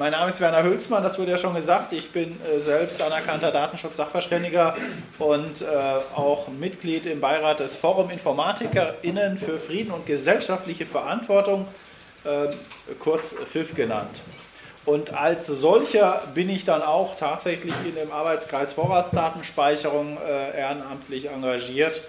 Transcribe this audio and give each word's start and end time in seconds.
mein 0.00 0.12
Name 0.12 0.30
ist 0.30 0.40
Werner 0.40 0.62
Hülsmann, 0.62 1.02
das 1.02 1.18
wurde 1.18 1.32
ja 1.32 1.36
schon 1.36 1.54
gesagt. 1.54 1.92
Ich 1.92 2.10
bin 2.10 2.40
äh, 2.40 2.58
selbst 2.58 3.02
anerkannter 3.02 3.52
Datenschutz-Sachverständiger 3.52 4.74
und 5.18 5.60
äh, 5.60 5.66
auch 5.66 6.48
Mitglied 6.48 7.04
im 7.04 7.20
Beirat 7.20 7.60
des 7.60 7.76
Forum 7.76 8.08
InformatikerInnen 8.08 9.36
für 9.36 9.58
Frieden 9.58 9.90
und 9.90 10.06
gesellschaftliche 10.06 10.86
Verantwortung, 10.86 11.68
äh, 12.24 12.46
kurz 12.98 13.34
FIF 13.44 13.74
genannt. 13.74 14.22
Und 14.86 15.12
als 15.12 15.46
solcher 15.46 16.22
bin 16.34 16.48
ich 16.48 16.64
dann 16.64 16.80
auch 16.80 17.18
tatsächlich 17.18 17.74
in 17.86 17.94
dem 17.94 18.10
Arbeitskreis 18.10 18.72
Vorratsdatenspeicherung 18.72 20.16
äh, 20.16 20.58
ehrenamtlich 20.58 21.28
engagiert. 21.28 22.00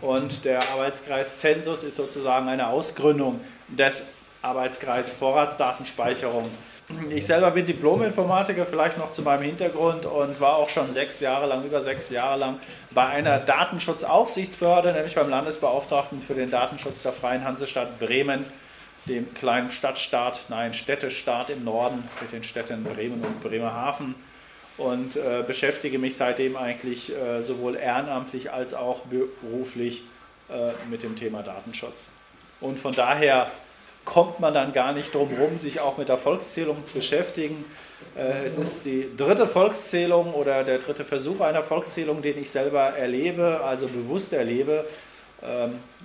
Und 0.00 0.46
der 0.46 0.66
Arbeitskreis 0.70 1.36
Zensus 1.36 1.84
ist 1.84 1.96
sozusagen 1.96 2.48
eine 2.48 2.68
Ausgründung 2.68 3.40
des 3.68 4.02
Arbeitskreis 4.40 5.12
Vorratsdatenspeicherung. 5.12 6.48
Ich 7.10 7.24
selber 7.26 7.50
bin 7.50 7.64
Diplom-Informatiker, 7.64 8.66
vielleicht 8.66 8.98
noch 8.98 9.10
zu 9.10 9.22
meinem 9.22 9.42
Hintergrund 9.42 10.04
und 10.04 10.38
war 10.38 10.56
auch 10.56 10.68
schon 10.68 10.90
sechs 10.90 11.20
Jahre 11.20 11.46
lang, 11.46 11.64
über 11.64 11.80
sechs 11.80 12.10
Jahre 12.10 12.38
lang 12.38 12.60
bei 12.90 13.06
einer 13.06 13.38
Datenschutzaufsichtsbehörde, 13.38 14.92
nämlich 14.92 15.14
beim 15.14 15.30
Landesbeauftragten 15.30 16.20
für 16.20 16.34
den 16.34 16.50
Datenschutz 16.50 17.02
der 17.02 17.12
Freien 17.12 17.42
Hansestadt 17.42 17.98
Bremen, 17.98 18.44
dem 19.06 19.32
kleinen 19.32 19.70
Stadtstaat, 19.70 20.42
nein, 20.48 20.74
Städtestaat 20.74 21.48
im 21.48 21.64
Norden 21.64 22.06
mit 22.20 22.32
den 22.32 22.44
Städten 22.44 22.84
Bremen 22.84 23.22
und 23.24 23.42
Bremerhaven 23.42 24.14
und 24.76 25.16
äh, 25.16 25.42
beschäftige 25.46 25.98
mich 25.98 26.16
seitdem 26.16 26.56
eigentlich 26.56 27.14
äh, 27.14 27.40
sowohl 27.40 27.76
ehrenamtlich 27.76 28.52
als 28.52 28.74
auch 28.74 29.00
beruflich 29.40 30.02
äh, 30.50 30.72
mit 30.90 31.02
dem 31.02 31.16
Thema 31.16 31.42
Datenschutz. 31.42 32.10
Und 32.60 32.78
von 32.78 32.92
daher 32.92 33.50
kommt 34.04 34.40
man 34.40 34.54
dann 34.54 34.72
gar 34.72 34.92
nicht 34.92 35.14
drum 35.14 35.30
herum, 35.30 35.58
sich 35.58 35.80
auch 35.80 35.96
mit 35.96 36.08
der 36.08 36.18
Volkszählung 36.18 36.76
zu 36.88 36.94
beschäftigen. 36.94 37.64
Äh, 38.16 38.44
es 38.44 38.58
ist 38.58 38.84
die 38.84 39.08
dritte 39.16 39.48
Volkszählung 39.48 40.34
oder 40.34 40.64
der 40.64 40.78
dritte 40.78 41.04
Versuch 41.04 41.40
einer 41.40 41.62
Volkszählung, 41.62 42.22
den 42.22 42.38
ich 42.40 42.50
selber 42.50 42.96
erlebe, 42.96 43.60
also 43.64 43.88
bewusst 43.88 44.32
erlebe. 44.32 44.84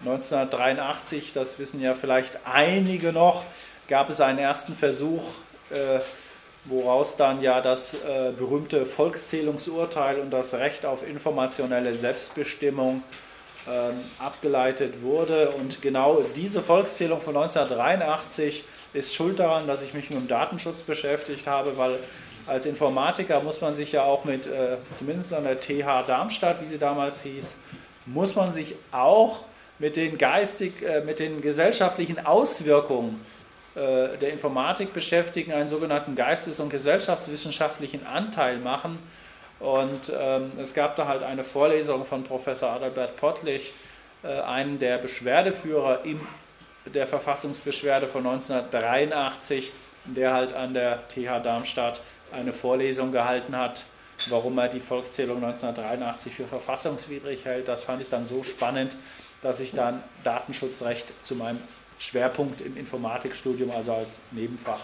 1983, 0.04 1.28
ähm, 1.28 1.32
das 1.34 1.60
wissen 1.60 1.82
ja 1.82 1.94
vielleicht 1.94 2.40
einige 2.44 3.14
noch, 3.14 3.46
gab 3.88 4.10
es 4.10 4.20
einen 4.20 4.40
ersten 4.40 4.76
Versuch, 4.76 5.24
äh, 5.70 6.00
woraus 6.66 7.16
dann 7.16 7.42
ja 7.42 7.62
das 7.62 7.94
äh, 7.94 8.32
berühmte 8.38 8.86
Volkszählungsurteil 8.86 10.20
und 10.20 10.32
das 10.32 10.54
Recht 10.56 10.86
auf 10.86 11.08
informationelle 11.08 11.96
Selbstbestimmung 11.96 12.96
ähm, 12.96 13.04
abgeleitet 14.18 15.02
wurde. 15.02 15.52
Und 15.52 15.82
genau 15.82 16.24
diese 16.36 16.62
Volkszählung 16.62 17.22
von 17.22 17.36
1983 17.36 18.64
ist 18.94 19.14
schuld 19.14 19.40
daran, 19.40 19.68
dass 19.68 19.82
ich 19.82 19.94
mich 19.94 20.10
mit 20.10 20.20
dem 20.20 20.28
Datenschutz 20.28 20.82
beschäftigt 20.82 21.48
habe, 21.48 21.78
weil 21.78 22.00
als 22.50 22.66
Informatiker 22.66 23.42
muss 23.42 23.62
man 23.62 23.76
sich 23.76 23.92
ja 23.92 24.04
auch 24.04 24.26
mit, 24.26 24.48
äh, 24.48 24.78
zumindest 24.96 25.34
an 25.34 25.44
der 25.44 25.60
TH 25.60 26.08
Darmstadt, 26.08 26.62
wie 26.62 26.66
sie 26.66 26.80
damals 26.80 27.22
hieß, 27.22 27.58
muss 28.08 28.36
man 28.36 28.52
sich 28.52 28.76
auch 28.92 29.44
mit 29.78 29.96
den 29.96 30.18
geistig, 30.18 30.82
äh, 30.82 31.02
mit 31.02 31.20
den 31.20 31.42
gesellschaftlichen 31.42 32.26
Auswirkungen 32.26 33.22
äh, 33.76 34.18
der 34.18 34.32
Informatik 34.32 34.94
beschäftigen, 34.94 35.54
einen 35.54 35.70
sogenannten 35.70 36.16
geistes- 36.16 36.60
und 36.60 36.70
gesellschaftswissenschaftlichen 36.70 38.06
Anteil 38.06 38.58
machen 38.58 38.98
und 39.60 40.12
ähm, 40.18 40.52
es 40.58 40.74
gab 40.74 40.96
da 40.96 41.08
halt 41.08 41.24
eine 41.24 41.44
Vorlesung 41.44 42.06
von 42.06 42.24
Professor 42.24 42.70
Adalbert 42.70 43.18
Pottlich, 43.18 43.74
äh, 44.24 44.28
einen 44.28 44.80
der 44.80 44.98
Beschwerdeführer 44.98 46.06
in 46.06 46.20
der 46.86 47.08
Verfassungsbeschwerde 47.08 48.08
von 48.08 48.26
1983, 48.26 49.72
der 50.06 50.34
halt 50.34 50.54
an 50.54 50.74
der 50.74 51.08
TH 51.10 51.44
Darmstadt 51.44 52.02
eine 52.32 52.54
Vorlesung 52.54 53.12
gehalten 53.12 53.56
hat, 53.56 53.84
warum 54.30 54.58
er 54.58 54.70
die 54.70 54.80
Volkszählung 54.80 55.44
1983 55.44 56.34
für 56.34 56.46
verfassungswidrig 56.46 57.46
hält. 57.46 57.68
Das 57.68 57.84
fand 57.84 58.02
ich 58.02 58.10
dann 58.10 58.26
so 58.26 58.44
spannend, 58.44 58.96
dass 59.42 59.60
ich 59.60 59.74
dann 59.74 60.04
Datenschutzrecht 60.24 61.14
zu 61.24 61.36
meinem 61.36 61.60
Schwerpunkt 61.98 62.62
im 62.62 62.78
Informatikstudium, 62.78 63.72
also 63.72 63.94
als 63.94 64.20
Nebenfach, 64.32 64.80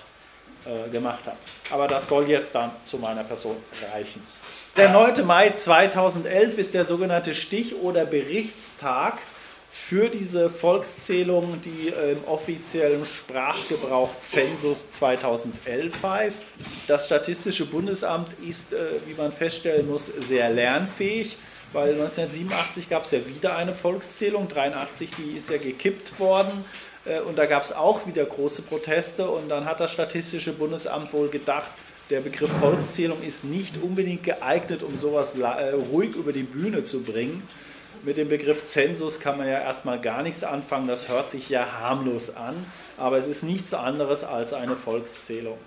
äh, 0.66 0.90
gemacht 0.90 1.26
habe. 1.28 1.38
Aber 1.70 1.88
das 1.88 2.08
soll 2.08 2.28
jetzt 2.30 2.56
dann 2.56 2.72
zu 2.84 2.98
meiner 2.98 3.24
Person 3.24 3.58
reichen. 3.94 4.26
Der 4.78 4.90
9. 4.90 5.26
Mai 5.26 5.52
2011 5.52 6.58
ist 6.58 6.74
der 6.74 6.84
sogenannte 6.84 7.34
Stich- 7.34 7.76
oder 7.76 8.06
Berichtstag 8.06 9.20
für 9.72 10.10
diese 10.10 10.50
Volkszählung, 10.50 11.62
die 11.62 11.94
im 12.12 12.22
offiziellen 12.26 13.06
Sprachgebrauch 13.06 14.10
Zensus 14.20 14.90
2011 14.90 16.04
heißt. 16.04 16.54
Das 16.88 17.06
Statistische 17.06 17.66
Bundesamt 17.66 18.36
ist, 18.46 18.74
äh, 18.74 19.00
wie 19.06 19.14
man 19.14 19.32
feststellen 19.32 19.88
muss, 19.90 20.08
sehr 20.08 20.50
lernfähig, 20.50 21.38
weil 21.72 21.94
1987 21.94 22.90
gab 22.90 23.06
es 23.06 23.12
ja 23.12 23.26
wieder 23.26 23.56
eine 23.56 23.74
Volkszählung, 23.74 24.50
83 24.50 25.10
die 25.18 25.38
ist 25.38 25.50
ja 25.50 25.58
gekippt 25.58 26.20
worden 26.20 26.66
äh, 27.06 27.22
und 27.22 27.38
da 27.38 27.46
gab 27.46 27.64
es 27.64 27.72
auch 27.72 28.06
wieder 28.08 28.26
große 28.26 28.64
Proteste 28.64 29.30
und 29.30 29.48
dann 29.48 29.64
hat 29.64 29.80
das 29.80 29.94
Statistische 29.94 30.52
Bundesamt 30.52 31.14
wohl 31.14 31.30
gedacht, 31.30 31.72
der 32.10 32.22
Begriff 32.22 32.52
Volkszählung 32.60 33.22
ist 33.24 33.44
nicht 33.44 33.82
unbedingt 33.82 34.24
geeignet, 34.24 34.84
um 34.84 34.96
sowas 34.96 35.36
äh, 35.36 35.72
ruhig 35.72 36.16
über 36.16 36.34
die 36.34 36.44
Bühne 36.44 36.84
zu 36.84 37.02
bringen. 37.02 37.48
Mit 38.04 38.18
dem 38.18 38.30
Begriff 38.30 38.66
Zensus 38.66 39.20
kann 39.20 39.38
man 39.38 39.48
ja 39.48 39.60
erstmal 39.60 40.00
gar 40.00 40.22
nichts 40.22 40.44
anfangen, 40.44 40.88
das 40.88 41.10
hört 41.10 41.30
sich 41.30 41.50
ja 41.50 41.80
harmlos 41.80 42.36
an, 42.36 42.66
aber 42.98 43.18
es 43.18 43.28
ist 43.28 43.42
nichts 43.42 43.74
anderes 43.74 44.24
als 44.24 44.54
eine 44.54 44.76
Volkszählung. 44.76 45.58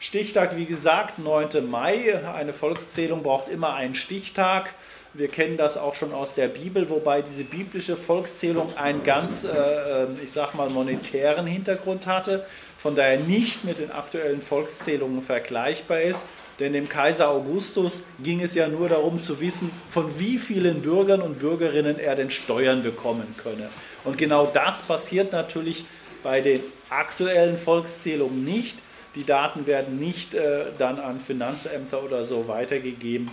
Stichtag, 0.00 0.56
wie 0.56 0.66
gesagt, 0.66 1.18
9. 1.18 1.70
Mai. 1.70 2.18
Eine 2.26 2.52
Volkszählung 2.52 3.22
braucht 3.22 3.48
immer 3.48 3.74
einen 3.74 3.94
Stichtag. 3.94 4.74
Wir 5.16 5.28
kennen 5.28 5.56
das 5.56 5.76
auch 5.76 5.94
schon 5.94 6.12
aus 6.12 6.34
der 6.34 6.48
Bibel, 6.48 6.90
wobei 6.90 7.22
diese 7.22 7.44
biblische 7.44 7.94
Volkszählung 7.94 8.76
einen 8.76 9.04
ganz, 9.04 9.44
äh, 9.44 9.48
ähm, 9.48 10.18
ich 10.20 10.32
sag 10.32 10.54
mal, 10.54 10.68
monetären 10.68 11.46
Hintergrund 11.46 12.08
hatte, 12.08 12.44
von 12.76 12.96
daher 12.96 13.20
nicht 13.20 13.64
mit 13.64 13.78
den 13.78 13.92
aktuellen 13.92 14.42
Volkszählungen 14.42 15.22
vergleichbar 15.22 16.00
ist. 16.00 16.26
Denn 16.58 16.72
dem 16.72 16.88
Kaiser 16.88 17.30
Augustus 17.30 18.02
ging 18.24 18.40
es 18.40 18.56
ja 18.56 18.66
nur 18.66 18.88
darum 18.88 19.20
zu 19.20 19.40
wissen, 19.40 19.70
von 19.88 20.18
wie 20.18 20.36
vielen 20.36 20.82
Bürgern 20.82 21.22
und 21.22 21.38
Bürgerinnen 21.38 22.00
er 22.00 22.16
denn 22.16 22.30
Steuern 22.30 22.82
bekommen 22.82 23.36
könne. 23.36 23.70
Und 24.02 24.18
genau 24.18 24.46
das 24.46 24.82
passiert 24.82 25.32
natürlich 25.32 25.84
bei 26.24 26.40
den 26.40 26.60
aktuellen 26.90 27.56
Volkszählungen 27.56 28.44
nicht. 28.44 28.78
Die 29.14 29.24
Daten 29.24 29.68
werden 29.68 30.00
nicht 30.00 30.34
äh, 30.34 30.64
dann 30.76 30.98
an 30.98 31.20
Finanzämter 31.20 32.02
oder 32.02 32.24
so 32.24 32.48
weitergegeben. 32.48 33.30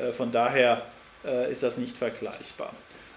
Äh, 0.00 0.12
von 0.12 0.30
daher 0.30 0.82
äh, 1.24 1.50
ist 1.50 1.62
das 1.62 1.76
nicht 1.76 1.96
vergleichbar. 1.96 2.72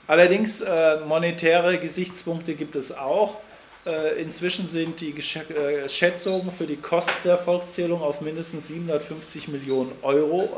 Allerdings 0.08 0.62
äh, 0.62 0.98
monetäre 1.02 1.78
Gesichtspunkte 1.78 2.56
gibt 2.56 2.76
es 2.76 2.98
auch. 2.98 3.38
Äh, 3.86 4.22
inzwischen 4.22 4.68
sind 4.68 5.00
die 5.00 5.16
Schätzungen 5.22 6.52
für 6.52 6.66
die 6.66 6.78
Kosten 6.78 7.12
der 7.24 7.38
Volkszählung 7.38 8.02
auf 8.02 8.20
mindestens 8.20 8.68
750 8.68 9.48
Millionen 9.48 9.92
Euro 10.02 10.50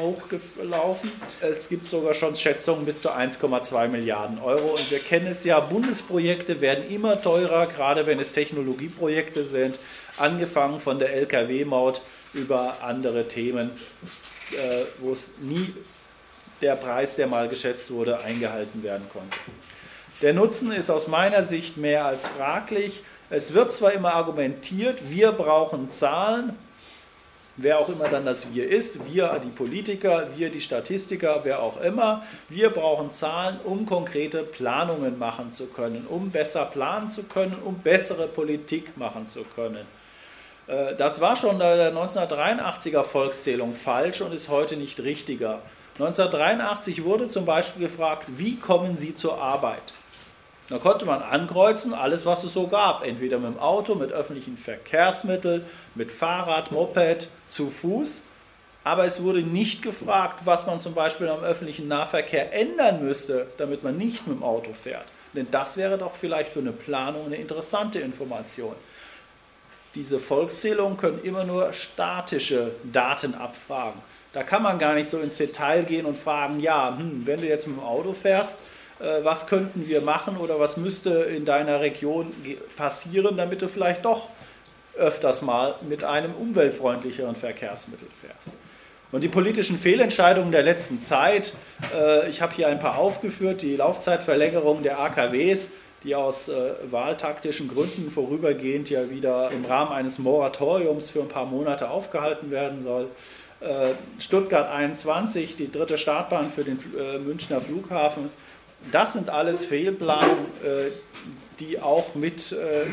hochgelaufen. 0.00 1.12
Es 1.40 1.68
gibt 1.68 1.84
sogar 1.84 2.14
schon 2.14 2.34
Schätzungen 2.34 2.84
bis 2.84 3.00
zu 3.00 3.10
1,2 3.10 3.88
Milliarden 3.88 4.38
Euro. 4.40 4.70
Und 4.70 4.90
wir 4.90 4.98
kennen 4.98 5.26
es 5.26 5.44
ja, 5.44 5.60
Bundesprojekte 5.60 6.60
werden 6.60 6.88
immer 6.90 7.20
teurer, 7.22 7.66
gerade 7.66 8.06
wenn 8.06 8.18
es 8.18 8.32
Technologieprojekte 8.32 9.44
sind, 9.44 9.78
angefangen 10.16 10.80
von 10.80 10.98
der 10.98 11.14
Lkw-Maut 11.14 12.00
über 12.34 12.78
andere 12.82 13.28
Themen, 13.28 13.70
wo 15.00 15.12
es 15.12 15.30
nie 15.40 15.74
der 16.60 16.76
Preis, 16.76 17.16
der 17.16 17.26
mal 17.26 17.48
geschätzt 17.48 17.90
wurde, 17.90 18.18
eingehalten 18.20 18.82
werden 18.82 19.06
konnte. 19.12 19.36
Der 20.22 20.32
Nutzen 20.32 20.72
ist 20.72 20.90
aus 20.90 21.06
meiner 21.06 21.44
Sicht 21.44 21.76
mehr 21.76 22.04
als 22.04 22.26
fraglich. 22.26 23.02
Es 23.30 23.54
wird 23.54 23.72
zwar 23.72 23.92
immer 23.92 24.14
argumentiert, 24.14 25.10
wir 25.10 25.32
brauchen 25.32 25.90
Zahlen, 25.90 26.56
wer 27.56 27.78
auch 27.78 27.88
immer 27.88 28.08
dann 28.08 28.24
das 28.24 28.52
Wir 28.54 28.68
ist, 28.68 28.98
wir 29.12 29.40
die 29.44 29.50
Politiker, 29.50 30.28
wir 30.36 30.50
die 30.50 30.60
Statistiker, 30.60 31.40
wer 31.44 31.62
auch 31.62 31.80
immer, 31.80 32.24
wir 32.48 32.70
brauchen 32.70 33.12
Zahlen, 33.12 33.60
um 33.64 33.84
konkrete 33.86 34.42
Planungen 34.42 35.18
machen 35.18 35.52
zu 35.52 35.66
können, 35.66 36.06
um 36.08 36.30
besser 36.30 36.64
planen 36.64 37.10
zu 37.10 37.24
können, 37.24 37.56
um 37.64 37.78
bessere 37.78 38.26
Politik 38.26 38.96
machen 38.96 39.26
zu 39.26 39.44
können. 39.44 39.86
Äh, 40.66 40.94
das 40.96 41.20
war 41.20 41.36
schon 41.36 41.58
bei 41.58 41.76
der 41.76 41.92
1983er 41.92 43.04
Volkszählung 43.04 43.74
falsch 43.74 44.20
und 44.20 44.32
ist 44.32 44.48
heute 44.48 44.76
nicht 44.76 45.00
richtiger. 45.00 45.60
1983 45.98 47.02
wurde 47.02 47.26
zum 47.26 47.44
Beispiel 47.44 47.88
gefragt, 47.88 48.26
wie 48.28 48.56
kommen 48.56 48.96
Sie 48.96 49.16
zur 49.16 49.42
Arbeit? 49.42 49.82
Da 50.68 50.78
konnte 50.78 51.04
man 51.04 51.22
ankreuzen, 51.22 51.92
alles, 51.92 52.24
was 52.24 52.44
es 52.44 52.52
so 52.52 52.68
gab. 52.68 53.04
Entweder 53.04 53.38
mit 53.38 53.54
dem 53.54 53.58
Auto, 53.58 53.96
mit 53.96 54.12
öffentlichen 54.12 54.56
Verkehrsmitteln, 54.56 55.64
mit 55.96 56.12
Fahrrad, 56.12 56.70
Moped, 56.70 57.28
zu 57.48 57.70
Fuß. 57.70 58.22
Aber 58.84 59.06
es 59.06 59.22
wurde 59.24 59.40
nicht 59.40 59.82
gefragt, 59.82 60.42
was 60.44 60.66
man 60.66 60.78
zum 60.78 60.94
Beispiel 60.94 61.28
am 61.28 61.42
öffentlichen 61.42 61.88
Nahverkehr 61.88 62.54
ändern 62.54 63.04
müsste, 63.04 63.48
damit 63.56 63.82
man 63.82 63.96
nicht 63.96 64.24
mit 64.26 64.36
dem 64.36 64.44
Auto 64.44 64.72
fährt. 64.74 65.06
Denn 65.34 65.48
das 65.50 65.76
wäre 65.76 65.98
doch 65.98 66.14
vielleicht 66.14 66.52
für 66.52 66.60
eine 66.60 66.72
Planung 66.72 67.26
eine 67.26 67.36
interessante 67.36 67.98
Information. 67.98 68.76
diese 69.94 70.20
Volkszählungen 70.20 70.96
können 70.96 71.24
immer 71.24 71.42
nur 71.44 71.72
statische 71.72 72.72
Daten 72.84 73.34
abfragen. 73.34 74.00
Da 74.32 74.42
kann 74.42 74.62
man 74.62 74.78
gar 74.78 74.94
nicht 74.94 75.10
so 75.10 75.18
ins 75.18 75.36
Detail 75.36 75.84
gehen 75.84 76.06
und 76.06 76.18
fragen, 76.18 76.60
ja, 76.60 76.96
hm, 76.96 77.22
wenn 77.24 77.40
du 77.40 77.46
jetzt 77.46 77.66
mit 77.66 77.76
dem 77.76 77.82
Auto 77.82 78.12
fährst, 78.12 78.58
äh, 79.00 79.24
was 79.24 79.46
könnten 79.46 79.88
wir 79.88 80.00
machen 80.00 80.36
oder 80.36 80.60
was 80.60 80.76
müsste 80.76 81.10
in 81.10 81.44
deiner 81.44 81.80
Region 81.80 82.32
passieren, 82.76 83.36
damit 83.36 83.62
du 83.62 83.68
vielleicht 83.68 84.04
doch 84.04 84.28
öfters 84.96 85.42
mal 85.42 85.76
mit 85.88 86.04
einem 86.04 86.34
umweltfreundlicheren 86.34 87.36
Verkehrsmittel 87.36 88.08
fährst. 88.20 88.56
Und 89.10 89.22
die 89.22 89.28
politischen 89.28 89.78
Fehlentscheidungen 89.78 90.52
der 90.52 90.62
letzten 90.62 91.00
Zeit, 91.00 91.54
äh, 91.94 92.28
ich 92.28 92.42
habe 92.42 92.54
hier 92.54 92.68
ein 92.68 92.78
paar 92.78 92.98
aufgeführt, 92.98 93.62
die 93.62 93.76
Laufzeitverlängerung 93.76 94.82
der 94.82 95.00
AKWs, 95.00 95.72
die 96.04 96.14
aus 96.14 96.48
äh, 96.48 96.72
wahltaktischen 96.90 97.68
Gründen 97.68 98.10
vorübergehend 98.10 98.90
ja 98.90 99.10
wieder 99.10 99.50
im 99.50 99.64
Rahmen 99.64 99.92
eines 99.92 100.18
Moratoriums 100.18 101.10
für 101.10 101.20
ein 101.20 101.28
paar 101.28 101.46
Monate 101.46 101.88
aufgehalten 101.90 102.50
werden 102.50 102.82
soll. 102.82 103.08
Äh, 103.60 103.94
Stuttgart 104.20 104.70
21, 104.70 105.56
die 105.56 105.70
dritte 105.70 105.98
Startbahn 105.98 106.50
für 106.50 106.62
den 106.62 106.78
äh, 106.96 107.18
Münchner 107.18 107.60
Flughafen. 107.60 108.30
Das 108.92 109.14
sind 109.14 109.30
alles 109.30 109.66
Fehlplanungen, 109.66 110.44
äh, 110.64 110.90
die 111.58 111.80
auch 111.80 112.14
mit 112.14 112.52
äh, 112.52 112.86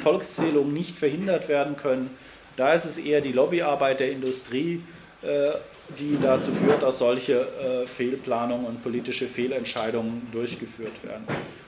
Volkszählungen 0.00 0.72
nicht 0.72 0.96
verhindert 0.96 1.48
werden 1.48 1.76
können. 1.76 2.10
Da 2.56 2.72
ist 2.72 2.84
es 2.84 2.98
eher 2.98 3.20
die 3.20 3.30
Lobbyarbeit 3.30 4.00
der 4.00 4.10
Industrie, 4.10 4.82
die 5.22 6.18
dazu 6.20 6.50
führt, 6.52 6.82
dass 6.82 6.98
solche 6.98 7.46
Fehlplanungen 7.96 8.66
und 8.66 8.82
politische 8.82 9.28
Fehlentscheidungen 9.28 10.26
durchgeführt 10.32 11.04
werden. 11.04 11.24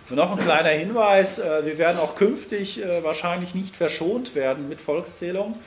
Und 0.08 0.16
noch 0.16 0.36
ein 0.36 0.44
kleiner 0.44 0.70
Hinweis, 0.70 1.38
wir 1.38 1.78
werden 1.78 2.00
auch 2.00 2.16
künftig 2.16 2.80
wahrscheinlich 3.02 3.54
nicht 3.54 3.76
verschont 3.76 4.34
werden 4.34 4.68
mit 4.68 4.80
Volkszählung, 4.80 5.58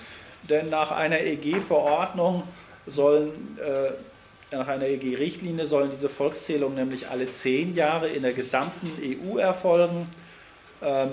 denn 0.50 0.70
nach 0.70 0.92
einer 0.92 1.22
EG-Verordnung 1.22 2.44
sollen, 2.88 3.58
nach 4.54 4.68
einer 4.68 4.86
EG-Richtlinie 4.86 5.68
sollen 5.68 5.90
diese 5.92 6.10
Volkszählungen 6.10 6.76
nämlich 6.76 7.10
alle 7.10 7.32
zehn 7.32 7.74
Jahre 7.76 8.08
in 8.08 8.24
der 8.24 8.34
gesamten 8.34 8.92
EU 9.02 9.38
erfolgen. 9.38 10.08
Ähm, 10.82 11.10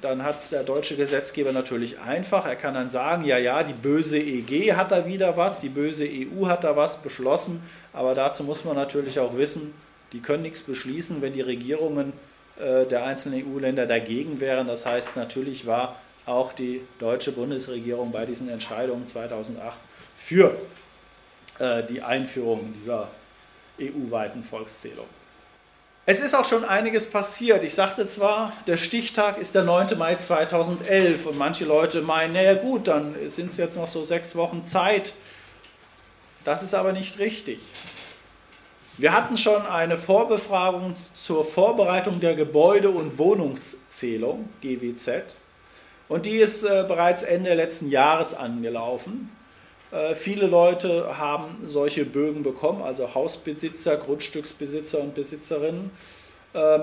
dann 0.00 0.22
hat 0.22 0.38
es 0.38 0.50
der 0.50 0.62
deutsche 0.62 0.96
Gesetzgeber 0.96 1.52
natürlich 1.52 1.98
einfach. 2.00 2.46
Er 2.46 2.56
kann 2.56 2.74
dann 2.74 2.88
sagen, 2.88 3.24
ja, 3.24 3.38
ja, 3.38 3.62
die 3.62 3.72
böse 3.72 4.18
EG 4.18 4.74
hat 4.74 4.92
da 4.92 5.06
wieder 5.06 5.36
was, 5.36 5.60
die 5.60 5.68
böse 5.68 6.06
EU 6.06 6.46
hat 6.46 6.64
da 6.64 6.76
was 6.76 6.98
beschlossen, 6.98 7.62
aber 7.92 8.14
dazu 8.14 8.44
muss 8.44 8.64
man 8.64 8.76
natürlich 8.76 9.18
auch 9.18 9.36
wissen, 9.36 9.74
die 10.12 10.20
können 10.20 10.42
nichts 10.42 10.62
beschließen, 10.62 11.22
wenn 11.22 11.32
die 11.32 11.40
Regierungen 11.40 12.12
äh, 12.58 12.84
der 12.84 13.04
einzelnen 13.04 13.44
EU-Länder 13.46 13.86
dagegen 13.86 14.40
wären. 14.40 14.66
Das 14.66 14.84
heißt, 14.84 15.16
natürlich 15.16 15.66
war 15.66 15.96
auch 16.26 16.52
die 16.52 16.82
deutsche 16.98 17.32
Bundesregierung 17.32 18.12
bei 18.12 18.26
diesen 18.26 18.48
Entscheidungen 18.48 19.06
2008 19.06 19.76
für 20.18 20.48
äh, 20.48 20.85
die 21.58 22.02
Einführung 22.02 22.74
dieser 22.74 23.08
EU-weiten 23.80 24.44
Volkszählung. 24.44 25.06
Es 26.08 26.20
ist 26.20 26.36
auch 26.36 26.44
schon 26.44 26.64
einiges 26.64 27.10
passiert. 27.10 27.64
Ich 27.64 27.74
sagte 27.74 28.06
zwar, 28.06 28.52
der 28.68 28.76
Stichtag 28.76 29.38
ist 29.38 29.56
der 29.56 29.64
9. 29.64 29.98
Mai 29.98 30.14
2011 30.14 31.26
und 31.26 31.36
manche 31.36 31.64
Leute 31.64 32.00
meinen, 32.00 32.32
naja 32.34 32.54
gut, 32.54 32.86
dann 32.86 33.16
sind 33.28 33.50
es 33.50 33.56
jetzt 33.56 33.76
noch 33.76 33.88
so 33.88 34.04
sechs 34.04 34.36
Wochen 34.36 34.64
Zeit. 34.64 35.14
Das 36.44 36.62
ist 36.62 36.74
aber 36.74 36.92
nicht 36.92 37.18
richtig. 37.18 37.58
Wir 38.98 39.12
hatten 39.12 39.36
schon 39.36 39.66
eine 39.66 39.96
Vorbefragung 39.98 40.94
zur 41.12 41.44
Vorbereitung 41.44 42.20
der 42.20 42.36
Gebäude- 42.36 42.90
und 42.90 43.18
Wohnungszählung, 43.18 44.48
GWZ, 44.62 45.34
und 46.08 46.24
die 46.24 46.36
ist 46.36 46.62
äh, 46.62 46.84
bereits 46.86 47.24
Ende 47.24 47.52
letzten 47.54 47.90
Jahres 47.90 48.32
angelaufen. 48.32 49.35
Äh, 49.96 50.14
viele 50.14 50.46
Leute 50.46 51.16
haben 51.16 51.56
solche 51.66 52.04
Bögen 52.04 52.42
bekommen, 52.42 52.82
also 52.82 53.14
Hausbesitzer, 53.14 53.96
Grundstücksbesitzer 53.96 55.00
und 55.00 55.14
Besitzerinnen. 55.14 55.90
Ähm, 56.54 56.82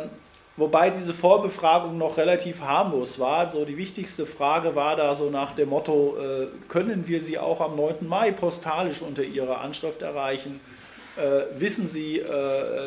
wobei 0.57 0.89
diese 0.89 1.13
Vorbefragung 1.13 1.97
noch 1.97 2.17
relativ 2.17 2.61
harmlos 2.61 3.19
war. 3.19 3.51
So 3.51 3.65
die 3.65 3.77
wichtigste 3.77 4.25
Frage 4.25 4.75
war 4.75 4.95
da 4.95 5.13
so 5.13 5.29
nach 5.29 5.53
dem 5.53 5.69
Motto, 5.69 6.17
äh, 6.17 6.47
können 6.69 7.07
wir 7.07 7.21
sie 7.21 7.37
auch 7.37 7.61
am 7.61 7.75
9. 7.75 8.07
Mai 8.07 8.31
postalisch 8.31 9.01
unter 9.01 9.23
ihrer 9.23 9.61
Anschrift 9.61 10.01
erreichen? 10.01 10.59
Äh, 11.15 11.59
wissen 11.59 11.87
Sie, 11.87 12.23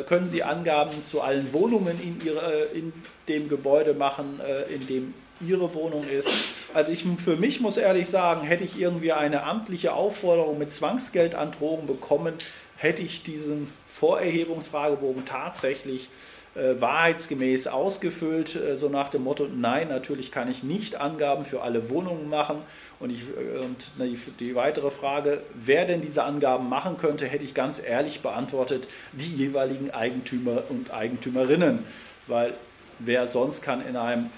können 0.08 0.26
Sie 0.26 0.42
Angaben 0.42 1.04
zu 1.04 1.20
allen 1.20 1.52
Wohnungen 1.52 2.00
in, 2.02 2.20
ihre, 2.26 2.64
in 2.74 2.92
dem 3.28 3.48
Gebäude 3.48 3.94
machen, 3.94 4.40
in 4.68 4.88
dem 4.88 5.14
ihre 5.40 5.74
Wohnung 5.74 6.08
ist. 6.08 6.28
Also 6.74 6.92
ich 6.92 7.04
für 7.22 7.36
mich 7.36 7.60
muss 7.60 7.76
ehrlich 7.76 8.08
sagen, 8.08 8.46
hätte 8.46 8.64
ich 8.64 8.78
irgendwie 8.78 9.12
eine 9.12 9.44
amtliche 9.44 9.92
Aufforderung 9.92 10.58
mit 10.58 10.72
Zwangsgeldandrohung 10.72 11.86
bekommen, 11.86 12.34
hätte 12.76 13.02
ich 13.02 13.22
diesen 13.22 13.72
Vorerhebungsfragebogen 13.94 15.24
tatsächlich 15.24 16.08
äh, 16.54 16.80
wahrheitsgemäß 16.80 17.66
ausgefüllt, 17.66 18.56
äh, 18.56 18.76
so 18.76 18.88
nach 18.88 19.10
dem 19.10 19.24
Motto, 19.24 19.46
nein, 19.46 19.88
natürlich 19.88 20.32
kann 20.32 20.50
ich 20.50 20.62
nicht 20.62 20.96
Angaben 20.96 21.44
für 21.44 21.62
alle 21.62 21.90
Wohnungen 21.90 22.30
machen. 22.30 22.58
Und, 22.98 23.10
ich, 23.10 23.20
äh, 23.22 23.58
und 23.58 23.90
die, 23.98 24.18
die 24.40 24.54
weitere 24.54 24.90
Frage, 24.90 25.42
wer 25.54 25.84
denn 25.84 26.00
diese 26.00 26.24
Angaben 26.24 26.68
machen 26.68 26.96
könnte, 26.96 27.26
hätte 27.26 27.44
ich 27.44 27.52
ganz 27.52 27.82
ehrlich 27.82 28.20
beantwortet, 28.20 28.88
die 29.12 29.34
jeweiligen 29.34 29.90
Eigentümer 29.90 30.62
und 30.70 30.92
Eigentümerinnen. 30.92 31.80
Weil 32.26 32.54
wer 32.98 33.26
sonst 33.26 33.62
kann 33.62 33.86
in 33.86 33.96
einem 33.96 34.30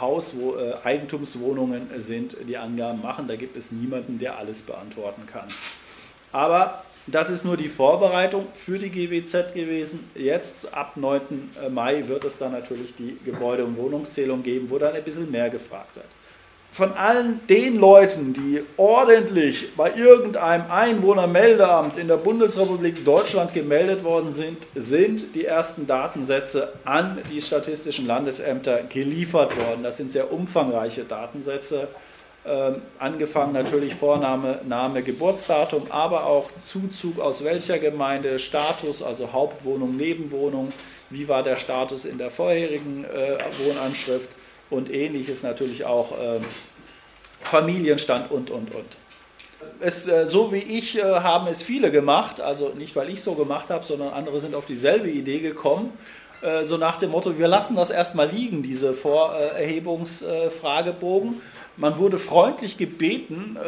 Haus, 0.00 0.34
wo 0.36 0.56
äh, 0.56 0.74
Eigentumswohnungen 0.84 1.88
sind, 1.98 2.36
die 2.46 2.56
Angaben 2.56 3.00
machen. 3.00 3.28
Da 3.28 3.36
gibt 3.36 3.56
es 3.56 3.72
niemanden, 3.72 4.18
der 4.18 4.38
alles 4.38 4.62
beantworten 4.62 5.26
kann. 5.26 5.48
Aber 6.32 6.84
das 7.06 7.30
ist 7.30 7.44
nur 7.44 7.56
die 7.56 7.68
Vorbereitung 7.68 8.46
für 8.54 8.78
die 8.78 8.90
GWZ 8.90 9.54
gewesen. 9.54 10.10
Jetzt 10.14 10.72
ab 10.74 10.96
9. 10.96 11.50
Mai 11.70 12.08
wird 12.08 12.24
es 12.24 12.38
dann 12.38 12.52
natürlich 12.52 12.94
die 12.94 13.18
Gebäude- 13.24 13.64
und 13.64 13.76
Wohnungszählung 13.76 14.42
geben, 14.42 14.70
wo 14.70 14.78
dann 14.78 14.94
ein 14.94 15.04
bisschen 15.04 15.30
mehr 15.30 15.50
gefragt 15.50 15.94
wird 15.96 16.06
von 16.74 16.92
allen 16.94 17.40
den 17.46 17.78
Leuten, 17.78 18.32
die 18.32 18.60
ordentlich 18.76 19.76
bei 19.76 19.94
irgendeinem 19.94 20.68
Einwohnermeldeamt 20.68 21.96
in 21.96 22.08
der 22.08 22.16
Bundesrepublik 22.16 23.04
Deutschland 23.04 23.54
gemeldet 23.54 24.02
worden 24.02 24.32
sind, 24.32 24.66
sind 24.74 25.36
die 25.36 25.44
ersten 25.44 25.86
Datensätze 25.86 26.72
an 26.84 27.18
die 27.30 27.40
statistischen 27.40 28.08
Landesämter 28.08 28.82
geliefert 28.88 29.56
worden. 29.56 29.84
Das 29.84 29.98
sind 29.98 30.10
sehr 30.10 30.32
umfangreiche 30.32 31.04
Datensätze, 31.04 31.86
äh, 32.42 32.72
angefangen 32.98 33.52
natürlich 33.52 33.94
Vorname, 33.94 34.58
Name, 34.66 35.04
Geburtsdatum, 35.04 35.84
aber 35.90 36.26
auch 36.26 36.50
Zuzug 36.64 37.20
aus 37.20 37.44
welcher 37.44 37.78
Gemeinde, 37.78 38.40
Status, 38.40 39.00
also 39.00 39.32
Hauptwohnung, 39.32 39.96
Nebenwohnung, 39.96 40.70
wie 41.08 41.28
war 41.28 41.44
der 41.44 41.56
Status 41.56 42.04
in 42.04 42.18
der 42.18 42.32
vorherigen 42.32 43.04
äh, 43.04 43.38
Wohnanschrift 43.64 44.28
und 44.70 44.90
ähnliches 44.90 45.42
natürlich 45.42 45.84
auch 45.84 46.12
äh, 46.12 46.40
Familienstand 47.44 48.30
und, 48.30 48.50
und, 48.50 48.74
und. 48.74 48.84
Es, 49.80 50.06
äh, 50.08 50.26
so 50.26 50.52
wie 50.52 50.58
ich 50.58 50.98
äh, 50.98 51.02
haben 51.02 51.46
es 51.46 51.62
viele 51.62 51.90
gemacht, 51.90 52.38
also 52.40 52.68
nicht 52.70 52.96
weil 52.96 53.10
ich 53.10 53.22
so 53.22 53.34
gemacht 53.34 53.70
habe, 53.70 53.84
sondern 53.84 54.12
andere 54.12 54.40
sind 54.40 54.54
auf 54.54 54.66
dieselbe 54.66 55.10
Idee 55.10 55.40
gekommen, 55.40 55.92
äh, 56.42 56.64
so 56.64 56.76
nach 56.76 56.96
dem 56.96 57.10
Motto, 57.10 57.38
wir 57.38 57.48
lassen 57.48 57.76
das 57.76 57.90
erstmal 57.90 58.28
liegen, 58.28 58.62
diese 58.62 58.94
Vorerhebungsfragebogen. 58.94 61.40
Man 61.76 61.98
wurde 61.98 62.18
freundlich 62.18 62.76
gebeten, 62.76 63.58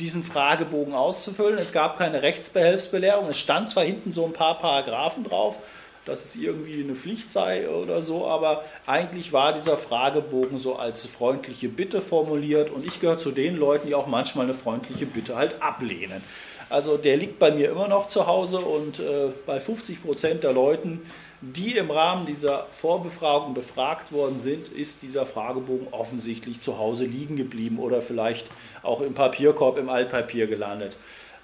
diesen 0.00 0.24
Fragebogen 0.24 0.92
auszufüllen. 0.92 1.56
Es 1.56 1.72
gab 1.72 1.98
keine 1.98 2.22
Rechtsbehelfsbelehrung. 2.22 3.28
Es 3.28 3.38
stand 3.38 3.68
zwar 3.68 3.84
hinten 3.84 4.10
so 4.10 4.24
ein 4.24 4.32
paar 4.32 4.58
Paragraphen 4.58 5.22
drauf, 5.22 5.56
dass 6.04 6.24
es 6.24 6.36
irgendwie 6.36 6.82
eine 6.82 6.94
Pflicht 6.94 7.30
sei 7.30 7.68
oder 7.68 8.02
so, 8.02 8.26
aber 8.26 8.64
eigentlich 8.86 9.32
war 9.32 9.52
dieser 9.52 9.76
Fragebogen 9.76 10.58
so 10.58 10.76
als 10.76 11.06
freundliche 11.06 11.68
Bitte 11.68 12.00
formuliert 12.00 12.70
und 12.70 12.84
ich 12.86 13.00
gehöre 13.00 13.18
zu 13.18 13.30
den 13.30 13.56
Leuten, 13.56 13.88
die 13.88 13.94
auch 13.94 14.06
manchmal 14.06 14.44
eine 14.44 14.54
freundliche 14.54 15.06
Bitte 15.06 15.36
halt 15.36 15.60
ablehnen. 15.62 16.22
Also 16.70 16.96
der 16.96 17.16
liegt 17.16 17.38
bei 17.38 17.50
mir 17.50 17.70
immer 17.70 17.88
noch 17.88 18.06
zu 18.06 18.26
Hause 18.26 18.58
und 18.58 18.98
äh, 18.98 19.28
bei 19.46 19.60
50 19.60 20.02
Prozent 20.02 20.44
der 20.44 20.52
Leuten, 20.52 21.02
die 21.40 21.76
im 21.76 21.90
Rahmen 21.90 22.26
dieser 22.26 22.66
Vorbefragung 22.80 23.52
befragt 23.54 24.12
worden 24.12 24.40
sind, 24.40 24.68
ist 24.68 25.02
dieser 25.02 25.26
Fragebogen 25.26 25.88
offensichtlich 25.90 26.60
zu 26.60 26.78
Hause 26.78 27.04
liegen 27.04 27.36
geblieben 27.36 27.78
oder 27.78 28.00
vielleicht 28.00 28.50
auch 28.82 29.02
im 29.02 29.14
Papierkorb, 29.14 29.76
im 29.78 29.90
Altpapier 29.90 30.46
gelandet. 30.46 30.96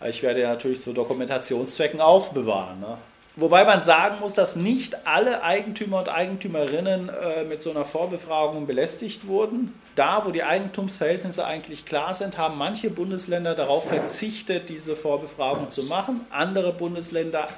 Ich 0.09 0.23
werde 0.23 0.41
ja 0.41 0.49
natürlich 0.49 0.81
zu 0.81 0.95
Dokumentationszwecken 0.95 2.01
aufbewahren. 2.01 2.81
Ne? 2.81 2.97
Wobei 3.41 3.65
man 3.65 3.81
sagen 3.81 4.21
muss, 4.21 4.35
dass 4.35 4.55
nicht 4.55 5.07
alle 5.07 5.43
Eigentümer 5.43 6.01
und 6.01 6.11
Eigentümerinnen 6.11 7.09
äh, 7.09 7.45
mit 7.45 7.63
so 7.63 7.71
einer 7.71 7.87
Vorbefragung 7.87 8.67
belästigt 8.67 9.27
wurden. 9.27 9.73
Da, 9.95 10.27
wo 10.27 10.31
die 10.31 10.43
Eigentumsverhältnisse 10.43 11.47
eigentlich 11.47 11.87
klar 11.87 12.13
sind, 12.13 12.37
haben 12.37 12.59
manche 12.59 12.91
Bundesländer 12.91 13.55
darauf 13.55 13.89
verzichtet, 13.89 14.69
diese 14.69 14.95
Vorbefragung 14.95 15.71
zu 15.71 15.85
machen. 15.85 16.27
Andere 16.29 16.75
Bundesländer 16.75 17.49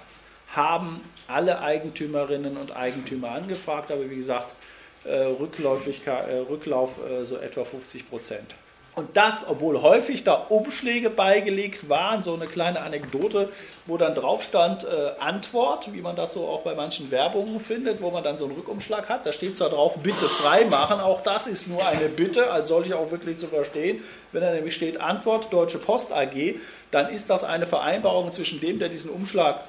haben 0.54 1.00
alle 1.26 1.60
Eigentümerinnen 1.60 2.56
und 2.56 2.76
Eigentümer 2.76 3.32
angefragt, 3.32 3.90
aber 3.90 4.08
wie 4.08 4.16
gesagt, 4.16 4.54
äh, 5.02 5.16
Rückläufigkeit, 5.16 6.28
äh, 6.28 6.38
Rücklauf 6.38 6.92
äh, 7.04 7.24
so 7.24 7.38
etwa 7.38 7.64
50 7.64 8.08
Prozent. 8.08 8.54
Und 8.94 9.16
das, 9.16 9.37
obwohl 9.49 9.80
häufig 9.80 10.22
da 10.22 10.34
Umschläge 10.34 11.08
beigelegt 11.08 11.88
waren, 11.88 12.20
so 12.20 12.34
eine 12.34 12.46
kleine 12.46 12.80
Anekdote, 12.80 13.49
wo 13.87 13.96
dann 13.96 14.14
drauf 14.14 14.42
stand 14.42 14.84
äh, 14.84 15.12
Antwort, 15.18 15.94
wie 15.94 16.02
man 16.02 16.14
das 16.14 16.34
so 16.34 16.46
auch 16.46 16.61
bei 16.61 16.75
manchen 16.75 17.11
Werbungen 17.11 17.58
findet, 17.58 18.02
wo 18.02 18.11
man 18.11 18.22
dann 18.22 18.37
so 18.37 18.44
einen 18.44 18.54
Rückumschlag 18.54 19.08
hat. 19.08 19.25
Da 19.25 19.32
steht 19.32 19.56
zwar 19.56 19.70
drauf, 19.70 19.96
bitte 20.02 20.26
freimachen, 20.28 21.00
auch 21.00 21.22
das 21.22 21.46
ist 21.46 21.68
nur 21.68 21.87
eine 21.87 22.11
Bitte, 22.11 22.50
als 22.50 22.68
sollte 22.68 22.90
ich 22.90 22.94
auch 22.94 23.11
wirklich 23.11 23.38
zu 23.38 23.46
verstehen. 23.46 24.04
Wenn 24.32 24.42
da 24.42 24.52
nämlich 24.52 24.75
steht 24.75 25.00
Antwort 25.00 25.50
Deutsche 25.50 25.78
Post 25.78 26.12
AG, 26.12 26.56
dann 26.90 27.08
ist 27.08 27.30
das 27.30 27.44
eine 27.44 27.64
Vereinbarung 27.64 28.30
zwischen 28.30 28.61
dem, 28.61 28.78
der 28.78 28.90
diesen 28.90 29.11
Umschlag 29.11 29.61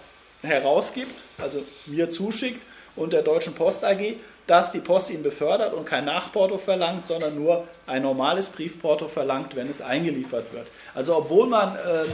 herausgibt, 0.42 1.15
also 1.38 1.63
mir 1.86 2.10
zuschickt, 2.10 2.62
und 2.96 3.13
der 3.13 3.22
Deutschen 3.22 3.56
Post 3.56 3.84
AG, 3.84 4.18
dass 4.48 4.72
die 4.72 4.80
Post 4.80 5.10
ihn 5.10 5.24
befördert 5.24 5.74
und 5.74 5.86
kein 5.86 6.06
Nachporto 6.06 6.58
verlangt, 6.58 7.08
sondern 7.08 7.36
nur 7.36 7.68
ein 7.88 8.02
normales 8.02 8.50
Briefporto 8.50 9.08
verlangt, 9.08 9.56
wenn 9.56 9.70
es 9.70 9.82
eingeliefert 9.82 10.52
wird. 10.54 10.70
Also 10.94 11.16
obwohl 11.16 11.48
man 11.48 11.76
äh, 11.76 12.06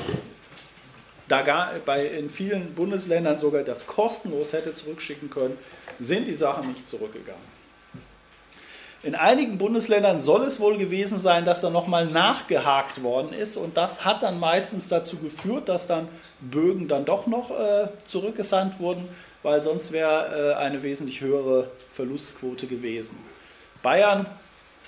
da 1.27 1.41
gar 1.41 1.73
bei, 1.85 2.05
in 2.05 2.29
vielen 2.29 2.73
Bundesländern 2.75 3.39
sogar 3.39 3.63
das 3.63 3.87
kostenlos 3.87 4.53
hätte 4.53 4.73
zurückschicken 4.73 5.29
können, 5.29 5.57
sind 5.99 6.27
die 6.27 6.35
Sachen 6.35 6.69
nicht 6.69 6.87
zurückgegangen. 6.87 7.59
In 9.01 9.15
einigen 9.15 9.57
Bundesländern 9.57 10.19
soll 10.19 10.43
es 10.43 10.59
wohl 10.59 10.77
gewesen 10.77 11.19
sein, 11.19 11.45
dass 11.45 11.61
da 11.61 11.69
nochmal 11.69 12.05
nachgehakt 12.05 13.01
worden 13.01 13.31
ist 13.31 13.55
und 13.55 13.77
das 13.77 14.03
hat 14.03 14.23
dann 14.23 14.41
meistens 14.41 14.89
dazu 14.89 15.15
geführt, 15.17 15.69
dass 15.69 15.87
dann 15.87 16.09
Bögen 16.41 16.89
dann 16.89 17.05
doch 17.05 17.25
noch 17.25 17.49
äh, 17.49 17.87
zurückgesandt 18.07 18.79
wurden 18.79 19.07
weil 19.43 19.63
sonst 19.63 19.91
wäre 19.91 20.55
äh, 20.55 20.63
eine 20.63 20.83
wesentlich 20.83 21.21
höhere 21.21 21.69
Verlustquote 21.91 22.67
gewesen. 22.67 23.17
Bayern 23.81 24.25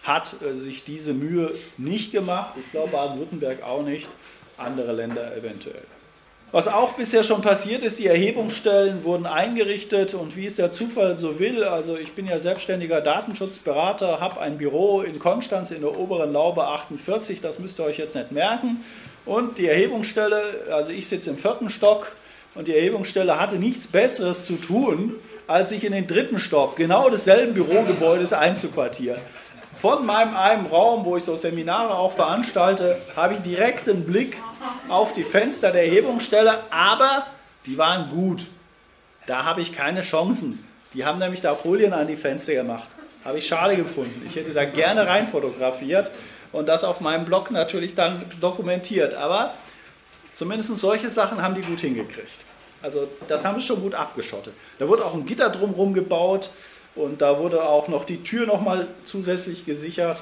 hat 0.04 0.36
äh, 0.42 0.54
sich 0.54 0.84
diese 0.84 1.14
Mühe 1.14 1.54
nicht 1.78 2.12
gemacht, 2.12 2.56
ich 2.60 2.72
glaube 2.72 2.92
Baden-Württemberg 2.92 3.64
auch 3.64 3.84
nicht, 3.84 4.10
andere 4.58 4.92
Länder 4.92 5.36
eventuell. 5.36 5.84
Was 6.54 6.68
auch 6.68 6.94
bisher 6.94 7.24
schon 7.24 7.42
passiert 7.42 7.82
ist, 7.82 7.98
die 7.98 8.08
Erhebungsstellen 8.08 9.06
wurden 9.06 9.26
eingerichtet 9.26 10.14
und 10.14 10.36
wie 10.36 10.48
es 10.48 10.58
der 10.58 10.70
Zufall 10.70 11.18
so 11.18 11.40
will, 11.40 11.64
also 11.64 11.96
ich 11.96 12.12
bin 12.12 12.28
ja 12.28 12.40
selbstständiger 12.40 13.00
Datenschutzberater, 13.00 14.20
habe 14.20 14.42
ein 14.42 14.58
Büro 14.58 15.02
in 15.02 15.18
Konstanz 15.18 15.72
in 15.72 15.80
der 15.80 15.98
oberen 15.98 16.34
Laube 16.34 16.68
48, 16.68 17.40
das 17.40 17.60
müsst 17.60 17.80
ihr 17.80 17.86
euch 17.86 17.98
jetzt 17.98 18.18
nicht 18.18 18.34
merken. 18.34 18.84
Und 19.26 19.60
die 19.60 19.68
Erhebungsstelle, 19.68 20.66
also 20.72 20.92
ich 20.92 21.08
sitze 21.08 21.30
im 21.30 21.38
vierten 21.38 21.70
Stock, 21.70 22.12
und 22.56 22.68
die 22.68 22.76
Erhebungsstelle 22.76 23.40
hatte 23.40 23.56
nichts 23.56 23.88
Besseres 23.88 24.46
zu 24.46 24.56
tun, 24.58 25.16
als 25.48 25.70
sich 25.70 25.84
in 25.84 25.94
den 25.94 26.08
dritten 26.08 26.40
Stock 26.40 26.76
genau 26.76 27.10
desselben 27.10 27.54
Bürogebäudes 27.54 28.34
einzuquartieren. 28.34 29.22
Von 29.82 30.06
meinem 30.06 30.36
einen 30.36 30.68
Raum, 30.68 31.06
wo 31.06 31.18
ich 31.18 31.24
so 31.24 31.36
Seminare 31.36 31.96
auch 31.96 32.12
veranstalte, 32.12 33.02
habe 33.16 33.34
ich 33.34 33.40
direkt 33.40 33.90
einen 33.90 34.06
Blick 34.06 34.38
auf 34.90 35.14
die 35.14 35.24
Fenster 35.24 35.72
der 35.72 35.86
Erhebungsstelle, 35.86 36.60
aber 36.70 37.26
die 37.66 37.78
waren 37.78 38.10
gut. 38.10 38.46
Da 39.26 39.44
habe 39.46 39.62
ich 39.62 39.74
keine 39.74 40.02
Chancen. 40.02 40.64
Die 40.94 41.06
haben 41.06 41.20
nämlich 41.20 41.42
da 41.42 41.56
Folien 41.56 41.94
an 41.94 42.08
die 42.08 42.16
Fenster 42.16 42.54
gemacht. 42.54 42.88
Habe 43.24 43.38
ich 43.38 43.48
schade 43.48 43.76
gefunden. 43.76 44.24
Ich 44.28 44.36
hätte 44.36 44.54
da 44.54 44.66
gerne 44.66 45.08
rein 45.08 45.28
fotografiert 45.28 46.12
und 46.52 46.68
das 46.68 46.84
auf 46.84 47.02
meinem 47.02 47.26
Blog 47.26 47.52
natürlich 47.52 47.96
dann 47.96 48.26
dokumentiert. 48.40 49.14
Aber 49.16 49.54
Zumindest 50.34 50.76
solche 50.78 51.10
Sachen 51.10 51.42
haben 51.42 51.56
die 51.56 51.62
gut 51.62 51.80
hingekriegt. 51.80 52.40
Also 52.82 53.08
das 53.28 53.46
haben 53.46 53.60
sie 53.60 53.66
schon 53.66 53.82
gut 53.82 53.94
abgeschottet. 53.94 54.54
Da 54.80 54.88
wurde 54.88 55.06
auch 55.06 55.14
ein 55.14 55.26
Gitter 55.26 55.50
drumherum 55.50 55.94
gebaut 55.94 56.50
und 56.96 57.22
da 57.22 57.38
wurde 57.38 57.64
auch 57.64 57.88
noch 57.88 58.06
die 58.06 58.24
Tür 58.24 58.46
nochmal 58.46 58.88
zusätzlich 59.04 59.66
gesichert. 59.66 60.22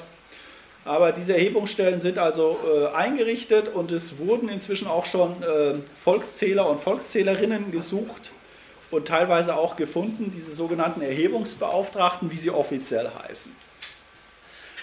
Aber 0.84 1.12
diese 1.12 1.34
Erhebungsstellen 1.34 2.00
sind 2.00 2.18
also 2.18 2.58
äh, 2.66 2.94
eingerichtet 2.96 3.68
und 3.68 3.90
es 3.90 4.18
wurden 4.18 4.48
inzwischen 4.48 4.88
auch 4.88 5.04
schon 5.04 5.42
äh, 5.42 5.74
Volkszähler 6.02 6.68
und 6.68 6.80
Volkszählerinnen 6.80 7.70
gesucht 7.70 8.32
und 8.90 9.06
teilweise 9.06 9.56
auch 9.56 9.76
gefunden, 9.76 10.32
diese 10.34 10.54
sogenannten 10.54 11.02
Erhebungsbeauftragten, 11.02 12.30
wie 12.30 12.36
sie 12.36 12.50
offiziell 12.50 13.10
heißen. 13.22 13.54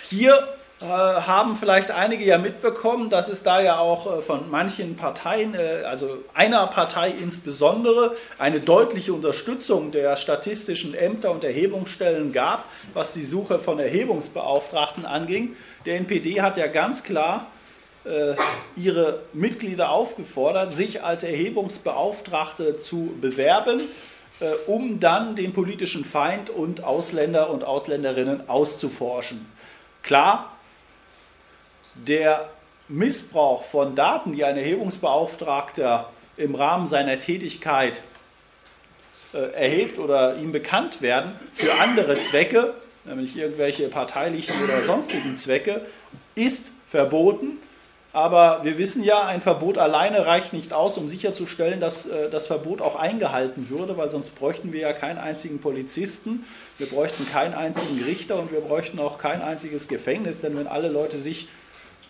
Hier 0.10 0.48
haben 0.86 1.56
vielleicht 1.56 1.90
einige 1.90 2.24
ja 2.24 2.38
mitbekommen, 2.38 3.10
dass 3.10 3.30
es 3.30 3.42
da 3.42 3.60
ja 3.62 3.80
auch 3.80 4.20
äh, 4.20 4.22
von 4.22 4.52
manchen 4.52 4.96
Parteien, 4.96 5.56
äh, 5.56 5.84
also 5.86 6.24
einer 6.36 6.68
Partei 6.68 7.10
insbesondere, 7.10 8.16
eine 8.38 8.60
deutliche 8.60 9.12
Unterstützung 9.12 9.92
der 9.92 10.16
statistischen 10.18 10.94
Ämter 10.94 11.32
und 11.32 11.44
Erhebungsstellen 11.44 12.32
gab, 12.32 12.66
was 12.94 13.14
die 13.14 13.24
Suche 13.24 13.58
von 13.58 13.80
Erhebungsbeauftragten 13.80 15.06
anging. 15.06 15.56
Der 15.88 15.96
NPD 15.96 16.42
hat 16.42 16.58
ja 16.58 16.68
ganz 16.68 17.04
klar 17.04 17.48
ihre 18.78 19.20
Mitglieder 19.34 19.90
aufgefordert, 19.90 20.72
sich 20.72 21.04
als 21.04 21.24
Erhebungsbeauftragte 21.24 22.78
zu 22.78 23.14
bewerben, 23.20 23.82
um 24.66 25.02
dann 25.02 25.36
den 25.36 25.52
politischen 25.52 26.06
Feind 26.06 26.50
und 26.50 26.86
Ausländer 26.86 27.50
und 27.50 27.66
Ausländerinnen 27.66 28.48
auszuforschen. 28.48 29.46
Klar, 30.04 30.57
der 32.06 32.50
Missbrauch 32.88 33.64
von 33.64 33.96
Daten, 33.96 34.34
die 34.34 34.46
ein 34.46 34.58
Erhebungsbeauftragter 34.58 36.10
im 36.38 36.56
Rahmen 36.56 36.88
seiner 36.88 37.20
Tätigkeit 37.20 38.02
äh, 39.34 39.52
erhebt 39.54 40.00
oder 40.00 40.38
ihm 40.38 40.52
bekannt 40.52 41.02
werden, 41.02 41.34
für 41.54 41.74
andere 41.76 42.22
Zwecke, 42.22 42.76
nämlich 43.04 43.36
irgendwelche 43.36 43.90
parteilichen 43.90 44.56
oder 44.64 44.84
sonstigen 44.84 45.38
Zwecke, 45.38 45.86
ist 46.36 46.66
verboten. 46.88 47.58
Aber 48.14 48.62
wir 48.64 48.78
wissen 48.78 49.04
ja, 49.04 49.26
ein 49.26 49.42
Verbot 49.42 49.78
alleine 49.78 50.26
reicht 50.26 50.54
nicht 50.54 50.74
aus, 50.74 50.98
um 50.98 51.08
sicherzustellen, 51.08 51.80
dass 51.80 52.06
äh, 52.06 52.30
das 52.30 52.48
Verbot 52.48 52.82
auch 52.82 52.96
eingehalten 52.96 53.70
würde, 53.70 53.98
weil 53.98 54.10
sonst 54.10 54.32
bräuchten 54.32 54.72
wir 54.72 54.80
ja 54.82 54.94
keinen 54.94 55.18
einzigen 55.18 55.60
Polizisten, 55.60 56.46
wir 56.78 56.88
bräuchten 56.88 57.30
keinen 57.30 57.54
einzigen 57.54 58.02
Richter 58.02 58.40
und 58.40 58.52
wir 58.52 58.62
bräuchten 58.62 59.00
auch 59.00 59.18
kein 59.18 59.42
einziges 59.42 59.88
Gefängnis, 59.88 60.40
denn 60.40 60.58
wenn 60.58 60.68
alle 60.68 60.88
Leute 60.88 61.18
sich 61.18 61.48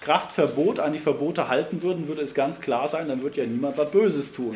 Kraftverbot 0.08 0.80
an 0.80 0.94
die 0.94 1.00
Verbote 1.00 1.50
halten 1.50 1.82
würden, 1.82 2.08
würde 2.08 2.22
es 2.22 2.34
ganz 2.34 2.62
klar 2.62 2.88
sein, 2.88 3.10
dann 3.10 3.22
würde 3.22 3.42
ja 3.42 3.46
niemand 3.46 3.78
was 3.78 3.92
Böses 3.92 4.32
tun. 4.32 4.56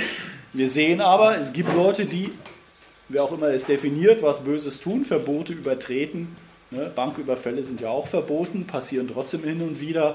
Wir 0.53 0.69
sehen 0.69 1.01
aber, 1.01 1.37
es 1.37 1.51
gibt 1.51 1.75
Leute, 1.75 2.05
die, 2.05 2.31
wer 3.09 3.25
auch 3.25 3.33
immer 3.33 3.47
es 3.47 3.65
definiert, 3.65 4.23
was 4.23 4.45
Böses 4.45 4.79
tun, 4.79 5.03
Verbote 5.03 5.51
übertreten. 5.51 6.37
Ne? 6.69 6.89
Banküberfälle 6.95 7.65
sind 7.65 7.81
ja 7.81 7.89
auch 7.89 8.07
verboten, 8.07 8.65
passieren 8.65 9.09
trotzdem 9.09 9.43
hin 9.43 9.61
und 9.61 9.81
wieder. 9.81 10.13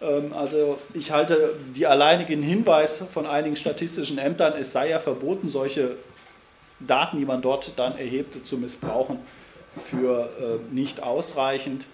Ähm, 0.00 0.32
also 0.32 0.78
ich 0.94 1.10
halte 1.10 1.56
die 1.76 1.86
alleinigen 1.86 2.42
Hinweis 2.42 3.04
von 3.12 3.26
einigen 3.26 3.56
statistischen 3.56 4.16
Ämtern, 4.16 4.54
es 4.58 4.72
sei 4.72 4.88
ja 4.88 4.98
verboten, 4.98 5.50
solche 5.50 5.96
Daten, 6.78 7.18
die 7.18 7.26
man 7.26 7.42
dort 7.42 7.78
dann 7.78 7.98
erhebt, 7.98 8.46
zu 8.46 8.56
missbrauchen, 8.56 9.18
für 9.90 10.30
äh, 10.40 10.74
nicht 10.74 11.02
ausreichend. 11.02 11.86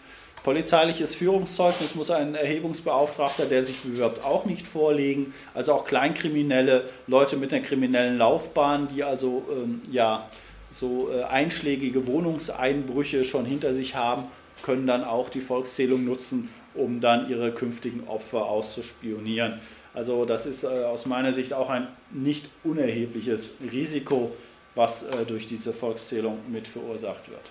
Polizeiliches 0.46 1.16
Führungszeugnis 1.16 1.96
muss 1.96 2.08
ein 2.08 2.36
Erhebungsbeauftragter, 2.36 3.46
der 3.46 3.64
sich 3.64 3.80
bewirbt, 3.80 4.24
auch 4.24 4.44
nicht 4.44 4.64
vorlegen. 4.64 5.34
Also 5.54 5.72
auch 5.72 5.84
Kleinkriminelle, 5.84 6.88
Leute 7.08 7.36
mit 7.36 7.52
einer 7.52 7.64
kriminellen 7.64 8.18
Laufbahn, 8.18 8.86
die 8.86 9.02
also 9.02 9.44
ähm, 9.50 9.82
ja, 9.90 10.30
so 10.70 11.10
äh, 11.12 11.24
einschlägige 11.24 12.06
Wohnungseinbrüche 12.06 13.24
schon 13.24 13.44
hinter 13.44 13.74
sich 13.74 13.96
haben, 13.96 14.22
können 14.62 14.86
dann 14.86 15.02
auch 15.02 15.30
die 15.30 15.40
Volkszählung 15.40 16.04
nutzen, 16.04 16.48
um 16.74 17.00
dann 17.00 17.28
ihre 17.28 17.50
künftigen 17.50 18.06
Opfer 18.06 18.46
auszuspionieren. 18.46 19.54
Also 19.94 20.26
das 20.26 20.46
ist 20.46 20.62
äh, 20.62 20.68
aus 20.68 21.06
meiner 21.06 21.32
Sicht 21.32 21.54
auch 21.54 21.70
ein 21.70 21.88
nicht 22.12 22.48
unerhebliches 22.62 23.50
Risiko, 23.72 24.30
was 24.76 25.02
äh, 25.02 25.24
durch 25.26 25.48
diese 25.48 25.72
Volkszählung 25.72 26.38
mit 26.46 26.68
verursacht 26.68 27.28
wird. 27.28 27.42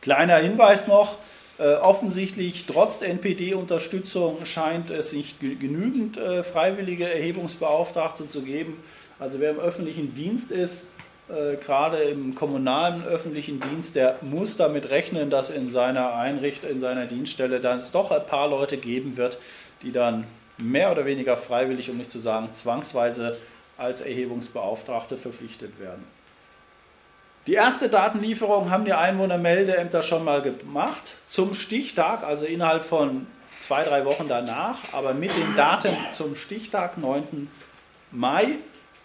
Kleiner 0.00 0.38
Hinweis 0.38 0.88
noch, 0.88 1.18
offensichtlich 1.58 2.66
trotz 2.66 3.02
NPD-Unterstützung 3.02 4.44
scheint 4.46 4.90
es 4.90 5.12
nicht 5.12 5.38
genügend 5.40 6.16
äh, 6.16 6.42
freiwillige 6.42 7.12
Erhebungsbeauftragte 7.12 8.26
zu 8.26 8.42
geben. 8.42 8.82
Also 9.18 9.38
wer 9.38 9.50
im 9.50 9.60
öffentlichen 9.60 10.14
Dienst 10.14 10.50
ist, 10.50 10.86
äh, 11.28 11.56
gerade 11.56 11.98
im 11.98 12.34
kommunalen 12.34 13.04
öffentlichen 13.04 13.60
Dienst, 13.60 13.94
der 13.94 14.18
muss 14.22 14.56
damit 14.56 14.90
rechnen, 14.90 15.30
dass 15.30 15.50
in 15.50 15.68
seiner 15.68 16.14
Einrichtung, 16.14 16.70
in 16.70 16.80
seiner 16.80 17.06
Dienststelle 17.06 17.60
dann 17.60 17.76
es 17.76 17.92
doch 17.92 18.10
ein 18.10 18.26
paar 18.26 18.48
Leute 18.48 18.76
geben 18.76 19.16
wird, 19.16 19.38
die 19.82 19.92
dann 19.92 20.24
mehr 20.58 20.90
oder 20.90 21.06
weniger 21.06 21.36
freiwillig, 21.36 21.90
um 21.90 21.96
nicht 21.96 22.10
zu 22.10 22.18
sagen 22.18 22.52
zwangsweise 22.52 23.38
als 23.78 24.00
Erhebungsbeauftragte 24.00 25.16
verpflichtet 25.16 25.78
werden. 25.80 26.04
Die 27.48 27.54
erste 27.54 27.88
Datenlieferung 27.88 28.70
haben 28.70 28.84
die 28.84 28.92
Einwohnermeldeämter 28.92 30.02
schon 30.02 30.22
mal 30.22 30.42
gemacht 30.42 31.16
zum 31.26 31.54
Stichtag, 31.54 32.22
also 32.22 32.46
innerhalb 32.46 32.84
von 32.84 33.26
zwei, 33.58 33.82
drei 33.82 34.04
Wochen 34.04 34.28
danach. 34.28 34.78
Aber 34.92 35.12
mit 35.12 35.34
den 35.34 35.56
Daten 35.56 35.96
zum 36.12 36.36
Stichtag 36.36 36.98
9. 36.98 37.50
Mai 38.12 38.58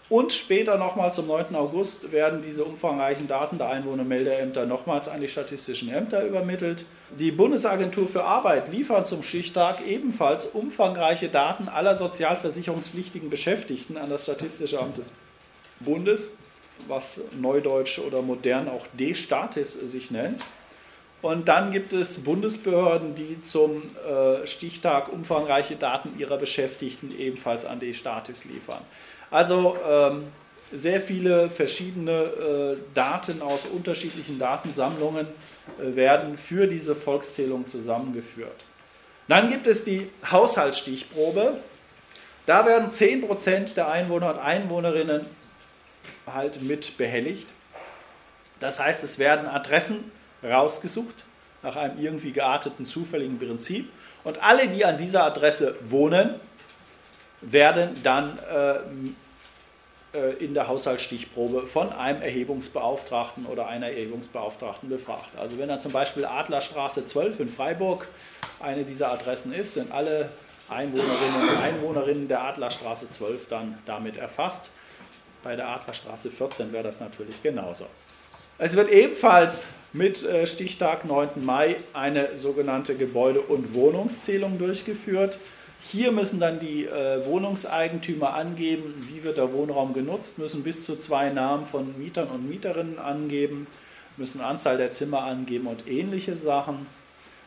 Und 0.09 0.33
später 0.33 0.77
nochmal 0.77 1.11
zum 1.13 1.25
9. 1.25 1.55
August 1.55 2.11
werden 2.11 2.43
diese 2.43 2.63
umfangreichen 2.63 3.27
Daten 3.27 3.57
der 3.57 3.69
Einwohnermeldeämter 3.69 4.67
nochmals 4.67 5.07
an 5.09 5.19
die 5.19 5.27
statistischen 5.27 5.89
Ämter 5.89 6.23
übermittelt. 6.23 6.85
Die 7.17 7.31
Bundesagentur 7.31 8.07
für 8.07 8.23
Arbeit 8.23 8.71
liefert 8.71 9.07
zum 9.07 9.23
Stichtag 9.23 9.85
ebenfalls 9.85 10.45
umfangreiche 10.45 11.29
Daten 11.29 11.67
aller 11.69 11.95
sozialversicherungspflichtigen 11.95 13.31
Beschäftigten 13.31 13.97
an 13.97 14.11
das 14.11 14.23
Statistische 14.23 14.79
Amt 14.79 14.99
des 14.99 15.11
Bundes, 15.79 16.31
was 16.87 17.21
neudeutsch 17.39 17.99
oder 17.99 18.21
modern 18.21 18.67
auch 18.67 18.85
D-Statis 18.93 19.73
sich 19.73 20.11
nennt. 20.11 20.43
Und 21.21 21.47
dann 21.47 21.71
gibt 21.71 21.93
es 21.93 22.23
Bundesbehörden, 22.23 23.15
die 23.15 23.41
zum 23.41 23.83
äh, 24.07 24.45
Stichtag 24.45 25.11
umfangreiche 25.11 25.75
Daten 25.75 26.17
ihrer 26.19 26.37
Beschäftigten 26.37 27.11
ebenfalls 27.17 27.65
an 27.65 27.79
D-Statis 27.79 28.45
liefern. 28.45 28.81
Also 29.31 29.75
ähm, 29.89 30.25
sehr 30.71 31.01
viele 31.01 31.49
verschiedene 31.49 32.11
äh, 32.11 32.77
Daten 32.93 33.41
aus 33.41 33.65
unterschiedlichen 33.65 34.37
Datensammlungen 34.37 35.27
äh, 35.79 35.95
werden 35.95 36.37
für 36.37 36.67
diese 36.67 36.95
Volkszählung 36.95 37.67
zusammengeführt. 37.67 38.65
Dann 39.27 39.49
gibt 39.49 39.67
es 39.67 39.83
die 39.83 40.09
Haushaltsstichprobe. 40.29 41.57
Da 42.45 42.65
werden 42.65 42.91
10% 42.91 43.73
der 43.73 43.89
Einwohner 43.89 44.35
und 44.35 44.39
Einwohnerinnen 44.39 45.25
halt 46.33 46.61
mit 46.61 46.97
behelligt. 46.97 47.47
Das 48.59 48.79
heißt, 48.79 49.03
es 49.03 49.19
werden 49.19 49.47
Adressen 49.47 50.11
rausgesucht 50.43 51.25
nach 51.63 51.75
einem 51.75 51.99
irgendwie 51.99 52.31
gearteten 52.31 52.85
zufälligen 52.85 53.39
Prinzip 53.39 53.89
und 54.23 54.41
alle, 54.43 54.67
die 54.67 54.85
an 54.85 54.97
dieser 54.97 55.23
Adresse 55.23 55.75
wohnen, 55.81 56.35
werden 57.41 58.01
dann 58.03 58.39
äh, 58.39 60.17
äh, 60.17 60.33
in 60.43 60.53
der 60.53 60.67
Haushaltsstichprobe 60.67 61.67
von 61.67 61.91
einem 61.91 62.21
Erhebungsbeauftragten 62.21 63.45
oder 63.45 63.67
einer 63.67 63.87
Erhebungsbeauftragten 63.87 64.89
befragt. 64.89 65.29
Also 65.37 65.57
wenn 65.57 65.67
dann 65.67 65.81
zum 65.81 65.91
Beispiel 65.91 66.25
Adlerstraße 66.25 67.05
12 67.05 67.39
in 67.41 67.49
Freiburg 67.49 68.07
eine 68.59 68.83
dieser 68.83 69.11
Adressen 69.11 69.53
ist, 69.53 69.75
sind 69.75 69.91
alle 69.91 70.29
Einwohnerinnen 70.69 71.49
und 71.49 71.57
Einwohnerinnen 71.57 72.27
der 72.27 72.43
Adlerstraße 72.43 73.09
12 73.09 73.47
dann 73.47 73.77
damit 73.85 74.17
erfasst. 74.17 74.69
Bei 75.43 75.55
der 75.55 75.67
Adlerstraße 75.69 76.31
14 76.31 76.71
wäre 76.73 76.83
das 76.83 76.99
natürlich 76.99 77.41
genauso. 77.41 77.85
Es 78.57 78.75
wird 78.75 78.91
ebenfalls 78.91 79.67
mit 79.93 80.23
äh, 80.23 80.47
Stichtag 80.47 81.05
9. 81.05 81.45
Mai 81.45 81.77
eine 81.93 82.35
sogenannte 82.35 82.95
Gebäude- 82.95 83.41
und 83.41 83.73
Wohnungszählung 83.73 84.57
durchgeführt. 84.57 85.39
Hier 85.79 86.11
müssen 86.11 86.39
dann 86.39 86.59
die 86.59 86.85
äh, 86.85 87.23
Wohnungseigentümer 87.25 88.33
angeben, 88.33 89.07
wie 89.09 89.23
wird 89.23 89.37
der 89.37 89.53
Wohnraum 89.53 89.93
genutzt, 89.93 90.39
müssen 90.39 90.63
bis 90.63 90.83
zu 90.83 90.97
zwei 90.97 91.29
Namen 91.29 91.65
von 91.65 91.97
Mietern 91.99 92.29
und 92.29 92.49
Mieterinnen 92.49 92.97
angeben, 92.97 93.67
müssen 94.17 94.41
Anzahl 94.41 94.77
der 94.77 94.91
Zimmer 94.91 95.23
angeben 95.23 95.67
und 95.67 95.87
ähnliche 95.87 96.35
Sachen. 96.35 96.87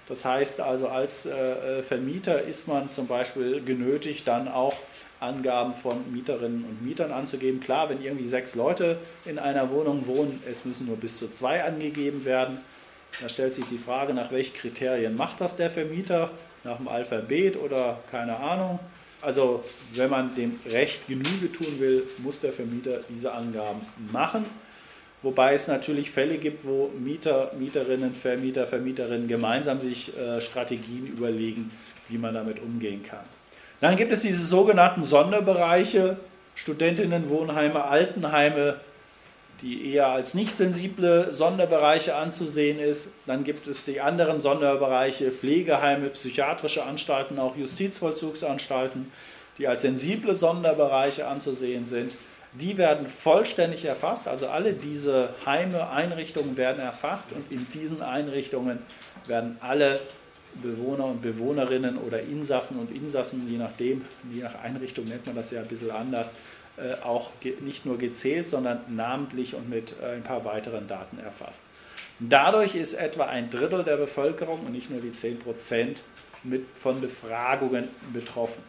Das 0.08 0.24
heißt 0.24 0.60
also, 0.60 0.88
als 0.88 1.26
äh, 1.26 1.82
Vermieter 1.82 2.42
ist 2.42 2.68
man 2.68 2.88
zum 2.88 3.08
Beispiel 3.08 3.62
genötigt, 3.62 4.26
dann 4.26 4.48
auch 4.48 4.74
Angaben 5.20 5.74
von 5.74 6.12
Mieterinnen 6.12 6.64
und 6.64 6.84
Mietern 6.84 7.12
anzugeben. 7.12 7.60
Klar, 7.60 7.90
wenn 7.90 8.02
irgendwie 8.02 8.26
sechs 8.26 8.54
Leute 8.54 8.98
in 9.24 9.38
einer 9.38 9.70
Wohnung 9.70 10.06
wohnen, 10.06 10.42
es 10.50 10.64
müssen 10.64 10.86
nur 10.86 10.96
bis 10.96 11.16
zu 11.16 11.28
zwei 11.28 11.62
angegeben 11.62 12.24
werden. 12.24 12.58
Da 13.20 13.28
stellt 13.28 13.52
sich 13.52 13.66
die 13.66 13.78
Frage, 13.78 14.14
nach 14.14 14.32
welchen 14.32 14.54
Kriterien 14.54 15.16
macht 15.16 15.40
das 15.40 15.56
der 15.56 15.70
Vermieter? 15.70 16.30
nach 16.64 16.76
dem 16.76 16.88
Alphabet 16.88 17.56
oder 17.56 17.98
keine 18.10 18.36
Ahnung. 18.36 18.78
Also 19.22 19.64
wenn 19.94 20.10
man 20.10 20.34
dem 20.34 20.58
Recht 20.66 21.06
Genüge 21.06 21.52
tun 21.52 21.78
will, 21.78 22.04
muss 22.18 22.40
der 22.40 22.52
Vermieter 22.52 23.00
diese 23.08 23.32
Angaben 23.32 23.80
machen. 24.12 24.46
Wobei 25.22 25.52
es 25.52 25.68
natürlich 25.68 26.10
Fälle 26.10 26.38
gibt, 26.38 26.64
wo 26.64 26.90
Mieter, 26.98 27.52
Mieterinnen, 27.58 28.14
Vermieter, 28.14 28.66
Vermieterinnen 28.66 29.28
gemeinsam 29.28 29.78
sich 29.78 30.16
äh, 30.16 30.40
Strategien 30.40 31.06
überlegen, 31.06 31.70
wie 32.08 32.16
man 32.16 32.32
damit 32.32 32.60
umgehen 32.60 33.02
kann. 33.02 33.24
Dann 33.80 33.96
gibt 33.96 34.12
es 34.12 34.20
diese 34.20 34.44
sogenannten 34.44 35.02
Sonderbereiche, 35.02 36.18
Studentinnenwohnheime, 36.54 37.84
Altenheime, 37.84 38.80
die 39.62 39.92
eher 39.92 40.08
als 40.08 40.34
nicht 40.34 40.56
sensible 40.56 41.32
Sonderbereiche 41.32 42.14
anzusehen 42.14 42.78
ist. 42.78 43.10
Dann 43.26 43.44
gibt 43.44 43.66
es 43.66 43.84
die 43.84 44.00
anderen 44.00 44.40
Sonderbereiche, 44.40 45.32
Pflegeheime, 45.32 46.08
psychiatrische 46.10 46.84
Anstalten, 46.84 47.38
auch 47.38 47.56
Justizvollzugsanstalten, 47.56 49.10
die 49.58 49.68
als 49.68 49.82
sensible 49.82 50.34
Sonderbereiche 50.34 51.26
anzusehen 51.26 51.84
sind. 51.86 52.16
Die 52.52 52.78
werden 52.78 53.06
vollständig 53.06 53.84
erfasst, 53.84 54.26
also 54.26 54.48
alle 54.48 54.72
diese 54.72 55.34
Heime, 55.46 55.88
Einrichtungen 55.90 56.56
werden 56.56 56.80
erfasst 56.80 57.26
und 57.32 57.52
in 57.52 57.66
diesen 57.72 58.02
Einrichtungen 58.02 58.80
werden 59.26 59.56
alle 59.60 60.00
Bewohner 60.62 61.06
und 61.06 61.22
Bewohnerinnen 61.22 61.98
oder 61.98 62.20
Insassen 62.20 62.78
und 62.78 62.92
Insassen, 62.92 63.48
je 63.48 63.58
nachdem, 63.58 64.04
je 64.32 64.42
nach 64.42 64.54
Einrichtung 64.62 65.06
nennt 65.06 65.26
man 65.26 65.36
das 65.36 65.50
ja 65.50 65.60
ein 65.60 65.68
bisschen 65.68 65.90
anders, 65.90 66.34
äh, 66.76 66.94
auch 67.02 67.30
nicht 67.60 67.86
nur 67.86 67.98
gezählt, 67.98 68.48
sondern 68.48 68.80
namentlich 68.88 69.54
und 69.54 69.68
mit 69.68 69.94
äh, 70.00 70.14
ein 70.14 70.22
paar 70.22 70.44
weiteren 70.44 70.86
Daten 70.88 71.18
erfasst. 71.18 71.62
Dadurch 72.18 72.74
ist 72.74 72.94
etwa 72.94 73.24
ein 73.24 73.50
Drittel 73.50 73.82
der 73.82 73.96
Bevölkerung 73.96 74.66
und 74.66 74.72
nicht 74.72 74.90
nur 74.90 75.00
die 75.00 75.12
10 75.12 75.38
Prozent 75.38 76.02
von 76.74 77.00
Befragungen 77.00 77.88
betroffen. 78.12 78.62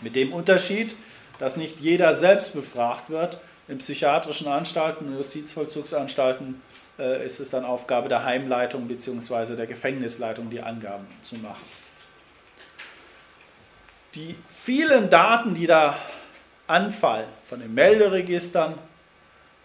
Mit 0.00 0.16
dem 0.16 0.32
Unterschied, 0.32 0.96
dass 1.38 1.56
nicht 1.56 1.80
jeder 1.80 2.14
selbst 2.14 2.54
befragt 2.54 3.10
wird. 3.10 3.40
In 3.68 3.78
psychiatrischen 3.78 4.48
Anstalten 4.48 5.06
und 5.06 5.16
Justizvollzugsanstalten 5.16 6.60
äh, 6.98 7.24
ist 7.24 7.40
es 7.40 7.50
dann 7.50 7.64
Aufgabe 7.64 8.08
der 8.08 8.24
Heimleitung 8.24 8.88
bzw. 8.88 9.56
der 9.56 9.66
Gefängnisleitung, 9.66 10.50
die 10.50 10.60
Angaben 10.60 11.06
zu 11.22 11.36
machen. 11.36 11.64
Die 14.14 14.36
vielen 14.48 15.08
Daten, 15.08 15.54
die 15.54 15.66
da 15.66 15.96
anfallen 16.66 17.28
von 17.44 17.60
den 17.60 17.72
Melderegistern, 17.72 18.74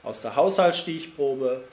aus 0.03 0.21
der 0.21 0.35
Haushaltsstichprobe, 0.37 1.63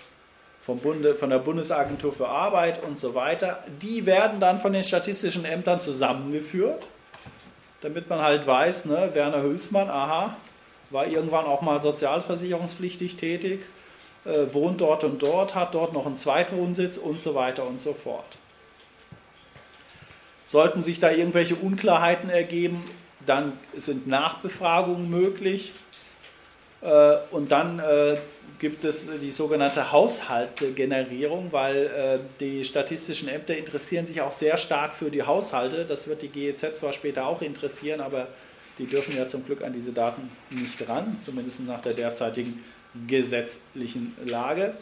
vom 0.60 0.78
Bunde, 0.78 1.14
von 1.14 1.30
der 1.30 1.38
Bundesagentur 1.38 2.12
für 2.12 2.28
Arbeit 2.28 2.82
und 2.82 2.98
so 2.98 3.14
weiter, 3.14 3.62
die 3.82 4.06
werden 4.06 4.40
dann 4.40 4.58
von 4.58 4.72
den 4.72 4.82
statistischen 4.82 5.44
Ämtern 5.44 5.78
zusammengeführt, 5.78 6.86
damit 7.82 8.08
man 8.08 8.20
halt 8.20 8.46
weiß, 8.46 8.86
ne, 8.86 9.10
Werner 9.12 9.42
Hülsmann, 9.42 9.90
aha, 9.90 10.36
war 10.90 11.06
irgendwann 11.06 11.44
auch 11.44 11.60
mal 11.60 11.82
sozialversicherungspflichtig 11.82 13.16
tätig, 13.16 13.60
wohnt 14.24 14.80
dort 14.80 15.04
und 15.04 15.22
dort, 15.22 15.54
hat 15.54 15.74
dort 15.74 15.92
noch 15.92 16.06
einen 16.06 16.16
Zweitwohnsitz 16.16 16.96
und 16.96 17.20
so 17.20 17.34
weiter 17.34 17.66
und 17.66 17.80
so 17.80 17.92
fort. 17.92 18.38
Sollten 20.46 20.82
sich 20.82 21.00
da 21.00 21.10
irgendwelche 21.10 21.56
Unklarheiten 21.56 22.30
ergeben, 22.30 22.84
dann 23.26 23.52
sind 23.74 24.06
Nachbefragungen 24.06 25.08
möglich 25.10 25.72
äh, 26.84 27.16
und 27.30 27.50
dann 27.50 27.78
äh, 27.78 28.18
gibt 28.58 28.84
es 28.84 29.08
die 29.20 29.30
sogenannte 29.30 29.90
Haushaltegenerierung, 29.90 31.48
weil 31.50 31.86
äh, 31.86 32.18
die 32.40 32.64
statistischen 32.64 33.28
Ämter 33.28 33.56
interessieren 33.56 34.06
sich 34.06 34.20
auch 34.20 34.32
sehr 34.32 34.58
stark 34.58 34.94
für 34.94 35.10
die 35.10 35.22
Haushalte. 35.22 35.86
Das 35.86 36.06
wird 36.06 36.22
die 36.22 36.28
GEZ 36.28 36.76
zwar 36.76 36.92
später 36.92 37.26
auch 37.26 37.42
interessieren, 37.42 38.00
aber 38.00 38.28
die 38.78 38.86
dürfen 38.86 39.16
ja 39.16 39.26
zum 39.26 39.44
Glück 39.46 39.62
an 39.62 39.72
diese 39.72 39.92
Daten 39.92 40.30
nicht 40.50 40.86
ran, 40.88 41.18
zumindest 41.20 41.66
nach 41.66 41.80
der 41.80 41.94
derzeitigen 41.94 42.62
gesetzlichen 43.06 44.16
Lage. 44.24 44.74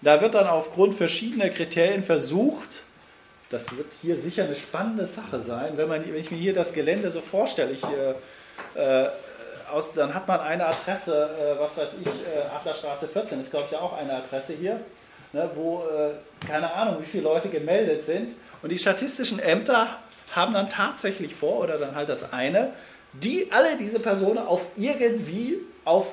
Da 0.00 0.20
wird 0.20 0.34
dann 0.34 0.46
aufgrund 0.46 0.94
verschiedener 0.94 1.50
Kriterien 1.50 2.02
versucht, 2.02 2.84
das 3.50 3.74
wird 3.76 3.86
hier 4.02 4.16
sicher 4.16 4.44
eine 4.44 4.54
spannende 4.54 5.06
Sache 5.06 5.40
sein, 5.40 5.76
wenn, 5.76 5.88
man, 5.88 6.04
wenn 6.04 6.20
ich 6.20 6.30
mir 6.30 6.36
hier 6.36 6.52
das 6.52 6.72
Gelände 6.72 7.10
so 7.10 7.20
vorstelle. 7.20 7.72
Ich, 7.72 7.82
äh, 7.84 9.04
äh 9.04 9.08
aus, 9.70 9.92
dann 9.92 10.14
hat 10.14 10.26
man 10.26 10.40
eine 10.40 10.66
Adresse, 10.66 11.28
äh, 11.38 11.60
was 11.60 11.76
weiß 11.76 11.96
ich, 12.00 12.06
äh, 12.06 12.40
Adlerstraße 12.56 13.08
14 13.08 13.40
ist, 13.40 13.50
glaube 13.50 13.66
ich, 13.70 13.76
auch 13.76 13.96
eine 13.96 14.14
Adresse 14.14 14.54
hier, 14.54 14.80
ne, 15.32 15.50
wo 15.54 15.82
äh, 15.82 16.46
keine 16.46 16.72
Ahnung, 16.72 16.96
wie 17.00 17.06
viele 17.06 17.24
Leute 17.24 17.48
gemeldet 17.48 18.04
sind. 18.04 18.34
Und 18.62 18.72
die 18.72 18.78
statistischen 18.78 19.38
Ämter 19.38 19.98
haben 20.32 20.54
dann 20.54 20.68
tatsächlich 20.68 21.34
vor, 21.34 21.60
oder 21.60 21.78
dann 21.78 21.94
halt 21.94 22.08
das 22.08 22.32
eine, 22.32 22.72
die 23.12 23.50
alle 23.50 23.76
diese 23.76 24.00
Personen 24.00 24.38
auf 24.38 24.64
irgendwie 24.76 25.58
auf 25.84 26.12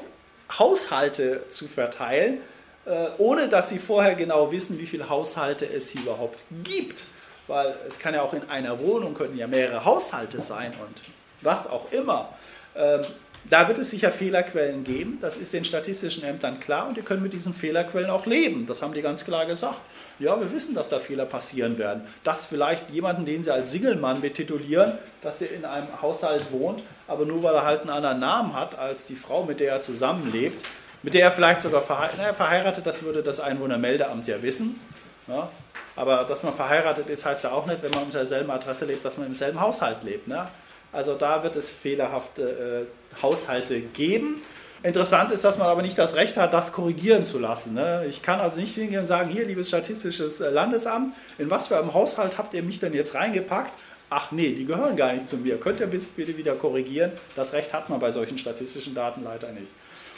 Haushalte 0.52 1.44
zu 1.50 1.68
verteilen, 1.68 2.40
äh, 2.86 3.08
ohne 3.18 3.50
dass 3.50 3.70
sie 3.70 3.80
vorher 3.80 4.16
genau 4.16 4.52
wissen, 4.52 4.80
wie 4.80 4.86
viele 4.86 5.10
Haushalte 5.10 5.66
es 5.66 5.90
hier 5.90 6.02
überhaupt 6.02 6.44
gibt 6.64 7.06
weil 7.48 7.76
es 7.88 8.00
kann 8.00 8.14
ja 8.14 8.22
auch 8.22 8.34
in 8.34 8.50
einer 8.50 8.80
Wohnung 8.80 9.14
können 9.14 9.38
ja 9.38 9.48
mehrere 9.48 9.86
Haushalte 9.86 10.42
sein 10.42 10.74
und 10.82 11.02
was 11.42 11.68
auch 11.68 11.92
immer. 11.92 12.30
Ähm, 12.76 13.02
Da 13.48 13.68
wird 13.68 13.78
es 13.78 13.92
sicher 13.92 14.12
Fehlerquellen 14.12 14.84
geben, 14.84 15.20
das 15.22 15.38
ist 15.38 15.54
den 15.54 15.64
statistischen 15.64 16.24
Ämtern 16.24 16.60
klar 16.60 16.88
und 16.88 16.98
die 16.98 17.04
können 17.04 17.22
mit 17.22 17.32
diesen 17.32 17.54
Fehlerquellen 17.54 18.10
auch 18.10 18.26
leben. 18.26 18.66
Das 18.66 18.82
haben 18.82 18.96
die 18.96 19.04
ganz 19.04 19.24
klar 19.24 19.46
gesagt. 19.46 19.82
Ja, 20.18 20.40
wir 20.40 20.52
wissen, 20.52 20.74
dass 20.74 20.90
da 20.90 20.98
Fehler 20.98 21.28
passieren 21.28 21.78
werden. 21.78 22.02
Dass 22.24 22.48
vielleicht 22.48 22.90
jemanden, 22.90 23.24
den 23.24 23.44
sie 23.44 23.52
als 23.52 23.72
Singelmann 23.72 24.22
betitulieren, 24.22 24.98
dass 25.22 25.44
er 25.44 25.52
in 25.52 25.64
einem 25.64 26.02
Haushalt 26.02 26.52
wohnt, 26.52 26.82
aber 27.08 27.26
nur 27.26 27.44
weil 27.44 27.56
er 27.56 27.66
halt 27.66 27.82
einen 27.82 27.90
anderen 27.90 28.20
Namen 28.20 28.54
hat 28.54 28.78
als 28.78 29.06
die 29.06 29.16
Frau, 29.16 29.44
mit 29.44 29.60
der 29.60 29.74
er 29.74 29.82
zusammenlebt, 29.82 30.64
mit 31.04 31.14
der 31.14 31.24
er 31.24 31.32
vielleicht 31.32 31.62
sogar 31.62 31.82
verheiratet, 31.82 32.86
das 32.86 33.04
würde 33.04 33.22
das 33.22 33.40
Einwohnermeldeamt 33.40 34.28
ja 34.28 34.42
wissen. 34.42 34.80
Ja, 35.28 35.50
aber 35.96 36.26
dass 36.26 36.44
man 36.44 36.54
verheiratet 36.54 37.10
ist, 37.10 37.26
heißt 37.26 37.44
ja 37.44 37.52
auch 37.52 37.66
nicht, 37.66 37.82
wenn 37.82 37.92
man 37.92 38.04
unter 38.04 38.20
derselben 38.20 38.52
Adresse 38.52 38.86
lebt, 38.86 39.06
dass 39.06 39.18
man 39.18 39.28
im 39.28 39.34
selben 39.34 39.60
Haushalt 39.60 40.04
lebt. 40.04 40.28
Ne? 40.28 40.48
Also 40.92 41.16
da 41.16 41.44
wird 41.44 41.56
es 41.56 41.70
fehlerhafte 41.70 42.88
äh, 43.16 43.22
Haushalte 43.22 43.80
geben. 43.80 44.42
Interessant 44.84 45.32
ist, 45.32 45.44
dass 45.44 45.58
man 45.58 45.68
aber 45.68 45.82
nicht 45.82 45.98
das 45.98 46.16
Recht 46.16 46.38
hat, 46.38 46.54
das 46.54 46.72
korrigieren 46.72 47.24
zu 47.24 47.40
lassen. 47.40 47.74
Ne? 47.74 48.06
Ich 48.08 48.22
kann 48.22 48.40
also 48.40 48.60
nicht 48.60 48.76
hingehen 48.76 49.00
und 49.00 49.08
sagen, 49.08 49.30
hier, 49.30 49.46
liebes 49.46 49.70
Statistisches 49.70 50.42
äh, 50.42 50.50
Landesamt, 50.50 51.16
in 51.38 51.50
was 51.50 51.68
für 51.68 51.78
einem 51.78 51.94
Haushalt 51.94 52.38
habt 52.38 52.54
ihr 52.54 52.62
mich 52.62 52.80
denn 52.80 52.94
jetzt 52.94 53.16
reingepackt? 53.16 53.74
Ach 54.10 54.32
nee, 54.32 54.54
die 54.54 54.66
gehören 54.66 54.96
gar 54.96 55.14
nicht 55.14 55.28
zu 55.28 55.38
mir. 55.38 55.60
Könnt 55.60 55.80
ihr 55.80 55.88
bitte 55.88 56.38
wieder 56.38 56.56
korrigieren? 56.56 57.12
Das 57.36 57.54
Recht 57.54 57.74
hat 57.74 57.90
man 57.90 58.00
bei 58.00 58.12
solchen 58.12 58.38
statistischen 58.38 58.94
Daten 58.94 59.24
leider 59.24 59.52
nicht. 59.52 59.68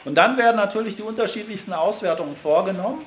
Und 0.06 0.16
dann 0.16 0.38
werden 0.38 0.58
natürlich 0.58 0.96
die 0.96 1.02
unterschiedlichsten 1.02 1.74
Auswertungen 1.74 2.36
vorgenommen, 2.36 3.06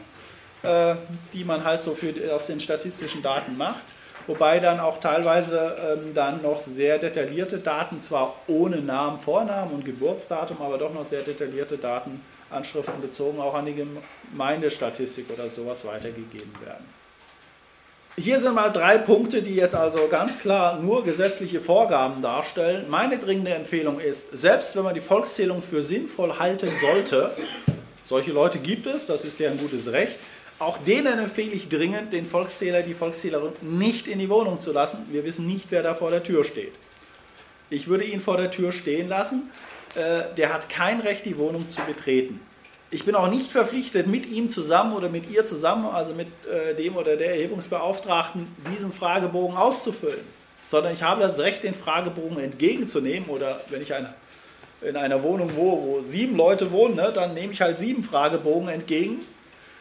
äh, 0.62 0.97
die 1.33 1.45
man 1.45 1.64
halt 1.64 1.83
so 1.83 1.95
für, 1.95 2.14
aus 2.35 2.47
den 2.47 2.61
statistischen 2.61 3.23
Daten 3.23 3.57
macht 3.57 3.95
wobei 4.31 4.61
dann 4.61 4.81
auch 4.81 4.99
teilweise 4.99 5.77
ähm, 5.83 6.14
dann 6.14 6.43
noch 6.43 6.61
sehr 6.61 6.99
detaillierte 6.99 7.59
Daten, 7.59 8.01
zwar 8.01 8.37
ohne 8.47 8.81
Namen, 8.81 9.19
Vornamen 9.19 9.73
und 9.73 9.85
Geburtsdatum, 9.85 10.62
aber 10.62 10.79
doch 10.79 10.95
noch 10.95 11.05
sehr 11.05 11.23
detaillierte 11.23 11.79
Datenanschriften 11.79 13.01
bezogen 13.01 13.40
auch 13.40 13.55
an 13.55 13.66
die 13.66 13.85
Gemeindestatistik 14.33 15.31
oder 15.31 15.49
sowas 15.49 15.85
weitergegeben 15.85 16.53
werden. 16.64 17.00
Hier 18.23 18.39
sind 18.39 18.55
mal 18.55 18.69
drei 18.69 18.99
Punkte, 18.99 19.41
die 19.41 19.55
jetzt 19.55 19.75
also 19.75 20.07
ganz 20.09 20.39
klar 20.39 20.79
nur 20.79 21.05
gesetzliche 21.05 21.59
Vorgaben 21.59 22.21
darstellen. 22.21 22.85
Meine 22.91 23.17
dringende 23.17 23.55
Empfehlung 23.55 23.99
ist, 23.99 24.37
selbst 24.37 24.77
wenn 24.77 24.83
man 24.83 24.93
die 24.93 25.01
Volkszählung 25.01 25.63
für 25.63 25.83
sinnvoll 25.83 26.39
halten 26.39 26.69
sollte, 26.83 27.35
solche 28.05 28.33
Leute 28.33 28.59
gibt 28.59 28.87
es, 28.87 29.07
das 29.07 29.25
ist 29.25 29.41
deren 29.41 29.57
gutes 29.57 29.91
Recht, 29.91 30.19
auch 30.59 30.77
denen 30.77 31.19
empfehle 31.19 31.53
ich 31.53 31.71
dringend, 31.71 32.13
den 32.13 32.27
Volkszähler, 32.27 32.83
die 32.83 32.93
Volkszählerin 32.93 33.53
nicht 33.63 34.07
in 34.07 34.19
die 34.19 34.29
Wohnung 34.29 34.61
zu 34.61 34.73
lassen. 34.73 35.07
Wir 35.11 35.25
wissen 35.25 35.47
nicht, 35.47 35.71
wer 35.71 35.83
da 35.83 35.95
vor 35.95 36.11
der 36.11 36.23
Tür 36.23 36.45
steht. 36.45 36.75
Ich 37.71 37.89
würde 37.89 38.05
ihn 38.05 38.21
vor 38.21 38.37
der 38.37 38.51
Tür 38.51 38.73
stehen 38.73 39.09
lassen. 39.09 39.51
Äh, 39.95 40.35
der 40.37 40.53
hat 40.53 40.69
kein 40.69 41.01
Recht, 41.01 41.25
die 41.25 41.39
Wohnung 41.39 41.71
zu 41.71 41.81
betreten. 41.83 42.39
Ich 42.90 43.05
bin 43.05 43.14
auch 43.14 43.29
nicht 43.29 43.53
verpflichtet, 43.53 44.07
mit 44.07 44.26
ihm 44.26 44.50
zusammen 44.50 44.94
oder 44.94 45.09
mit 45.09 45.31
ihr 45.31 45.44
zusammen, 45.44 45.87
also 45.87 46.12
mit 46.12 46.29
äh, 46.46 46.74
dem 46.74 46.96
oder 46.96 47.16
der 47.16 47.31
Erhebungsbeauftragten, 47.37 48.48
diesen 48.72 48.92
Fragebogen 48.92 49.57
auszufüllen. 49.57 50.24
Sondern 50.62 50.92
ich 50.92 51.03
habe 51.03 51.22
das 51.22 51.38
Recht, 51.38 51.62
den 51.62 51.74
Fragebogen 51.74 52.38
entgegenzunehmen. 52.38 53.29
Oder 53.29 53.61
wenn 53.70 53.83
ich 53.83 53.94
eine, 53.94 54.14
in 54.83 54.96
einer 54.96 55.22
Wohnung 55.22 55.53
wo, 55.57 55.83
wo 55.83 56.03
sieben 56.03 56.37
Leute 56.37 56.72
wohnen, 56.72 56.96
ne, 56.96 57.12
dann 57.14 57.35
nehme 57.35 57.53
ich 57.53 57.61
halt 57.61 57.76
sieben 57.76 58.03
Fragebogen 58.03 58.68
entgegen 58.68 59.20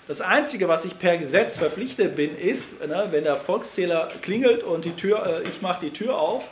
das 0.10 0.22
Einzige, 0.22 0.68
was 0.68 0.86
ich 0.86 0.98
per 0.98 1.20
Gesetz 1.20 1.56
verpflichtet 1.56 2.16
bin, 2.16 2.36
ist, 2.36 2.82
ne, 2.82 3.10
wenn 3.12 3.26
der 3.26 3.38
Volkszähler 3.38 4.10
klingelt 4.24 4.64
und 4.64 4.84
die 4.84 4.96
Tür, 4.96 5.44
äh, 5.44 5.48
ich 5.48 5.62
mache 5.62 5.82
die 5.82 5.92
Tür 5.92 6.20
auf 6.20 6.44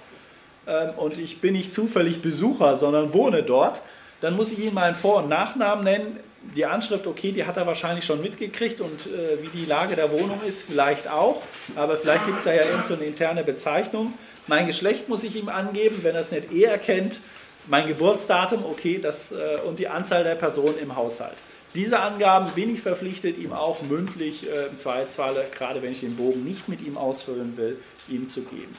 äh, 0.67 0.89
und 0.89 1.17
ich 1.17 1.41
bin 1.41 1.53
nicht 1.53 1.73
zufällig 1.73 2.21
Besucher, 2.21 2.75
sondern 2.75 3.15
wohne 3.15 3.41
dort, 3.41 3.81
dann 4.21 4.35
muss 4.35 4.51
ich 4.51 4.59
ihn 4.59 4.75
meinen 4.75 4.93
Vor- 4.93 5.23
und 5.23 5.29
Nachnamen 5.29 5.83
nennen. 5.83 6.19
Die 6.55 6.65
Anschrift, 6.65 7.07
okay, 7.07 7.31
die 7.31 7.45
hat 7.45 7.57
er 7.57 7.67
wahrscheinlich 7.67 8.05
schon 8.05 8.21
mitgekriegt 8.21 8.81
und 8.81 9.05
äh, 9.05 9.41
wie 9.41 9.49
die 9.49 9.65
Lage 9.65 9.95
der 9.95 10.11
Wohnung 10.11 10.41
ist, 10.41 10.63
vielleicht 10.63 11.07
auch. 11.07 11.41
Aber 11.75 11.97
vielleicht 11.97 12.25
gibt 12.25 12.39
es 12.39 12.45
da 12.45 12.53
ja 12.53 12.63
irgend 12.63 12.87
so 12.87 12.93
eine 12.93 13.03
interne 13.03 13.43
Bezeichnung. 13.43 14.13
Mein 14.47 14.65
Geschlecht 14.65 15.09
muss 15.09 15.23
ich 15.23 15.35
ihm 15.35 15.49
angeben, 15.49 15.99
wenn 16.03 16.15
er 16.15 16.21
es 16.21 16.31
nicht 16.31 16.51
eh 16.51 16.63
erkennt. 16.63 17.19
Mein 17.67 17.87
Geburtsdatum, 17.87 18.65
okay, 18.65 18.97
das, 18.99 19.31
äh, 19.31 19.59
und 19.65 19.77
die 19.79 19.87
Anzahl 19.87 20.23
der 20.23 20.35
Personen 20.35 20.77
im 20.79 20.95
Haushalt. 20.95 21.35
Diese 21.75 21.99
Angaben 21.99 22.49
bin 22.55 22.73
ich 22.73 22.81
verpflichtet, 22.81 23.37
ihm 23.37 23.51
auch 23.53 23.81
mündlich 23.81 24.49
äh, 24.49 24.67
im 24.67 24.77
Zweifelsfall, 24.77 25.45
gerade 25.51 25.81
wenn 25.81 25.91
ich 25.91 25.99
den 25.99 26.15
Bogen 26.15 26.43
nicht 26.43 26.69
mit 26.69 26.81
ihm 26.81 26.97
ausfüllen 26.97 27.57
will, 27.57 27.77
ihm 28.07 28.27
zu 28.27 28.41
geben. 28.43 28.75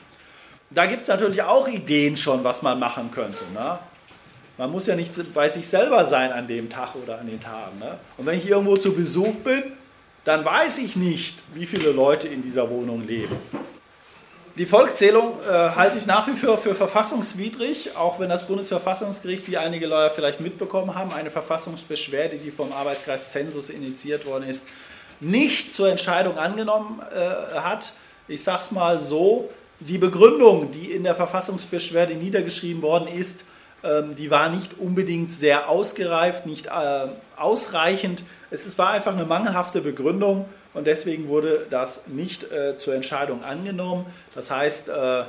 Da 0.70 0.86
gibt 0.86 1.02
es 1.02 1.08
natürlich 1.08 1.42
auch 1.42 1.68
Ideen 1.68 2.16
schon, 2.16 2.44
was 2.44 2.62
man 2.62 2.78
machen 2.78 3.10
könnte. 3.10 3.44
Ne? 3.54 3.78
Man 4.58 4.72
muss 4.72 4.86
ja 4.88 4.96
nicht 4.96 5.12
bei 5.32 5.48
sich 5.48 5.68
selber 5.68 6.04
sein 6.04 6.32
an 6.32 6.48
dem 6.48 6.68
Tag 6.68 6.96
oder 6.96 7.20
an 7.20 7.28
den 7.28 7.38
Tagen. 7.38 7.78
Ne? 7.78 7.96
Und 8.16 8.26
wenn 8.26 8.36
ich 8.36 8.46
irgendwo 8.46 8.76
zu 8.76 8.92
Besuch 8.92 9.36
bin, 9.36 9.62
dann 10.24 10.44
weiß 10.44 10.78
ich 10.78 10.96
nicht, 10.96 11.44
wie 11.54 11.64
viele 11.64 11.92
Leute 11.92 12.26
in 12.26 12.42
dieser 12.42 12.68
Wohnung 12.68 13.06
leben. 13.06 13.36
Die 14.58 14.66
Volkszählung 14.66 15.34
äh, 15.48 15.52
halte 15.52 15.96
ich 15.96 16.06
nach 16.06 16.26
wie 16.26 16.34
vor 16.34 16.58
für 16.58 16.74
verfassungswidrig, 16.74 17.96
auch 17.96 18.18
wenn 18.18 18.28
das 18.28 18.48
Bundesverfassungsgericht, 18.48 19.48
wie 19.48 19.56
einige 19.56 19.86
Leute 19.86 20.12
vielleicht 20.12 20.40
mitbekommen 20.40 20.96
haben, 20.96 21.12
eine 21.12 21.30
Verfassungsbeschwerde, 21.30 22.38
die 22.38 22.50
vom 22.50 22.72
Arbeitskreis 22.72 23.30
Zensus 23.30 23.70
initiiert 23.70 24.26
worden 24.26 24.42
ist, 24.42 24.64
nicht 25.20 25.72
zur 25.72 25.88
Entscheidung 25.88 26.36
angenommen 26.36 27.00
äh, 27.14 27.60
hat. 27.60 27.92
Ich 28.26 28.42
sage 28.42 28.62
es 28.62 28.70
mal 28.72 29.00
so, 29.00 29.48
die 29.78 29.98
Begründung, 29.98 30.72
die 30.72 30.90
in 30.90 31.04
der 31.04 31.14
Verfassungsbeschwerde 31.14 32.14
niedergeschrieben 32.14 32.82
worden 32.82 33.06
ist, 33.06 33.44
die 33.82 34.30
war 34.30 34.48
nicht 34.48 34.78
unbedingt 34.78 35.32
sehr 35.32 35.68
ausgereift, 35.68 36.46
nicht 36.46 36.66
äh, 36.66 37.08
ausreichend. 37.36 38.24
Es 38.50 38.76
war 38.76 38.90
einfach 38.90 39.12
eine 39.12 39.24
mangelhafte 39.24 39.80
Begründung 39.80 40.46
und 40.74 40.86
deswegen 40.86 41.28
wurde 41.28 41.66
das 41.70 42.06
nicht 42.08 42.50
äh, 42.50 42.76
zur 42.76 42.94
Entscheidung 42.94 43.44
angenommen. 43.44 44.06
Das 44.34 44.50
heißt, 44.50 44.88
äh, 44.88 45.22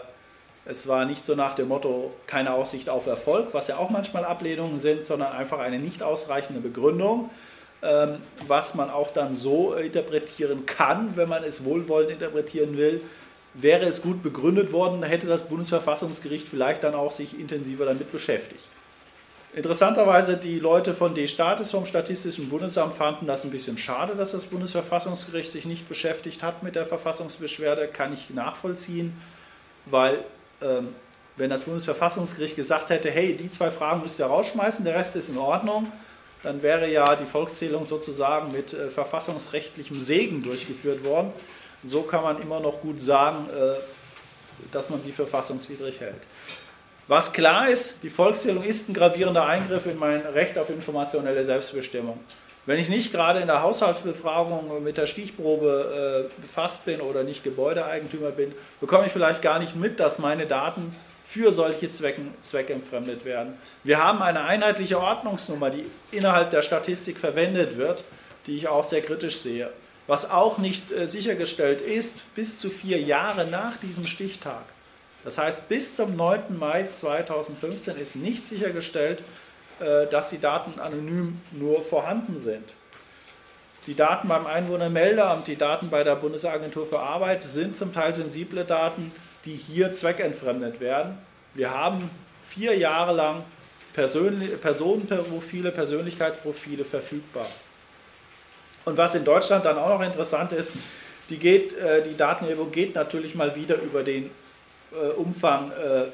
es 0.65 0.87
war 0.87 1.05
nicht 1.05 1.25
so 1.25 1.35
nach 1.35 1.55
dem 1.55 1.69
Motto 1.69 2.11
keine 2.27 2.53
Aussicht 2.53 2.89
auf 2.89 3.07
Erfolg, 3.07 3.49
was 3.53 3.67
ja 3.67 3.77
auch 3.77 3.89
manchmal 3.89 4.25
Ablehnungen 4.25 4.79
sind, 4.79 5.05
sondern 5.05 5.31
einfach 5.31 5.59
eine 5.59 5.79
nicht 5.79 6.03
ausreichende 6.03 6.61
Begründung, 6.61 7.29
ähm, 7.81 8.17
was 8.47 8.75
man 8.75 8.89
auch 8.89 9.11
dann 9.11 9.33
so 9.33 9.73
interpretieren 9.73 10.65
kann, 10.65 11.15
wenn 11.15 11.29
man 11.29 11.43
es 11.43 11.63
wohlwollend 11.63 12.11
interpretieren 12.11 12.77
will. 12.77 13.01
Wäre 13.53 13.85
es 13.85 14.01
gut 14.01 14.21
begründet 14.21 14.71
worden, 14.71 15.03
hätte 15.03 15.27
das 15.27 15.47
Bundesverfassungsgericht 15.47 16.47
vielleicht 16.47 16.83
dann 16.83 16.93
auch 16.93 17.11
sich 17.11 17.39
intensiver 17.39 17.85
damit 17.85 18.11
beschäftigt. 18.11 18.65
Interessanterweise, 19.53 20.37
die 20.37 20.59
Leute 20.59 20.93
von 20.93 21.15
D-Status 21.15 21.71
vom 21.71 21.87
Statistischen 21.87 22.49
Bundesamt 22.49 22.93
fanden 22.93 23.25
das 23.25 23.43
ein 23.43 23.49
bisschen 23.49 23.79
schade, 23.79 24.15
dass 24.15 24.31
das 24.31 24.45
Bundesverfassungsgericht 24.45 25.51
sich 25.51 25.65
nicht 25.65 25.89
beschäftigt 25.89 26.43
hat 26.43 26.61
mit 26.61 26.75
der 26.75 26.85
Verfassungsbeschwerde. 26.85 27.87
Kann 27.87 28.13
ich 28.13 28.29
nachvollziehen, 28.29 29.19
weil 29.87 30.23
ähm, 30.61 30.89
wenn 31.35 31.49
das 31.49 31.63
Bundesverfassungsgericht 31.63 32.55
gesagt 32.55 32.91
hätte, 32.91 33.09
hey, 33.09 33.35
die 33.35 33.49
zwei 33.49 33.71
Fragen 33.71 34.01
müsst 34.01 34.19
ihr 34.19 34.27
rausschmeißen, 34.27 34.85
der 34.85 34.95
Rest 34.95 35.15
ist 35.15 35.29
in 35.29 35.37
Ordnung, 35.39 35.91
dann 36.43 36.61
wäre 36.61 36.89
ja 36.89 37.15
die 37.15 37.25
Volkszählung 37.25 37.87
sozusagen 37.87 38.51
mit 38.51 38.73
äh, 38.73 38.89
verfassungsrechtlichem 38.89 39.99
Segen 39.99 40.43
durchgeführt 40.43 41.03
worden. 41.03 41.33
So 41.83 42.01
kann 42.03 42.23
man 42.23 42.41
immer 42.41 42.59
noch 42.59 42.81
gut 42.81 43.01
sagen, 43.01 43.49
äh, 43.49 43.75
dass 44.71 44.89
man 44.89 45.01
sie 45.01 45.11
für 45.11 45.25
verfassungswidrig 45.25 45.99
hält. 45.99 46.21
Was 47.07 47.33
klar 47.33 47.69
ist, 47.69 47.95
die 48.03 48.09
Volkszählung 48.09 48.63
ist 48.63 48.87
ein 48.89 48.93
gravierender 48.93 49.45
Eingriff 49.47 49.85
in 49.87 49.97
mein 49.97 50.21
Recht 50.21 50.57
auf 50.57 50.69
informationelle 50.69 51.43
Selbstbestimmung. 51.43 52.19
Wenn 52.65 52.77
ich 52.77 52.87
nicht 52.87 53.11
gerade 53.11 53.39
in 53.39 53.47
der 53.47 53.63
Haushaltsbefragung 53.63 54.83
mit 54.83 54.97
der 54.97 55.07
Stichprobe 55.07 56.29
äh, 56.29 56.41
befasst 56.41 56.85
bin 56.85 57.01
oder 57.01 57.23
nicht 57.23 57.43
Gebäudeeigentümer 57.43 58.29
bin, 58.29 58.53
bekomme 58.79 59.07
ich 59.07 59.11
vielleicht 59.11 59.41
gar 59.41 59.57
nicht 59.57 59.75
mit, 59.75 59.99
dass 59.99 60.19
meine 60.19 60.45
Daten 60.45 60.95
für 61.25 61.51
solche 61.51 61.89
Zwecken 61.89 62.33
zweckentfremdet 62.43 63.25
werden. 63.25 63.57
Wir 63.83 64.03
haben 64.03 64.21
eine 64.21 64.43
einheitliche 64.43 64.99
Ordnungsnummer, 64.99 65.71
die 65.71 65.85
innerhalb 66.11 66.51
der 66.51 66.61
Statistik 66.61 67.17
verwendet 67.17 67.77
wird, 67.77 68.03
die 68.45 68.57
ich 68.57 68.67
auch 68.67 68.83
sehr 68.83 69.01
kritisch 69.01 69.37
sehe. 69.37 69.69
Was 70.09 70.29
auch 70.29 70.57
nicht 70.57 70.91
äh, 70.91 71.07
sichergestellt 71.07 71.79
ist, 71.79 72.15
bis 72.35 72.57
zu 72.57 72.69
vier 72.69 72.99
Jahre 72.99 73.47
nach 73.47 73.77
diesem 73.77 74.05
Stichtag 74.05 74.65
das 75.23 75.37
heißt, 75.37 75.69
bis 75.69 75.95
zum 75.95 76.15
9. 76.15 76.57
Mai 76.57 76.87
2015 76.87 77.97
ist 77.97 78.15
nicht 78.15 78.47
sichergestellt, 78.47 79.21
äh, 79.79 80.07
dass 80.07 80.29
die 80.29 80.39
Daten 80.39 80.79
anonym 80.79 81.41
nur 81.51 81.83
vorhanden 81.83 82.39
sind. 82.39 82.75
Die 83.85 83.95
Daten 83.95 84.27
beim 84.27 84.45
Einwohnermeldeamt, 84.45 85.47
die 85.47 85.55
Daten 85.55 85.89
bei 85.89 86.03
der 86.03 86.15
Bundesagentur 86.15 86.85
für 86.85 86.99
Arbeit 86.99 87.43
sind 87.43 87.75
zum 87.75 87.93
Teil 87.93 88.13
sensible 88.15 88.65
Daten, 88.65 89.11
die 89.45 89.55
hier 89.55 89.93
zweckentfremdet 89.93 90.79
werden. 90.79 91.17
Wir 91.53 91.73
haben 91.73 92.09
vier 92.43 92.77
Jahre 92.77 93.13
lang 93.13 93.43
Personenprofile, 93.93 95.71
Persönlichkeitsprofile 95.71 96.85
verfügbar. 96.85 97.47
Und 98.89 98.97
was 98.97 99.13
in 99.13 99.23
Deutschland 99.23 99.65
dann 99.65 99.77
auch 99.77 99.89
noch 99.89 100.01
interessant 100.03 100.51
ist, 100.51 100.73
die, 101.29 101.37
geht, 101.37 101.77
äh, 101.77 102.01
die 102.01 102.17
Datenerhebung 102.17 102.71
geht 102.71 102.95
natürlich 102.95 103.35
mal 103.35 103.55
wieder 103.55 103.79
über 103.79 104.01
den 104.01 104.31
äh, 104.91 105.11
Umfang 105.11 105.71
äh, 105.71 106.05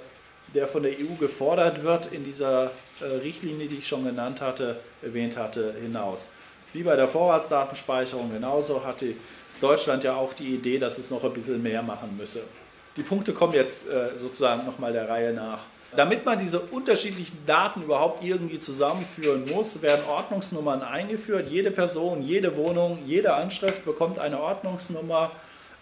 der 0.54 0.68
von 0.68 0.84
der 0.84 0.92
EU 0.92 1.16
gefordert 1.20 1.84
wird, 1.84 2.14
in 2.14 2.24
dieser 2.24 2.72
Richtlinie, 3.02 3.68
die 3.68 3.80
ich 3.80 3.88
schon 3.88 4.06
genannt 4.06 4.40
hatte, 4.40 4.78
erwähnt 5.02 5.36
hatte, 5.36 5.74
hinaus. 5.82 6.30
Wie 6.72 6.84
bei 6.84 6.96
der 6.96 7.10
Vorratsdatenspeicherung 7.10 8.32
genauso 8.32 8.86
hatte 8.86 9.16
Deutschland 9.60 10.06
ja 10.06 10.16
auch 10.16 10.32
die 10.32 10.54
Idee, 10.54 10.80
dass 10.80 10.98
es 10.98 11.10
noch 11.10 11.26
ein 11.26 11.34
bisschen 11.34 11.62
mehr 11.62 11.82
machen 11.82 12.16
müsse. 12.16 12.44
Die 12.96 13.04
Punkte 13.04 13.34
kommen 13.34 13.54
jetzt 13.54 13.86
sozusagen 14.16 14.66
nochmal 14.66 14.94
der 14.94 15.10
Reihe 15.10 15.34
nach. 15.34 15.66
Damit 15.96 16.26
man 16.26 16.40
diese 16.40 16.60
unterschiedlichen 16.60 17.46
Daten 17.46 17.84
überhaupt 17.84 18.24
irgendwie 18.24 18.60
zusammenführen 18.60 19.46
muss, 19.50 19.82
werden 19.82 20.06
Ordnungsnummern 20.08 20.82
eingeführt. 20.82 21.48
Jede 21.50 21.72
Person, 21.72 22.22
jede 22.22 22.56
Wohnung, 22.58 23.00
jede 23.06 23.34
Anschrift 23.34 23.86
bekommt 23.86 24.20
eine 24.20 24.40
Ordnungsnummer 24.40 25.32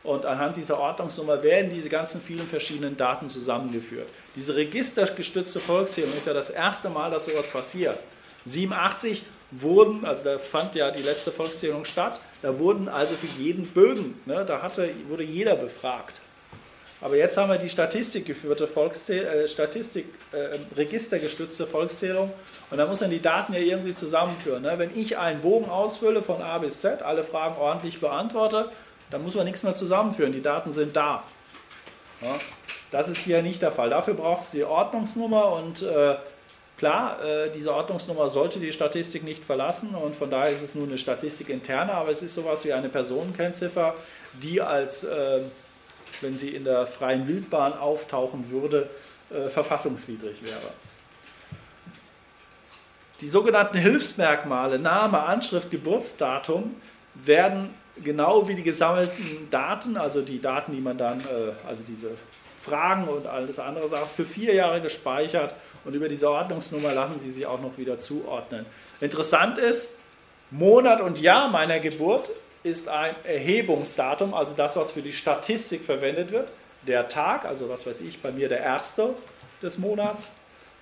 und 0.04 0.26
anhand 0.26 0.58
dieser 0.58 0.80
Ordnungsnummer 0.80 1.42
werden 1.44 1.72
diese 1.72 1.90
ganzen 1.90 2.22
vielen 2.22 2.48
verschiedenen 2.48 2.98
Daten 2.98 3.30
zusammengeführt. 3.30 4.10
Diese 4.36 4.56
registergestützte 4.56 5.60
Volkszählung 5.60 6.16
ist 6.18 6.28
ja 6.28 6.34
das 6.34 6.50
erste 6.50 6.90
Mal, 6.90 7.10
dass 7.10 7.26
sowas 7.26 7.48
passiert. 7.48 7.98
87 8.44 9.24
wurden, 9.52 10.04
also 10.04 10.26
da 10.26 10.40
fand 10.40 10.76
ja 10.76 10.92
die 10.92 11.04
letzte 11.04 11.32
Volkszählung 11.32 11.86
statt, 11.86 12.20
da 12.42 12.60
wurden 12.60 12.90
also 12.90 13.16
für 13.16 13.28
jeden 13.42 13.68
Bögen, 13.68 14.20
ne, 14.26 14.44
da 14.46 14.62
hatte, 14.62 14.90
wurde 15.08 15.24
jeder 15.24 15.56
befragt. 15.56 16.22
Aber 17.04 17.18
jetzt 17.18 17.36
haben 17.36 17.50
wir 17.50 17.58
die 17.58 17.68
statistikgeführte 17.68 18.64
äh, 18.64 19.46
Statistik, 19.50 20.06
äh, 20.32 20.58
registergestützte 20.78 21.68
Volkszählung 21.68 22.32
und 22.72 22.78
da 22.78 22.86
muss 22.86 23.02
man 23.02 23.10
die 23.10 23.22
Daten 23.22 23.52
ja 23.52 23.60
irgendwie 23.60 23.94
zusammenführen. 23.94 24.64
Ne? 24.64 24.76
Wenn 24.78 24.98
ich 24.98 25.18
einen 25.18 25.42
Bogen 25.42 25.70
ausfülle 25.70 26.24
von 26.24 26.42
A 26.42 26.60
bis 26.60 26.80
Z, 26.80 27.02
alle 27.02 27.26
Fragen 27.26 27.58
ordentlich 27.58 28.00
beantworte, 28.00 28.72
dann 29.12 29.22
muss 29.22 29.36
man 29.36 29.44
nichts 29.44 29.64
mehr 29.64 29.76
zusammenführen. 29.76 30.32
Die 30.32 30.42
Daten 30.42 30.72
sind 30.72 30.96
da. 30.96 31.24
Ja? 32.22 32.40
Das 32.90 33.10
ist 33.10 33.18
hier 33.18 33.42
nicht 33.42 33.62
der 33.62 33.74
Fall. 33.74 33.90
Dafür 33.90 34.14
braucht 34.14 34.44
es 34.44 34.52
die 34.52 34.64
Ordnungsnummer 34.64 35.52
und 35.52 35.82
äh, 35.82 36.16
klar, 36.78 37.22
äh, 37.22 37.52
diese 37.52 37.74
Ordnungsnummer 37.74 38.30
sollte 38.30 38.60
die 38.60 38.72
Statistik 38.72 39.26
nicht 39.26 39.44
verlassen 39.44 39.94
und 39.94 40.16
von 40.16 40.32
daher 40.32 40.54
ist 40.54 40.62
es 40.62 40.74
nur 40.74 40.88
eine 40.88 40.98
Statistik 40.98 41.50
interne, 41.50 41.96
aber 41.96 42.12
es 42.12 42.22
ist 42.22 42.34
sowas 42.34 42.64
wie 42.64 42.72
eine 42.72 42.88
Personenkennziffer, 42.88 43.94
die 44.42 44.62
als 44.62 45.04
äh, 45.04 45.42
wenn 46.22 46.38
sie 46.38 46.50
in 46.50 46.64
der 46.64 46.88
freien 46.88 47.28
Wildbahn 47.28 47.74
auftauchen 47.74 48.50
würde, 48.50 48.90
äh, 49.30 49.50
verfassungswidrig 49.50 50.44
wäre. 50.44 50.72
Die 53.22 53.28
sogenannten 53.28 53.78
Hilfsmerkmale, 53.78 54.80
Name, 54.80 55.24
Anschrift, 55.24 55.72
Geburtsdatum, 55.72 56.76
werden 57.16 57.70
genau 58.04 58.48
wie 58.48 58.56
die 58.56 58.64
gesammelten 58.64 59.50
Daten, 59.50 59.98
also 59.98 60.22
die 60.22 60.42
Daten, 60.42 60.74
die 60.74 60.82
man 60.82 60.98
dann, 60.98 61.22
äh, 61.22 61.54
also 61.68 61.84
diese 61.88 62.12
Fragen 62.58 63.08
und 63.08 63.28
alles 63.28 63.60
andere 63.60 63.88
Sachen, 63.88 64.10
für 64.16 64.26
vier 64.26 64.54
Jahre 64.54 64.82
gespeichert 64.82 65.56
und 65.86 65.94
über 65.94 66.10
diese 66.10 66.30
Ordnungsnummer 66.30 66.94
lassen 66.94 67.20
sie 67.22 67.32
sich 67.32 67.46
auch 67.46 67.62
noch 67.62 67.78
wieder 67.78 68.00
zuordnen. 68.00 68.66
Interessant 69.02 69.58
ist, 69.58 69.90
Monat 70.50 71.02
und 71.02 71.20
Jahr 71.20 71.50
meiner 71.50 71.80
Geburt 71.80 72.32
ist 72.64 72.88
ein 72.88 73.16
Erhebungsdatum, 73.24 74.34
also 74.34 74.54
das, 74.54 74.76
was 74.76 74.92
für 74.92 75.02
die 75.02 75.14
Statistik 75.14 75.84
verwendet 75.84 76.32
wird. 76.32 76.52
Der 76.88 77.08
Tag, 77.08 77.46
also 77.46 77.70
was 77.70 77.86
weiß 77.86 78.02
ich, 78.02 78.22
bei 78.22 78.32
mir 78.32 78.50
der 78.50 78.60
erste 78.60 79.14
des 79.62 79.78
Monats, 79.78 80.36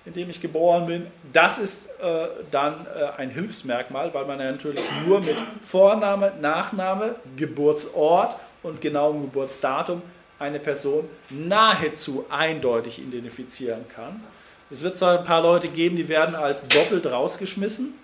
in 0.04 0.12
dem 0.14 0.30
ich 0.30 0.40
geboren 0.40 0.86
bin, 0.86 1.06
das 1.32 1.58
ist 1.58 1.88
äh, 2.00 2.26
dann 2.50 2.86
äh, 2.86 3.20
ein 3.20 3.30
Hilfsmerkmal, 3.30 4.12
weil 4.14 4.24
man 4.24 4.40
ja 4.40 4.50
natürlich 4.50 4.82
nur 5.06 5.20
mit 5.20 5.36
Vorname, 5.62 6.32
Nachname, 6.40 7.16
Geburtsort 7.36 8.36
und 8.62 8.80
genauem 8.80 9.22
Geburtsdatum 9.22 10.02
eine 10.38 10.58
Person 10.58 11.08
nahezu 11.30 12.26
eindeutig 12.28 12.98
identifizieren 12.98 13.84
kann. 13.94 14.22
Es 14.70 14.82
wird 14.82 14.98
zwar 14.98 15.18
ein 15.18 15.24
paar 15.24 15.42
Leute 15.42 15.68
geben, 15.68 15.96
die 15.96 16.08
werden 16.08 16.34
als 16.34 16.66
doppelt 16.66 17.06
rausgeschmissen. 17.06 17.94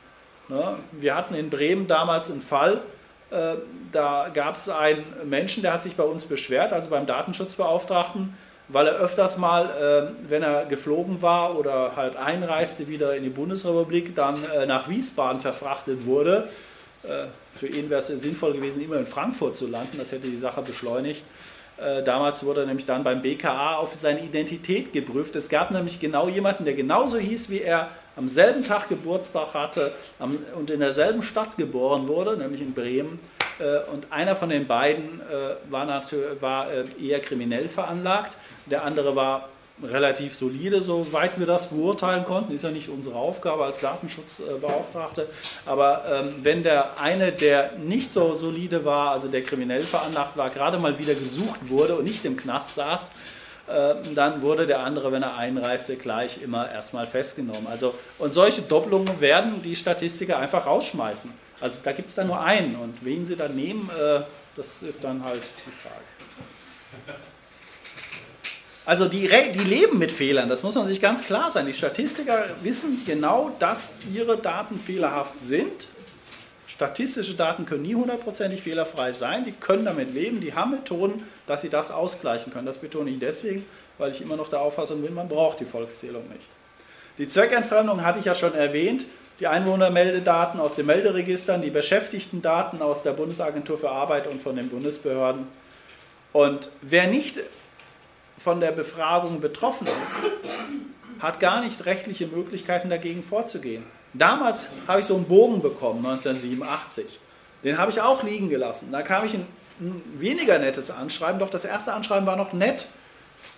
Ne? 0.49 0.77
Wir 0.93 1.17
hatten 1.17 1.35
in 1.35 1.51
Bremen 1.51 1.87
damals 1.89 2.31
einen 2.31 2.43
Fall, 2.43 2.83
da 3.31 4.31
gab 4.33 4.57
es 4.57 4.69
einen 4.69 5.05
Menschen, 5.25 5.63
der 5.63 5.75
hat 5.75 5.83
sich 5.83 5.97
bei 5.97 6.05
uns 6.05 6.25
beschwert, 6.25 6.73
also 6.73 6.91
beim 6.91 7.07
Datenschutzbeauftragten, 7.07 8.35
weil 8.69 8.87
er 8.87 8.95
öfters 8.97 9.39
mal, 9.39 9.67
äh, 9.67 10.31
wenn 10.31 10.43
er 10.43 10.67
geflogen 10.67 11.23
war 11.23 11.59
oder 11.59 11.97
halt 11.97 12.17
einreiste 12.17 12.89
wieder 12.89 13.17
in 13.17 13.23
die 13.23 13.31
Bundesrepublik, 13.31 14.15
dann 14.15 14.37
äh, 14.45 14.67
nach 14.67 14.89
Wiesbaden 14.89 15.41
verfrachtet 15.41 16.07
wurde. 16.07 16.49
Für 17.53 17.69
ihn 17.69 17.89
wäre 17.91 18.01
es 18.01 18.09
sinnvoll 18.09 18.55
gewesen, 18.55 18.83
immer 18.83 18.97
in 18.97 19.07
Frankfurt 19.07 19.55
zu 19.55 19.69
landen, 19.69 19.99
das 19.99 20.11
hätte 20.11 20.27
die 20.27 20.37
Sache 20.37 20.63
beschleunigt. 20.63 21.25
Damals 22.05 22.45
wurde 22.45 22.63
er 22.63 22.67
nämlich 22.67 22.87
dann 22.87 23.05
beim 23.05 23.23
BKA 23.23 23.77
auf 23.77 23.95
seine 23.97 24.21
Identität 24.21 24.93
geprüft. 24.93 25.37
Es 25.37 25.49
gab 25.49 25.71
nämlich 25.71 26.01
genau 26.01 26.29
jemanden, 26.29 26.65
der 26.65 26.75
genauso 26.75 27.17
hieß 27.17 27.51
wie 27.51 27.61
er, 27.61 27.91
am 28.19 28.29
selben 28.29 28.65
Tag 28.65 28.89
Geburtstag 28.89 29.55
hatte 29.55 29.93
und 30.55 30.71
in 30.71 30.81
derselben 30.81 31.23
Stadt 31.23 31.57
geboren 31.57 32.09
wurde, 32.09 32.37
nämlich 32.37 32.61
in 32.61 32.75
Bremen. 32.75 33.21
Äh, 33.59 33.91
und 33.93 34.13
einer 34.13 34.37
von 34.37 34.51
den 34.51 34.67
beiden 34.67 35.21
äh, 35.21 35.71
war, 35.71 35.85
natürlich, 35.85 36.43
war 36.43 36.71
äh, 36.71 36.85
eher 37.01 37.21
kriminell 37.21 37.69
veranlagt, 37.69 38.37
der 38.67 38.85
andere 38.85 39.17
war 39.17 39.49
relativ 39.83 40.35
solide, 40.35 40.83
soweit 40.83 41.39
wir 41.39 41.47
das 41.47 41.71
beurteilen 41.71 42.25
konnten. 42.25 42.53
Ist 42.53 42.65
ja 42.65 42.71
nicht 42.71 42.89
unsere 42.89 43.17
Aufgabe 43.17 43.65
als 43.65 43.79
Datenschutzbeauftragte. 43.79 45.29
Aber 45.67 46.03
ähm, 46.11 46.35
wenn 46.43 46.65
der 46.65 46.99
eine, 46.99 47.31
der 47.31 47.73
nicht 47.79 48.13
so 48.13 48.35
solide 48.35 48.85
war, 48.85 49.13
also 49.13 49.29
der 49.29 49.43
kriminell 49.43 49.83
veranlagt 49.83 50.37
war, 50.37 50.51
gerade 50.51 50.79
mal 50.79 50.99
wieder 50.99 51.15
gesucht 51.15 51.69
wurde 51.69 51.95
und 51.95 52.05
nicht 52.05 52.25
im 52.25 52.37
Knast 52.37 52.75
saß, 52.75 53.13
dann 54.15 54.43
wurde 54.43 54.67
der 54.67 54.81
andere, 54.81 55.13
wenn 55.13 55.23
er 55.23 55.37
einreiste, 55.37 55.97
gleich 55.97 56.41
immer 56.43 56.71
erstmal 56.71 57.07
festgenommen. 57.07 57.67
Also, 57.67 57.95
und 58.19 58.33
solche 58.33 58.63
Doppelungen 58.63 59.21
werden 59.21 59.63
die 59.63 59.77
Statistiker 59.77 60.39
einfach 60.39 60.67
rausschmeißen. 60.67 61.31
Also 61.61 61.79
da 61.83 61.93
gibt 61.93 62.11
es 62.11 62.15
dann 62.15 62.29
nur 62.29 62.41
einen 62.41 62.77
und 62.77 63.05
wen 63.05 63.27
sie 63.27 63.37
dann 63.37 63.55
nehmen, 63.57 63.91
äh, 63.91 64.21
das 64.57 64.83
ist 64.83 65.03
dann 65.03 65.25
halt 65.25 65.43
die 65.43 65.73
Frage. 65.83 67.19
Also 68.87 69.07
die, 69.07 69.29
die 69.55 69.65
leben 69.65 69.99
mit 69.99 70.11
Fehlern, 70.11 70.49
das 70.49 70.63
muss 70.63 70.75
man 70.75 70.87
sich 70.87 71.01
ganz 71.01 71.23
klar 71.25 71.51
sein. 71.51 71.67
Die 71.67 71.75
Statistiker 71.75 72.47
wissen 72.63 73.03
genau, 73.05 73.51
dass 73.59 73.93
ihre 74.15 74.39
Daten 74.39 74.79
fehlerhaft 74.79 75.39
sind 75.39 75.89
Statistische 76.79 77.35
Daten 77.35 77.67
können 77.67 77.83
nie 77.83 77.97
hundertprozentig 77.97 78.63
fehlerfrei 78.63 79.11
sein, 79.11 79.45
die 79.45 79.51
können 79.51 79.85
damit 79.85 80.15
leben, 80.15 80.41
die 80.41 80.55
haben 80.55 80.71
Methoden, 80.71 81.27
dass 81.45 81.61
sie 81.61 81.71
das 81.71 81.91
ausgleichen 81.91 82.53
können. 82.53 82.67
Das 82.67 82.79
betone 82.79 83.11
ich 83.11 83.19
deswegen, 83.19 83.67
weil 83.99 84.13
ich 84.13 84.23
immer 84.23 84.37
noch 84.37 84.49
der 84.49 84.61
Auffassung 84.61 85.03
bin, 85.03 85.13
man 85.13 85.29
braucht 85.29 85.59
die 85.59 85.65
Volkszählung 85.65 86.29
nicht. 86.29 86.49
Die 87.19 87.27
Zweckentfremdung 87.27 88.05
hatte 88.05 88.21
ich 88.21 88.27
ja 88.27 88.35
schon 88.35 88.55
erwähnt, 88.55 89.07
die 89.41 89.49
Einwohnermeldedaten 89.49 90.61
aus 90.61 90.77
den 90.77 90.87
Melderegistern, 90.87 91.63
die 91.63 91.71
Beschäftigtendaten 91.71 92.81
aus 92.81 93.03
der 93.03 93.11
Bundesagentur 93.11 93.77
für 93.77 93.91
Arbeit 93.91 94.29
und 94.29 94.41
von 94.41 94.55
den 94.55 94.69
Bundesbehörden. 94.69 95.49
Und 96.33 96.71
wer 96.81 97.09
nicht 97.09 97.41
von 98.39 98.61
der 98.61 98.71
Befragung 98.71 99.41
betroffen 99.41 99.89
ist, 100.05 100.23
hat 101.19 101.41
gar 101.41 101.61
nicht 101.61 101.87
rechtliche 101.87 102.29
Möglichkeiten 102.29 102.89
dagegen 102.89 103.25
vorzugehen. 103.25 103.83
Damals 104.15 104.69
habe 104.87 105.01
ich 105.01 105.07
so 105.07 105.17
einen 105.17 105.27
Bogen 105.27 105.61
bekommen, 105.61 106.05
1987. 106.05 107.07
Den 107.65 107.79
habe 107.79 107.91
ich 107.91 108.01
auch 108.01 108.23
liegen 108.23 108.49
gelassen. 108.49 108.91
Da 108.93 109.03
kam 109.03 109.27
ich 109.27 109.35
ein, 109.35 109.47
ein 109.81 110.03
weniger 110.19 110.59
nettes 110.59 110.91
Anschreiben, 110.91 111.39
doch 111.39 111.51
das 111.51 111.65
erste 111.65 111.93
Anschreiben 111.93 112.27
war 112.27 112.37
noch 112.37 112.53
nett. 112.53 112.87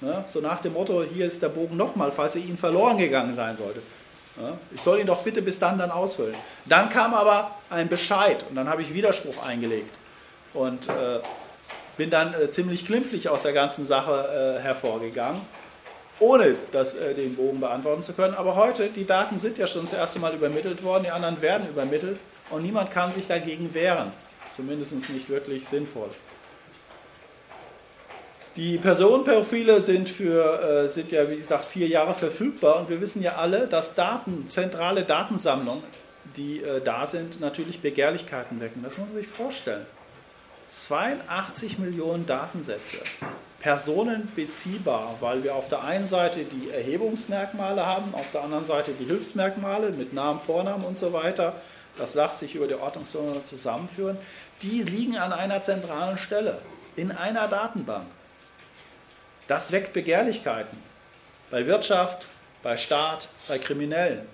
Ne? 0.01 0.25
So 0.27 0.41
nach 0.41 0.61
dem 0.61 0.73
Motto, 0.73 1.03
hier 1.03 1.27
ist 1.27 1.43
der 1.43 1.51
Bogen 1.51 1.77
nochmal, 1.77 2.11
falls 2.13 2.35
er 2.35 2.43
Ihnen 2.43 2.57
verloren 2.57 2.99
gegangen 2.99 3.35
sein 3.35 3.57
sollte. 3.57 3.83
Ne? 4.37 4.59
Ich 4.75 4.81
soll 4.81 5.01
ihn 5.01 5.07
doch 5.07 5.23
bitte 5.23 5.43
bis 5.43 5.59
dann 5.59 5.79
dann 5.79 5.91
ausfüllen. 5.91 6.35
Dann 6.65 6.89
kam 6.89 7.15
aber 7.15 7.53
ein 7.69 7.89
Bescheid 7.89 8.45
und 8.49 8.57
dann 8.57 8.69
habe 8.69 8.83
ich 8.83 8.95
Widerspruch 8.95 9.43
eingelegt. 9.43 9.95
Und 10.55 10.89
äh, 10.89 11.21
bin 11.97 12.11
dann 12.11 12.35
äh, 12.35 12.51
ziemlich 12.51 12.87
glimpflich 12.87 13.29
aus 13.29 13.43
der 13.43 13.53
ganzen 13.53 13.85
Sache 13.85 14.57
äh, 14.59 14.63
hervorgegangen 14.63 15.43
ohne 16.21 16.55
das, 16.71 16.95
äh, 16.95 17.15
den 17.15 17.35
Bogen 17.35 17.61
beantworten 17.61 18.03
zu 18.03 18.13
können. 18.13 18.35
Aber 18.35 18.55
heute, 18.55 18.91
die 18.91 19.07
Daten 19.07 19.39
sind 19.39 19.59
ja 19.59 19.67
schon 19.67 19.83
das 19.83 19.95
erste 19.95 20.21
Mal 20.21 20.35
übermittelt 20.35 20.85
worden, 20.85 21.05
die 21.05 21.11
anderen 21.11 21.43
werden 21.43 21.69
übermittelt 21.69 22.19
und 22.51 22.63
niemand 22.63 22.93
kann 22.93 23.13
sich 23.13 23.27
dagegen 23.27 23.75
wehren. 23.75 24.13
Zumindest 24.55 25.09
nicht 25.09 25.29
wirklich 25.29 25.67
sinnvoll. 25.69 26.11
Die 28.57 28.79
Personenprofile 28.79 29.81
sind, 29.81 30.11
für, 30.11 30.85
äh, 30.85 30.89
sind 30.89 31.13
ja, 31.13 31.31
wie 31.31 31.37
gesagt, 31.37 31.65
vier 31.67 31.87
Jahre 31.87 32.15
verfügbar 32.15 32.81
und 32.81 32.91
wir 32.91 33.01
wissen 33.01 33.23
ja 33.23 33.37
alle, 33.37 33.67
dass 33.67 33.95
Daten, 33.95 34.49
zentrale 34.49 35.05
Datensammlungen, 35.05 35.85
die 36.37 36.61
äh, 36.61 36.81
da 36.83 37.07
sind, 37.07 37.41
natürlich 37.41 37.81
Begehrlichkeiten 37.81 38.61
wecken. 38.61 38.83
Das 38.83 38.99
muss 38.99 39.09
man 39.09 39.17
sich 39.17 39.29
vorstellen. 39.29 39.87
82 40.69 41.79
Millionen 41.79 42.27
Datensätze 42.27 42.99
personenbeziehbar, 43.61 45.17
weil 45.21 45.45
wir 45.45 45.55
auf 45.55 45.69
der 45.69 45.85
einen 45.85 46.07
Seite 46.07 46.45
die 46.45 46.71
Erhebungsmerkmale 46.71 47.85
haben, 47.85 48.15
auf 48.15 48.31
der 48.33 48.43
anderen 48.43 48.65
Seite 48.65 48.93
die 48.93 49.05
Hilfsmerkmale 49.05 49.91
mit 49.91 50.13
Namen, 50.13 50.41
Vornamen 50.41 50.85
und 50.85 50.99
so 50.99 51.13
weiter. 51.13 51.55
Das 51.99 52.15
lässt 52.15 52.39
sich 52.39 52.55
über 52.55 52.67
die 52.67 52.75
Ordnungsnummer 52.75 53.45
zusammenführen. 53.45 54.17
Die 54.63 54.83
liegen 54.83 55.19
an 55.19 55.33
einer 55.33 55.61
zentralen 55.61 56.17
Stelle, 56.17 56.59
in 56.97 57.13
einer 57.13 57.49
Datenbank. 57.49 58.07
Das 59.47 59.73
weckt 59.73 59.93
Begehrlichkeiten. 59.93 60.79
Bei 61.51 61.67
Wirtschaft, 61.67 62.27
bei 62.63 62.77
Staat, 62.77 63.29
bei 63.49 63.59
Kriminellen. 63.59 64.27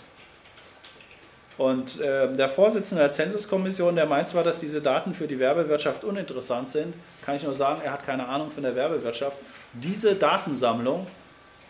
Und 1.59 2.01
äh, 2.01 2.33
der 2.33 2.49
Vorsitzende 2.49 3.03
der 3.03 3.13
Zensuskommission, 3.13 3.97
der 3.97 4.07
meint 4.07 4.29
zwar, 4.29 4.45
dass 4.45 4.61
diese 4.61 4.83
Daten 4.83 5.15
für 5.15 5.27
die 5.27 5.39
Werbewirtschaft 5.39 6.05
uninteressant 6.05 6.69
sind, 6.69 6.95
kann 7.25 7.37
ich 7.37 7.45
nur 7.45 7.55
sagen, 7.55 7.81
er 7.83 7.93
hat 7.93 8.05
keine 8.05 8.29
Ahnung 8.29 8.51
von 8.51 8.63
der 8.63 8.77
Werbewirtschaft. 8.77 9.39
Diese 9.73 10.15
Datensammlung 10.15 11.07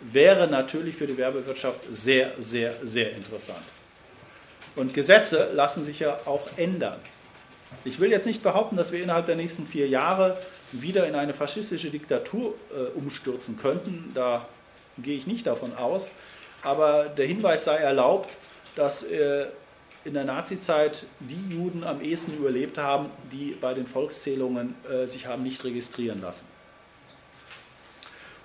wäre 0.00 0.48
natürlich 0.48 0.96
für 0.96 1.06
die 1.06 1.16
Werbewirtschaft 1.16 1.80
sehr, 1.90 2.32
sehr, 2.38 2.74
sehr 2.82 3.12
interessant. 3.12 3.62
Und 4.74 4.92
Gesetze 4.92 5.50
lassen 5.54 5.84
sich 5.84 6.00
ja 6.00 6.18
auch 6.26 6.48
ändern. 6.56 6.98
Ich 7.84 8.00
will 8.00 8.10
jetzt 8.10 8.26
nicht 8.26 8.42
behaupten, 8.42 8.76
dass 8.76 8.92
wir 8.92 9.02
innerhalb 9.02 9.26
der 9.26 9.36
nächsten 9.36 9.66
vier 9.66 9.88
Jahre 9.88 10.38
wieder 10.72 11.06
in 11.06 11.14
eine 11.14 11.32
faschistische 11.32 11.90
Diktatur 11.90 12.54
äh, 12.70 12.98
umstürzen 12.98 13.58
könnten. 13.58 14.10
Da 14.14 14.48
gehe 14.98 15.16
ich 15.16 15.26
nicht 15.26 15.46
davon 15.46 15.74
aus. 15.76 16.14
Aber 16.62 17.04
der 17.04 17.26
Hinweis 17.26 17.64
sei 17.64 17.76
erlaubt, 17.76 18.36
dass 18.74 19.04
äh, 19.04 19.46
in 20.06 20.14
der 20.14 20.24
Nazizeit 20.24 21.06
die 21.20 21.54
Juden 21.54 21.82
am 21.84 22.00
ehesten 22.00 22.36
überlebt 22.36 22.78
haben, 22.78 23.10
die 23.32 23.56
bei 23.60 23.74
den 23.74 23.86
Volkszählungen 23.86 24.74
äh, 24.88 25.06
sich 25.06 25.26
haben 25.26 25.42
nicht 25.42 25.64
registrieren 25.64 26.22
lassen. 26.22 26.46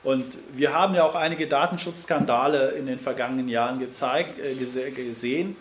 Und 0.03 0.25
wir 0.53 0.73
haben 0.73 0.95
ja 0.95 1.03
auch 1.03 1.13
einige 1.13 1.47
Datenschutzskandale 1.47 2.71
in 2.71 2.87
den 2.87 2.97
vergangenen 2.97 3.47
Jahren 3.47 3.79
gezeigt, 3.79 4.39
äh, 4.39 4.55
gesehen, 4.55 5.55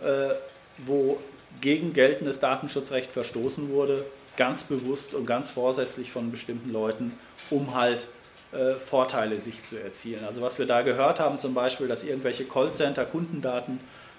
äh, 0.00 0.34
wo 0.78 1.20
gegen 1.60 1.92
geltendes 1.92 2.40
Datenschutzrecht 2.40 3.12
verstoßen 3.12 3.70
wurde, 3.70 4.04
ganz 4.36 4.64
bewusst 4.64 5.14
und 5.14 5.26
ganz 5.26 5.50
vorsätzlich 5.50 6.10
von 6.10 6.32
bestimmten 6.32 6.72
Leuten, 6.72 7.12
um 7.50 7.76
halt 7.76 8.08
äh, 8.50 8.74
Vorteile 8.74 9.40
sich 9.40 9.62
zu 9.62 9.76
erzielen. 9.76 10.24
Also 10.24 10.42
was 10.42 10.58
wir 10.58 10.66
da 10.66 10.82
gehört 10.82 11.20
haben, 11.20 11.38
zum 11.38 11.54
Beispiel, 11.54 11.86
dass 11.86 12.02
irgendwelche 12.02 12.44
Callcenter 12.44 13.04
Kundendaten 13.04 13.78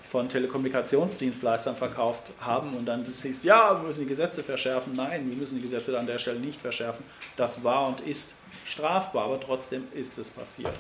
von 0.10 0.30
Telekommunikationsdienstleistern 0.30 1.76
verkauft 1.76 2.24
haben 2.40 2.76
und 2.76 2.86
dann 2.86 3.04
das 3.04 3.22
hieß, 3.22 3.44
ja, 3.44 3.76
wir 3.80 3.88
müssen 3.88 4.02
die 4.02 4.10
Gesetze 4.10 4.44
verschärfen. 4.44 4.94
Nein, 4.96 5.30
wir 5.30 5.36
müssen 5.36 5.56
die 5.56 5.62
Gesetze 5.62 5.98
an 5.98 6.08
der 6.08 6.20
Stelle 6.20 6.40
nicht 6.40 6.62
verschärfen. 6.62 7.04
Das 7.36 7.64
war 7.64 7.88
und 7.88 8.02
ist 8.02 8.32
strafbar, 8.66 9.26
aber 9.26 9.40
trotzdem 9.40 9.88
ist 9.94 10.18
es 10.18 10.30
passiert. 10.30 10.74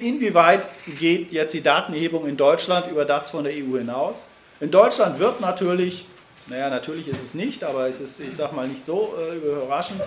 Inwieweit 0.00 0.68
geht 0.98 1.32
jetzt 1.32 1.54
die 1.54 1.62
Datenerhebung 1.62 2.26
in 2.26 2.36
Deutschland 2.36 2.90
über 2.90 3.04
das 3.04 3.30
von 3.30 3.44
der 3.44 3.52
EU 3.52 3.78
hinaus? 3.78 4.28
In 4.60 4.70
Deutschland 4.70 5.18
wird 5.18 5.40
natürlich, 5.40 6.06
naja, 6.48 6.68
natürlich 6.68 7.06
ist 7.06 7.22
es 7.22 7.34
nicht, 7.34 7.62
aber 7.62 7.88
es 7.88 8.00
ist, 8.00 8.18
ich 8.18 8.34
sage 8.34 8.54
mal, 8.54 8.66
nicht 8.66 8.84
so 8.84 9.14
äh, 9.18 9.36
überraschend, 9.36 10.00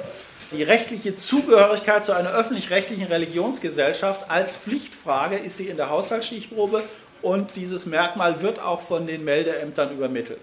die 0.51 0.63
rechtliche 0.63 1.15
Zugehörigkeit 1.15 2.05
zu 2.05 2.13
einer 2.13 2.31
öffentlich-rechtlichen 2.31 3.07
Religionsgesellschaft 3.07 4.29
als 4.29 4.55
Pflichtfrage 4.55 5.35
ist 5.35 5.57
sie 5.57 5.67
in 5.67 5.75
der 5.75 5.89
Haushaltsstichprobe 5.89 6.83
und 7.27 7.57
dieses 7.57 7.85
Merkmal 7.85 8.41
wird 8.41 8.59
auch 8.59 8.81
von 8.81 9.05
den 9.05 9.25
Meldeämtern 9.25 9.91
übermittelt. 9.91 10.39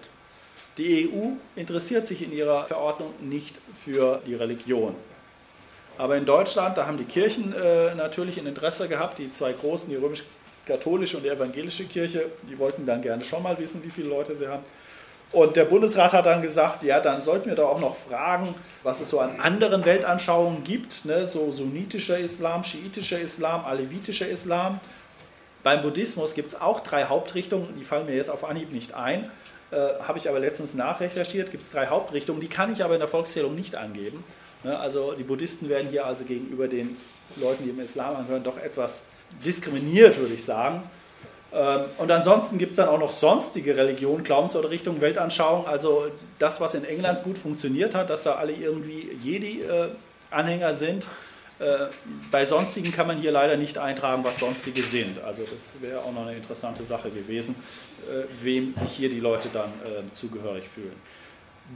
Die 0.77 1.09
EU 1.09 1.31
interessiert 1.55 2.05
sich 2.05 2.21
in 2.21 2.31
ihrer 2.31 2.65
Verordnung 2.65 3.11
nicht 3.21 3.55
für 3.83 4.21
die 4.27 4.35
Religion. 4.35 4.93
Aber 5.97 6.15
in 6.15 6.25
Deutschland, 6.25 6.77
da 6.77 6.85
haben 6.85 6.97
die 6.97 7.05
Kirchen 7.05 7.53
äh, 7.53 7.95
natürlich 7.95 8.37
ein 8.37 8.45
Interesse 8.45 8.87
gehabt, 8.87 9.17
die 9.17 9.31
zwei 9.31 9.53
großen, 9.53 9.89
die 9.89 9.95
römisch-katholische 9.95 11.17
und 11.17 11.23
die 11.23 11.29
evangelische 11.29 11.85
Kirche, 11.85 12.25
die 12.47 12.59
wollten 12.59 12.85
dann 12.85 13.01
gerne 13.01 13.23
schon 13.23 13.41
mal 13.41 13.57
wissen, 13.57 13.81
wie 13.83 13.89
viele 13.89 14.09
Leute 14.09 14.35
sie 14.35 14.47
haben. 14.47 14.63
Und 15.31 15.55
der 15.55 15.65
Bundesrat 15.65 16.13
hat 16.13 16.27
dann 16.27 16.41
gesagt, 16.41 16.83
ja, 16.83 16.99
dann 16.99 17.19
sollten 17.19 17.49
wir 17.49 17.55
doch 17.55 17.69
auch 17.69 17.79
noch 17.79 17.95
fragen, 17.95 18.53
was 18.83 19.01
es 19.01 19.09
so 19.09 19.19
an 19.19 19.39
anderen 19.39 19.83
Weltanschauungen 19.85 20.63
gibt, 20.63 21.03
ne? 21.05 21.25
so 21.25 21.51
sunnitischer 21.51 22.19
Islam, 22.19 22.63
schiitischer 22.63 23.19
Islam, 23.19 23.65
alevitischer 23.65 24.27
Islam. 24.27 24.79
Beim 25.65 25.81
Buddhismus 25.81 26.35
gibt 26.35 26.49
es 26.49 26.61
auch 26.61 26.81
drei 26.81 27.05
Hauptrichtungen, 27.05 27.75
die 27.75 27.83
fallen 27.83 28.05
mir 28.05 28.13
jetzt 28.13 28.29
auf 28.29 28.43
Anhieb 28.43 28.71
nicht 28.71 28.93
ein, 28.93 29.31
äh, 29.71 29.77
habe 29.99 30.19
ich 30.19 30.29
aber 30.29 30.39
letztens 30.39 30.75
nachrecherchiert, 30.75 31.49
gibt 31.49 31.63
es 31.63 31.71
drei 31.71 31.87
Hauptrichtungen, 31.87 32.39
die 32.39 32.49
kann 32.49 32.71
ich 32.71 32.83
aber 32.83 32.93
in 32.93 32.99
der 32.99 33.07
Volkszählung 33.07 33.55
nicht 33.55 33.75
angeben. 33.75 34.23
Ne? 34.63 34.77
Also 34.77 35.13
die 35.13 35.23
Buddhisten 35.23 35.67
werden 35.67 35.89
hier 35.89 36.05
also 36.05 36.23
gegenüber 36.23 36.67
den 36.67 36.95
Leuten, 37.35 37.63
die 37.63 37.71
im 37.71 37.79
Islam 37.79 38.15
angehören, 38.15 38.43
doch 38.43 38.59
etwas 38.59 39.05
diskriminiert, 39.43 40.19
würde 40.19 40.35
ich 40.35 40.45
sagen. 40.45 40.83
Ähm, 41.51 41.85
und 41.97 42.11
ansonsten 42.11 42.59
gibt 42.59 42.73
es 42.73 42.77
dann 42.77 42.89
auch 42.89 42.99
noch 42.99 43.11
sonstige 43.11 43.75
Religionen, 43.75 44.23
Glaubens- 44.23 44.55
oder 44.55 44.69
Richtungen, 44.69 45.01
Weltanschauung. 45.01 45.65
Also 45.65 46.11
das, 46.37 46.61
was 46.61 46.75
in 46.75 46.85
England 46.85 47.23
gut 47.23 47.39
funktioniert 47.39 47.95
hat, 47.95 48.11
dass 48.11 48.21
da 48.21 48.35
alle 48.35 48.53
irgendwie 48.53 49.17
Jedi-Anhänger 49.19 50.75
sind. 50.75 51.07
Äh, 51.57 51.87
bei 52.31 52.43
sonstigen 52.43 52.91
kann 52.91 53.07
man 53.07 53.17
hier 53.17 53.31
leider 53.31 53.55
nicht 53.55 53.77
eintragen, 53.77 54.23
was 54.23 54.39
sonstige 54.39 54.83
sind. 54.83 55.19
Also 55.19 55.43
das 55.43 55.81
wäre 55.81 56.01
auch 56.01 56.11
noch 56.11 56.27
eine 56.27 56.35
interessante 56.35 56.83
Sache 56.83 57.09
gewesen, 57.09 57.55
äh, 58.09 58.23
wem 58.43 58.75
sich 58.75 58.91
hier 58.91 59.09
die 59.09 59.21
Leute 59.21 59.49
dann 59.53 59.69
äh, 59.69 60.13
zugehörig 60.13 60.65
fühlen 60.67 60.95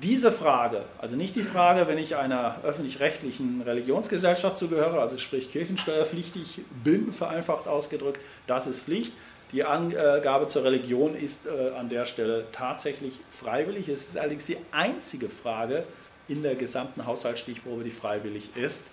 diese 0.04 0.32
Frage, 0.32 0.84
also 1.00 1.16
nicht 1.16 1.36
die 1.36 1.42
Frage, 1.42 1.88
wenn 1.88 1.98
ich 1.98 2.16
einer 2.16 2.58
öffentlich-rechtlichen 2.64 3.64
Religionsgesellschaft 3.64 4.56
zugehöre, 4.56 5.02
also 5.02 5.18
sprich 5.18 5.52
kirchensteuerpflichtig 5.52 6.62
bin, 6.84 7.12
vereinfacht 7.12 7.68
ausgedrückt, 7.68 8.22
das 8.46 8.68
ist 8.68 8.82
Pflicht. 8.82 9.12
Die 9.52 9.64
Angabe 9.64 10.46
zur 10.46 10.64
Religion 10.64 11.16
ist 11.16 11.48
an 11.48 11.90
der 11.90 12.06
Stelle 12.06 12.46
tatsächlich 12.52 13.16
freiwillig. 13.32 13.90
Es 13.90 14.10
ist 14.10 14.16
allerdings 14.16 14.46
die 14.46 14.58
einzige 14.72 15.28
Frage 15.28 15.86
in 16.28 16.44
der 16.44 16.54
gesamten 16.54 17.08
Haushaltsstichprobe, 17.08 17.84
die 17.84 17.90
freiwillig 17.90 18.56
ist. 18.56 18.86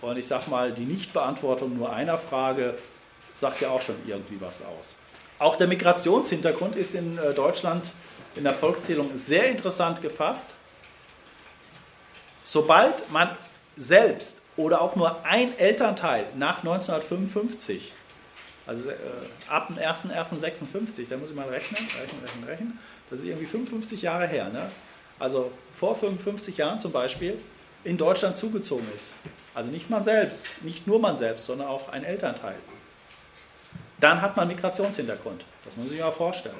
Und 0.00 0.18
ich 0.18 0.26
sage 0.26 0.50
mal, 0.50 0.72
die 0.72 0.84
Nichtbeantwortung 0.84 1.76
nur 1.76 1.92
einer 1.92 2.18
Frage 2.18 2.78
sagt 3.32 3.60
ja 3.60 3.70
auch 3.70 3.82
schon 3.82 3.96
irgendwie 4.06 4.40
was 4.40 4.62
aus. 4.62 4.94
Auch 5.38 5.56
der 5.56 5.66
Migrationshintergrund 5.66 6.76
ist 6.76 6.94
in 6.94 7.18
äh, 7.18 7.34
Deutschland 7.34 7.90
in 8.34 8.44
der 8.44 8.54
Volkszählung 8.54 9.16
sehr 9.16 9.50
interessant 9.50 10.02
gefasst. 10.02 10.54
Sobald 12.42 13.10
man 13.10 13.36
selbst 13.76 14.40
oder 14.56 14.80
auch 14.80 14.96
nur 14.96 15.24
ein 15.24 15.58
Elternteil 15.58 16.26
nach 16.36 16.58
1955, 16.58 17.92
also 18.66 18.88
äh, 18.88 18.94
ab 19.48 19.68
dem 19.68 19.76
1.1.56, 19.76 21.08
da 21.08 21.16
muss 21.16 21.30
ich 21.30 21.36
mal 21.36 21.48
rechnen, 21.48 21.86
rechnen, 22.00 22.20
rechnen, 22.22 22.44
rechnen, 22.44 22.78
das 23.10 23.20
ist 23.20 23.26
irgendwie 23.26 23.46
55 23.46 24.02
Jahre 24.02 24.26
her, 24.26 24.48
ne? 24.48 24.70
also 25.18 25.50
vor 25.72 25.94
55 25.94 26.56
Jahren 26.56 26.78
zum 26.78 26.92
Beispiel, 26.92 27.38
in 27.86 27.96
Deutschland 27.96 28.36
zugezogen 28.36 28.86
ist. 28.94 29.12
Also 29.54 29.70
nicht 29.70 29.88
man 29.88 30.04
selbst, 30.04 30.48
nicht 30.62 30.86
nur 30.86 30.98
man 30.98 31.16
selbst, 31.16 31.46
sondern 31.46 31.68
auch 31.68 31.88
ein 31.88 32.04
Elternteil. 32.04 32.56
Dann 34.00 34.20
hat 34.20 34.36
man 34.36 34.48
Migrationshintergrund. 34.48 35.44
Das 35.64 35.76
muss 35.76 35.86
man 35.86 35.88
sich 35.88 36.00
mal 36.00 36.10
vorstellen. 36.10 36.56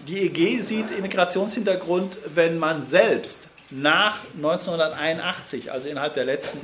Die 0.00 0.22
EG 0.22 0.58
sieht 0.58 0.90
Immigrationshintergrund, 0.90 2.18
wenn 2.34 2.58
man 2.58 2.82
selbst 2.82 3.48
nach 3.70 4.24
1981, 4.34 5.70
also 5.70 5.88
innerhalb 5.88 6.14
der 6.14 6.24
letzten 6.24 6.58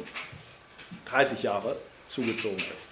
30 1.07 1.42
Jahre, 1.42 1.77
zugezogen 2.07 2.62
ist. 2.75 2.90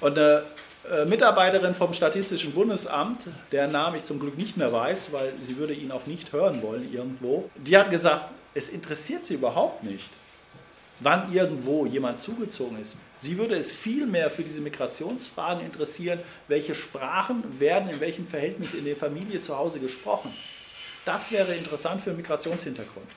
Und 0.00 0.18
eine 0.18 0.42
äh, 0.90 1.04
Mitarbeiterin 1.04 1.74
vom 1.74 1.92
Statistischen 1.92 2.52
Bundesamt, 2.52 3.26
deren 3.52 3.72
Namen 3.72 3.96
ich 3.96 4.04
zum 4.04 4.18
Glück 4.20 4.36
nicht 4.36 4.56
mehr 4.56 4.72
weiß, 4.72 5.12
weil 5.12 5.34
sie 5.38 5.56
würde 5.56 5.72
ihn 5.72 5.90
auch 5.92 6.06
nicht 6.06 6.32
hören 6.32 6.62
wollen 6.62 6.92
irgendwo, 6.92 7.50
die 7.56 7.76
hat 7.76 7.90
gesagt, 7.90 8.26
es 8.54 8.68
interessiert 8.68 9.24
sie 9.24 9.34
überhaupt 9.34 9.82
nicht, 9.82 10.10
wann 11.00 11.32
irgendwo 11.32 11.86
jemand 11.86 12.20
zugezogen 12.20 12.80
ist. 12.80 12.96
Sie 13.18 13.36
würde 13.36 13.56
es 13.56 13.72
viel 13.72 14.06
mehr 14.06 14.30
für 14.30 14.42
diese 14.42 14.60
Migrationsfragen 14.60 15.64
interessieren, 15.64 16.20
welche 16.48 16.74
Sprachen 16.74 17.58
werden 17.58 17.90
in 17.90 18.00
welchem 18.00 18.26
Verhältnis 18.26 18.74
in 18.74 18.84
der 18.84 18.96
Familie 18.96 19.40
zu 19.40 19.56
Hause 19.58 19.80
gesprochen. 19.80 20.32
Das 21.04 21.32
wäre 21.32 21.54
interessant 21.54 22.00
für 22.00 22.10
einen 22.10 22.18
Migrationshintergrund. 22.18 23.08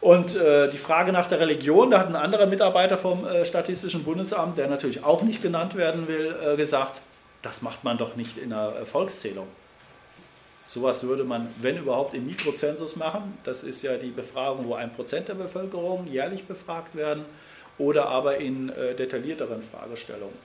Und 0.00 0.36
äh, 0.36 0.68
die 0.70 0.78
Frage 0.78 1.12
nach 1.12 1.28
der 1.28 1.40
Religion, 1.40 1.90
da 1.90 2.00
hat 2.00 2.08
ein 2.08 2.16
anderer 2.16 2.46
Mitarbeiter 2.46 2.98
vom 2.98 3.24
äh, 3.24 3.44
Statistischen 3.44 4.04
Bundesamt, 4.04 4.58
der 4.58 4.68
natürlich 4.68 5.02
auch 5.02 5.22
nicht 5.22 5.40
genannt 5.40 5.76
werden 5.76 6.08
will, 6.08 6.36
äh, 6.44 6.56
gesagt, 6.56 7.00
das 7.40 7.62
macht 7.62 7.84
man 7.84 7.96
doch 7.96 8.16
nicht 8.16 8.36
in 8.36 8.52
einer 8.52 8.76
äh, 8.76 8.86
Volkszählung. 8.86 9.46
Sowas 10.66 11.02
würde 11.02 11.24
man, 11.24 11.48
wenn 11.60 11.76
überhaupt, 11.76 12.14
im 12.14 12.26
Mikrozensus 12.26 12.96
machen. 12.96 13.36
Das 13.44 13.62
ist 13.62 13.82
ja 13.82 13.96
die 13.96 14.10
Befragung, 14.10 14.66
wo 14.66 14.74
ein 14.74 14.92
Prozent 14.92 15.28
der 15.28 15.34
Bevölkerung 15.34 16.06
jährlich 16.06 16.44
befragt 16.44 16.94
werden 16.96 17.24
oder 17.76 18.08
aber 18.08 18.38
in 18.38 18.70
äh, 18.70 18.94
detaillierteren 18.94 19.62
Fragestellungen. 19.62 20.36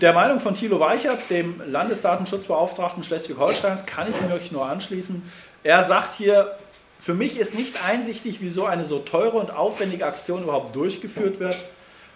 Der 0.00 0.14
Meinung 0.14 0.40
von 0.40 0.54
Thilo 0.54 0.80
Weichert, 0.80 1.28
dem 1.28 1.60
Landesdatenschutzbeauftragten 1.66 3.04
Schleswig-Holsteins, 3.04 3.84
kann 3.84 4.08
ich 4.10 4.18
mich 4.20 4.50
nur 4.50 4.64
anschließen. 4.64 5.22
Er 5.62 5.84
sagt 5.84 6.14
hier, 6.14 6.56
für 6.98 7.14
mich 7.14 7.38
ist 7.38 7.54
nicht 7.54 7.84
einsichtig, 7.84 8.38
wieso 8.40 8.64
eine 8.64 8.84
so 8.84 9.00
teure 9.00 9.36
und 9.36 9.50
aufwendige 9.50 10.06
Aktion 10.06 10.44
überhaupt 10.44 10.74
durchgeführt 10.74 11.40
wird. 11.40 11.56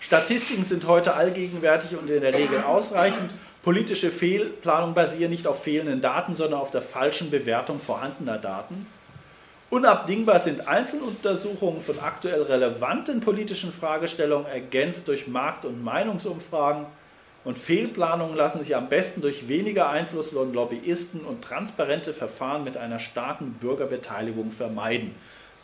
Statistiken 0.01 0.65
sind 0.65 0.87
heute 0.87 1.15
allgegenwärtig 1.15 1.97
und 1.99 2.09
in 2.09 2.21
der 2.21 2.35
Regel 2.35 2.63
ausreichend. 2.63 3.35
Politische 3.67 4.13
Fehlplanungen 4.13 4.95
basieren 4.95 5.33
nicht 5.33 5.49
auf 5.49 5.65
fehlenden 5.65 6.01
Daten, 6.01 6.37
sondern 6.37 6.61
auf 6.61 6.71
der 6.71 6.83
falschen 6.83 7.33
Bewertung 7.33 7.81
vorhandener 7.81 8.39
Daten. 8.39 8.87
Unabdingbar 9.71 10.39
sind 10.39 10.69
Einzeluntersuchungen 10.69 11.81
von 11.81 11.99
aktuell 11.99 12.43
relevanten 12.43 13.19
politischen 13.19 13.73
Fragestellungen 13.73 14.47
ergänzt 14.47 15.09
durch 15.09 15.27
Markt- 15.27 15.65
und 15.65 15.83
Meinungsumfragen. 15.83 16.87
Und 17.43 17.59
Fehlplanungen 17.59 18.37
lassen 18.37 18.63
sich 18.63 18.77
am 18.77 18.89
besten 18.89 19.21
durch 19.21 19.49
weniger 19.49 19.91
Einfluss 19.91 20.31
von 20.31 20.55
Lobbyisten 20.55 21.23
und 21.23 21.43
transparente 21.43 22.15
Verfahren 22.15 22.63
mit 22.63 22.77
einer 22.77 23.01
starken 23.01 23.55
Bürgerbeteiligung 23.55 24.53
vermeiden. 24.53 25.13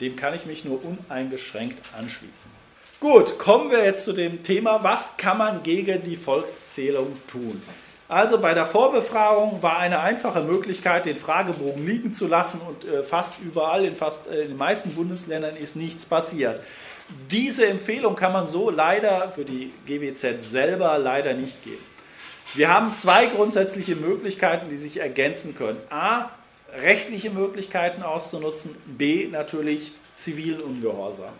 Dem 0.00 0.16
kann 0.16 0.34
ich 0.34 0.44
mich 0.44 0.64
nur 0.64 0.80
uneingeschränkt 0.84 1.78
anschließen. 1.96 2.50
Gut, 2.98 3.38
kommen 3.38 3.70
wir 3.70 3.84
jetzt 3.84 4.02
zu 4.02 4.12
dem 4.12 4.42
Thema, 4.42 4.82
was 4.82 5.16
kann 5.16 5.38
man 5.38 5.62
gegen 5.62 6.02
die 6.02 6.16
Volkszählung 6.16 7.16
tun? 7.28 7.62
Also 8.12 8.36
bei 8.38 8.52
der 8.52 8.66
Vorbefragung 8.66 9.62
war 9.62 9.78
eine 9.78 10.00
einfache 10.00 10.42
Möglichkeit, 10.42 11.06
den 11.06 11.16
Fragebogen 11.16 11.86
liegen 11.86 12.12
zu 12.12 12.26
lassen 12.26 12.60
und 12.60 12.84
äh, 12.84 13.02
fast 13.02 13.32
überall, 13.40 13.86
in 13.86 13.96
fast 13.96 14.26
äh, 14.26 14.42
in 14.42 14.48
den 14.48 14.58
meisten 14.58 14.94
Bundesländern 14.94 15.56
ist 15.56 15.76
nichts 15.76 16.04
passiert. 16.04 16.62
Diese 17.30 17.66
Empfehlung 17.66 18.14
kann 18.14 18.34
man 18.34 18.46
so 18.46 18.68
leider 18.68 19.30
für 19.30 19.46
die 19.46 19.72
GWZ 19.86 20.44
selber 20.44 20.98
leider 20.98 21.32
nicht 21.32 21.64
geben. 21.64 21.82
Wir 22.52 22.68
haben 22.68 22.92
zwei 22.92 23.24
grundsätzliche 23.24 23.96
Möglichkeiten, 23.96 24.68
die 24.68 24.76
sich 24.76 25.00
ergänzen 25.00 25.56
können. 25.56 25.78
A, 25.88 26.28
rechtliche 26.82 27.30
Möglichkeiten 27.30 28.02
auszunutzen, 28.02 28.76
B, 28.84 29.28
natürlich 29.28 29.92
zivilen 30.16 30.60
Ungehorsam. 30.60 31.32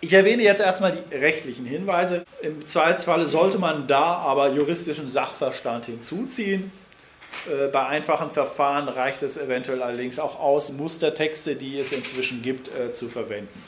Ich 0.00 0.12
erwähne 0.12 0.44
jetzt 0.44 0.60
erstmal 0.60 0.92
die 0.92 1.16
rechtlichen 1.16 1.66
Hinweise. 1.66 2.24
Im 2.40 2.64
Zweifelsfalle 2.68 3.26
sollte 3.26 3.58
man 3.58 3.88
da 3.88 4.14
aber 4.14 4.50
juristischen 4.50 5.08
Sachverstand 5.08 5.86
hinzuziehen. 5.86 6.70
Äh, 7.50 7.66
bei 7.66 7.84
einfachen 7.84 8.30
Verfahren 8.30 8.88
reicht 8.88 9.24
es 9.24 9.36
eventuell 9.36 9.82
allerdings 9.82 10.20
auch 10.20 10.38
aus, 10.38 10.70
Mustertexte, 10.70 11.56
die 11.56 11.80
es 11.80 11.90
inzwischen 11.90 12.42
gibt, 12.42 12.68
äh, 12.68 12.92
zu 12.92 13.08
verwenden. 13.08 13.62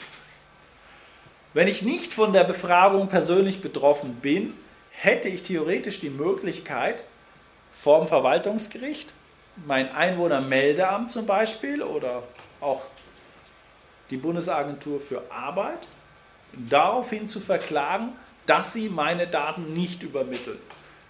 Wenn 1.53 1.67
ich 1.67 1.81
nicht 1.81 2.13
von 2.13 2.31
der 2.31 2.45
Befragung 2.45 3.09
persönlich 3.09 3.61
betroffen 3.61 4.15
bin, 4.21 4.53
hätte 4.91 5.27
ich 5.27 5.43
theoretisch 5.43 5.99
die 5.99 6.09
Möglichkeit, 6.09 7.03
vorm 7.73 8.07
Verwaltungsgericht, 8.07 9.11
mein 9.65 9.91
Einwohnermeldeamt 9.93 11.11
zum 11.11 11.25
Beispiel 11.25 11.83
oder 11.83 12.23
auch 12.61 12.83
die 14.11 14.17
Bundesagentur 14.17 15.01
für 15.01 15.23
Arbeit 15.29 15.87
daraufhin 16.53 17.27
zu 17.27 17.39
verklagen, 17.39 18.13
dass 18.45 18.73
sie 18.73 18.89
meine 18.89 19.27
Daten 19.27 19.73
nicht 19.73 20.03
übermitteln. 20.03 20.59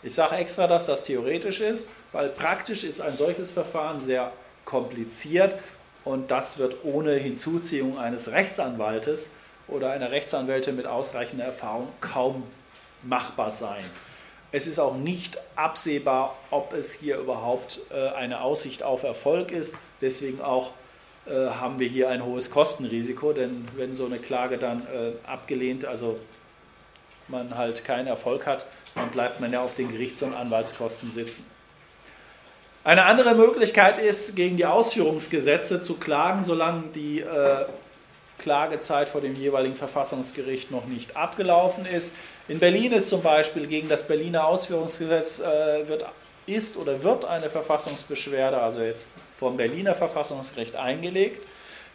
Ich 0.04 0.16
sage 0.16 0.36
extra, 0.36 0.68
dass 0.68 0.88
das 0.88 1.04
theoretisch 1.04 1.60
ist, 1.60 1.88
weil 2.12 2.30
praktisch 2.30 2.84
ist 2.84 3.02
ein 3.02 3.16
solches 3.16 3.52
Verfahren 3.52 4.02
sehr 4.02 4.32
kompliziert 4.66 5.58
und 6.04 6.32
das 6.32 6.58
wird 6.58 6.78
ohne 6.84 7.14
Hinzuziehung 7.14 8.00
eines 8.00 8.32
Rechtsanwaltes 8.32 9.30
oder 9.68 9.92
einer 9.92 10.12
Rechtsanwältin 10.12 10.76
mit 10.76 10.88
ausreichender 10.88 11.46
Erfahrung 11.46 11.88
kaum 12.02 12.44
machbar 13.04 13.52
sein. 13.52 13.84
Es 14.52 14.68
ist 14.68 14.80
auch 14.80 14.98
nicht 14.98 15.38
absehbar, 15.56 16.36
ob 16.50 16.74
es 16.74 16.94
hier 16.94 17.18
überhaupt 17.18 17.80
äh, 17.89 18.10
eine 18.10 18.42
Aussicht 18.42 18.84
auf 18.84 19.04
Erfolg 19.04 19.52
ist. 19.52 19.76
Deswegen 20.02 20.42
auch 20.42 20.72
äh, 21.26 21.49
haben 21.49 21.80
wir 21.80 21.88
hier 21.88 22.09
ein 22.09 22.26
hohes 22.26 22.49
Kostenrisiko, 22.49 23.34
denn 23.34 23.67
wenn 23.76 23.95
so 23.95 24.05
eine 24.05 24.19
Klage 24.19 24.57
dann 24.57 24.82
äh, 24.82 25.11
abgelehnt, 25.28 25.86
also 25.86 26.19
man 27.28 27.55
halt 27.55 27.86
keinen 27.86 28.07
Erfolg 28.07 28.47
hat, 28.47 28.65
dann 28.95 29.09
bleibt 29.09 29.39
man 29.39 29.53
ja 29.53 29.61
auf 29.61 29.76
den 29.76 29.91
Gerichts- 29.91 30.24
und 30.24 30.34
Anwaltskosten 30.34 31.11
sitzen. 31.11 31.45
Eine 32.84 33.05
andere 33.05 33.36
Möglichkeit 33.36 33.99
ist, 33.99 34.36
gegen 34.36 34.57
die 34.57 34.65
Ausführungsgesetze 34.65 35.82
zu 35.82 35.97
klagen, 35.97 36.43
solange 36.43 36.88
die 36.95 37.19
äh, 37.19 37.65
Klagezeit 38.39 39.07
vor 39.07 39.22
dem 39.22 39.36
jeweiligen 39.36 39.76
Verfassungsgericht 39.76 40.72
noch 40.72 40.86
nicht 40.86 41.15
abgelaufen 41.15 41.86
ist. 41.86 42.15
In 42.47 42.57
Berlin 42.57 42.91
ist 42.91 43.09
zum 43.09 43.22
Beispiel 43.22 43.67
gegen 43.67 43.88
das 43.88 44.07
Berliner 44.07 44.47
Ausführungsgesetz 44.47 45.39
äh, 45.39 45.88
wird, 45.88 46.05
ist 46.47 46.76
oder 46.76 47.03
wird 47.03 47.24
eine 47.24 47.51
Verfassungsbeschwerde, 47.51 48.59
also 48.59 48.82
jetzt 48.82 49.07
vom 49.42 49.58
Berliner 49.58 49.96
Verfassungsgericht 49.96 50.76
eingelegt. 50.76 51.48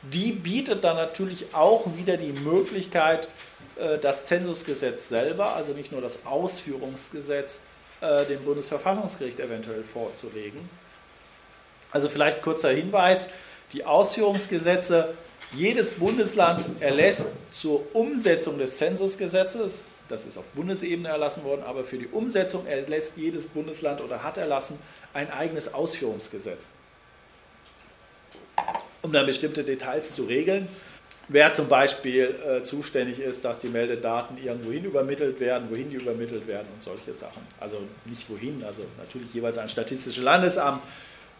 Die 0.03 0.33
bietet 0.33 0.83
dann 0.83 0.97
natürlich 0.97 1.55
auch 1.55 1.87
wieder 1.97 2.17
die 2.17 2.33
Möglichkeit, 2.33 3.29
äh, 3.77 3.99
das 3.99 4.25
Zensusgesetz 4.25 5.09
selber, 5.09 5.55
also 5.55 5.73
nicht 5.73 5.93
nur 5.93 6.01
das 6.01 6.27
Ausführungsgesetz, 6.27 7.61
äh, 8.01 8.27
dem 8.27 8.45
Bundesverfassungsgericht 8.45 9.39
eventuell 9.39 9.85
vorzulegen. 9.85 10.69
Also 11.93 12.09
vielleicht 12.09 12.43
kurzer 12.43 12.71
Hinweis, 12.71 13.29
die 13.73 13.85
Ausführungsgesetze, 13.85 15.15
jedes 15.53 15.93
Bundesland 15.93 16.67
erlässt 16.81 17.31
zur 17.53 17.85
Umsetzung 17.95 18.59
des 18.59 18.77
Zensusgesetzes, 18.77 19.85
das 20.09 20.27
ist 20.27 20.37
auf 20.37 20.49
Bundesebene 20.49 21.11
erlassen 21.11 21.45
worden, 21.45 21.63
aber 21.63 21.85
für 21.85 21.99
die 21.99 22.09
Umsetzung 22.09 22.67
erlässt 22.67 23.17
jedes 23.17 23.47
Bundesland 23.47 24.01
oder 24.01 24.25
hat 24.25 24.37
erlassen 24.37 24.81
ein 25.15 25.31
eigenes 25.31 25.73
Ausführungsgesetz 25.73 26.67
um 29.03 29.13
dann 29.13 29.27
bestimmte 29.27 29.65
Details 29.65 30.15
zu 30.15 30.25
regeln. 30.25 30.69
Wer 31.29 31.51
zum 31.51 31.69
Beispiel 31.69 32.37
äh, 32.47 32.63
zuständig 32.63 33.19
ist, 33.19 33.45
dass 33.45 33.59
die 33.59 33.69
Meldedaten 33.69 34.39
irgendwohin 34.39 34.85
übermittelt 34.85 35.41
werden, 35.41 35.69
wohin 35.71 35.91
die 35.91 35.97
übermittelt 35.97 36.47
werden 36.47 36.69
und 36.73 36.83
solche 36.83 37.15
Sachen. 37.15 37.43
Also 37.59 37.79
nicht 38.05 38.31
wohin, 38.31 38.63
also 38.65 38.83
natürlich 38.97 39.35
jeweils 39.35 39.59
ein 39.59 39.69
statistisches 39.69 40.23
Landesamt, 40.23 40.83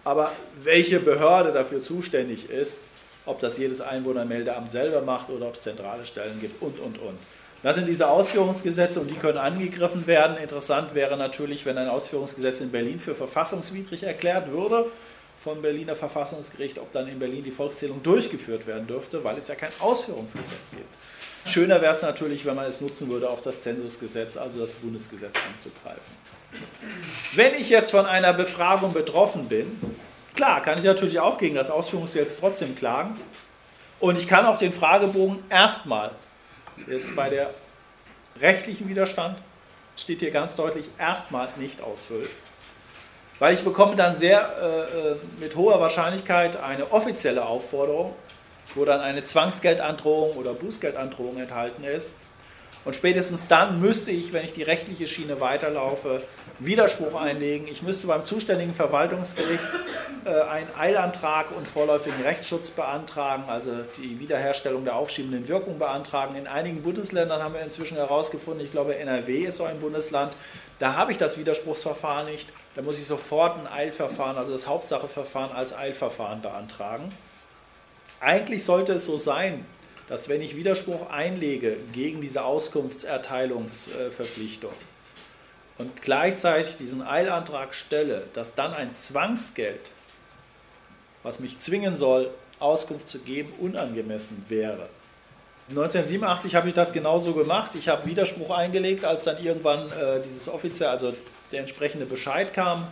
aber 0.03 0.33
welche 0.63 0.99
Behörde 0.99 1.53
dafür 1.53 1.81
zuständig 1.81 2.51
ist, 2.51 2.81
ob 3.27 3.39
das 3.41 3.59
jedes 3.59 3.81
Einwohnermeldeamt 3.81 4.73
selber 4.73 5.03
macht 5.03 5.31
oder 5.31 5.47
ob 5.47 5.55
es 5.55 5.61
zentrale 5.61 6.05
Stellen 6.05 6.41
gibt 6.41 6.61
und, 6.63 6.81
und, 6.81 6.99
und. 6.99 7.19
Das 7.63 7.77
sind 7.77 7.89
diese 7.89 8.09
Ausführungsgesetze 8.09 9.01
und 9.01 9.09
die 9.09 9.17
können 9.17 9.39
angegriffen 9.39 10.07
werden. 10.07 10.37
Interessant 10.37 10.95
wäre 10.95 11.17
natürlich, 11.17 11.65
wenn 11.65 11.79
ein 11.79 11.89
Ausführungsgesetz 11.89 12.61
in 12.61 12.71
Berlin 12.71 13.01
für 13.01 13.15
verfassungswidrig 13.15 14.03
erklärt 14.03 14.51
würde 14.51 14.87
vom 15.47 15.63
Berliner 15.63 15.95
Verfassungsgericht, 15.95 16.77
ob 16.77 16.91
dann 16.91 17.07
in 17.07 17.21
Berlin 17.21 17.45
die 17.45 17.53
Volkszählung 17.53 18.03
durchgeführt 18.03 18.67
werden 18.67 18.89
dürfte, 18.89 19.23
weil 19.23 19.39
es 19.39 19.47
ja 19.47 19.55
kein 19.55 19.71
Ausführungsgesetz 19.79 20.73
gibt. 20.73 20.99
Schöner 21.45 21.81
wäre 21.81 21.93
es 21.93 22.03
natürlich, 22.03 22.45
wenn 22.45 22.57
man 22.57 22.65
es 22.65 22.81
nutzen 22.81 23.09
würde, 23.09 23.31
auch 23.31 23.41
das 23.41 23.61
Zensusgesetz, 23.61 24.37
also 24.37 24.59
das 24.59 24.73
Bundesgesetz 24.73 25.37
anzugreifen. 25.49 26.03
Wenn 27.37 27.55
ich 27.55 27.71
jetzt 27.71 27.93
von 27.93 28.07
einer 28.07 28.33
Befragung 28.33 28.93
betroffen 28.93 29.47
bin, 29.47 29.81
klar, 30.35 30.63
kann 30.63 30.79
ich 30.79 30.85
natürlich 30.85 31.21
auch 31.21 31.39
gegen 31.39 31.55
das 31.55 31.71
Ausführungsgesetz 31.71 32.39
trotzdem 32.39 32.75
klagen. 32.75 33.21
Und 34.01 34.19
ich 34.19 34.27
kann 34.27 34.47
auch 34.47 34.59
den 34.59 34.73
Fragebogen 34.73 35.45
erstmal, 35.49 36.11
jetzt 36.89 37.15
bei 37.15 37.31
der 37.31 37.55
rechtlichen 38.41 38.89
Widerstand, 38.89 39.39
steht 39.97 40.19
hier 40.19 40.33
ganz 40.33 40.57
deutlich, 40.57 40.91
erstmal 40.99 41.51
nicht 41.57 41.81
ausfüllen. 41.81 42.29
Weil 43.39 43.55
ich 43.55 43.65
bekomme 43.65 43.97
dann 43.97 44.15
sehr 44.15 44.41
äh, 44.41 45.13
äh, 45.13 45.17
mit 45.41 45.57
hoher 45.57 45.81
Wahrscheinlichkeit 45.81 46.57
eine 46.57 46.93
offizielle 46.93 47.45
Aufforderung, 47.45 48.15
wo 48.75 48.85
dann 48.85 49.01
eine 49.01 49.25
Zwangsgeldandrohung 49.25 50.37
oder 50.37 50.55
Bußgeldandrohung 50.55 51.39
enthalten 51.39 51.85
ist. 51.85 52.15
Und 52.87 52.95
spätestens 52.95 53.49
dann 53.49 53.81
müsste 53.81 54.13
ich, 54.13 54.33
wenn 54.33 54.45
ich 54.45 54.53
die 54.53 54.63
rechtliche 54.63 55.09
Schiene 55.09 55.41
weiterlaufe, 55.41 56.23
Widerspruch 56.61 57.21
einlegen. 57.21 57.67
Ich 57.67 57.83
müsste 57.83 58.07
beim 58.07 58.25
zuständigen 58.25 58.75
Verwaltungsgericht 58.75 59.69
äh, 60.25 60.31
einen 60.31 60.69
Eilantrag 60.79 61.51
und 61.51 61.67
vorläufigen 61.67 62.23
Rechtsschutz 62.23 62.71
beantragen, 62.71 63.43
also 63.49 63.73
die 63.99 64.21
Wiederherstellung 64.21 64.85
der 64.85 64.95
aufschiebenden 64.95 65.49
Wirkung 65.49 65.81
beantragen. 65.81 66.37
In 66.37 66.47
einigen 66.47 66.83
Bundesländern 66.83 67.43
haben 67.43 67.55
wir 67.55 67.61
inzwischen 67.61 67.97
herausgefunden, 67.97 68.65
ich 68.65 68.71
glaube 68.71 68.97
NRW 68.97 69.41
ist 69.41 69.57
so 69.57 69.65
ein 69.65 69.81
Bundesland, 69.81 70.37
da 70.79 70.95
habe 70.95 71.11
ich 71.11 71.19
das 71.19 71.37
Widerspruchsverfahren 71.37 72.27
nicht. 72.31 72.49
Da 72.77 72.83
muss 72.83 72.99
ich 72.99 73.07
sofort 73.07 73.59
ein 73.59 73.67
Eilverfahren, 73.67 74.37
also 74.37 74.53
das 74.53 74.67
Hauptsacheverfahren 74.67 75.51
als 75.51 75.75
Eilverfahren 75.75 76.43
beantragen. 76.43 77.11
Eigentlich 78.21 78.65
sollte 78.65 78.93
es 78.93 79.07
so 79.07 79.17
sein, 79.17 79.65
dass 80.09 80.29
wenn 80.29 80.43
ich 80.43 80.57
Widerspruch 80.57 81.09
einlege 81.11 81.79
gegen 81.93 82.21
diese 82.21 82.45
Auskunftserteilungsverpflichtung 82.45 84.75
und 85.79 86.03
gleichzeitig 86.03 86.77
diesen 86.77 87.01
Eilantrag 87.01 87.75
stelle, 87.75 88.25
dass 88.35 88.55
dann 88.55 88.75
ein 88.75 88.93
Zwangsgeld, 88.93 89.91
was 91.23 91.41
mich 91.41 91.59
zwingen 91.59 91.95
soll, 91.95 92.29
Auskunft 92.59 93.09
zu 93.09 93.21
geben, 93.21 93.55
unangemessen 93.59 94.45
wäre. 94.49 94.91
1987 95.71 96.55
habe 96.55 96.69
ich 96.69 96.75
das 96.75 96.93
genauso 96.93 97.33
gemacht. 97.33 97.75
Ich 97.75 97.89
habe 97.89 98.07
Widerspruch 98.07 98.51
eingelegt, 98.51 99.03
als 99.05 99.25
dann 99.25 99.43
irgendwann 99.43 99.91
äh, 99.91 100.21
dieses 100.23 100.49
offiziell, 100.49 100.91
also 100.91 101.15
der 101.53 101.61
entsprechende 101.61 102.07
Bescheid 102.07 102.53
kam. 102.53 102.89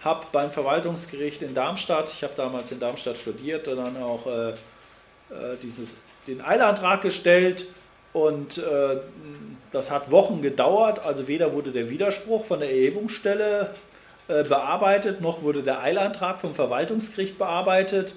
Habe 0.00 0.26
beim 0.32 0.50
Verwaltungsgericht 0.50 1.42
in 1.42 1.54
Darmstadt, 1.54 2.12
ich 2.12 2.22
habe 2.22 2.34
damals 2.36 2.70
in 2.70 2.80
Darmstadt 2.80 3.16
studiert, 3.16 3.66
dann 3.66 3.96
auch 3.96 4.26
äh, 4.26 4.50
äh, 4.50 4.54
dieses, 5.62 5.96
den 6.26 6.42
Eilantrag 6.42 7.00
gestellt 7.02 7.66
und 8.12 8.58
äh, 8.58 8.98
das 9.72 9.90
hat 9.90 10.10
Wochen 10.10 10.42
gedauert. 10.42 11.00
Also 11.04 11.26
weder 11.26 11.52
wurde 11.52 11.70
der 11.70 11.88
Widerspruch 11.90 12.44
von 12.44 12.60
der 12.60 12.70
Erhebungsstelle 12.70 13.74
äh, 14.28 14.44
bearbeitet, 14.44 15.20
noch 15.20 15.42
wurde 15.42 15.62
der 15.62 15.82
Eilantrag 15.82 16.38
vom 16.38 16.54
Verwaltungsgericht 16.54 17.38
bearbeitet. 17.38 18.14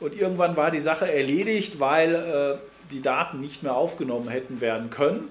Und 0.00 0.14
irgendwann 0.14 0.56
war 0.56 0.70
die 0.70 0.80
Sache 0.80 1.10
erledigt, 1.10 1.80
weil 1.80 2.14
äh, 2.14 2.92
die 2.92 3.00
Daten 3.00 3.40
nicht 3.40 3.62
mehr 3.62 3.74
aufgenommen 3.74 4.28
hätten 4.28 4.60
werden 4.60 4.90
können. 4.90 5.28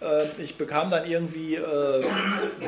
Äh, 0.00 0.24
ich 0.42 0.56
bekam 0.56 0.90
dann 0.90 1.08
irgendwie 1.10 1.56
äh, 1.56 2.04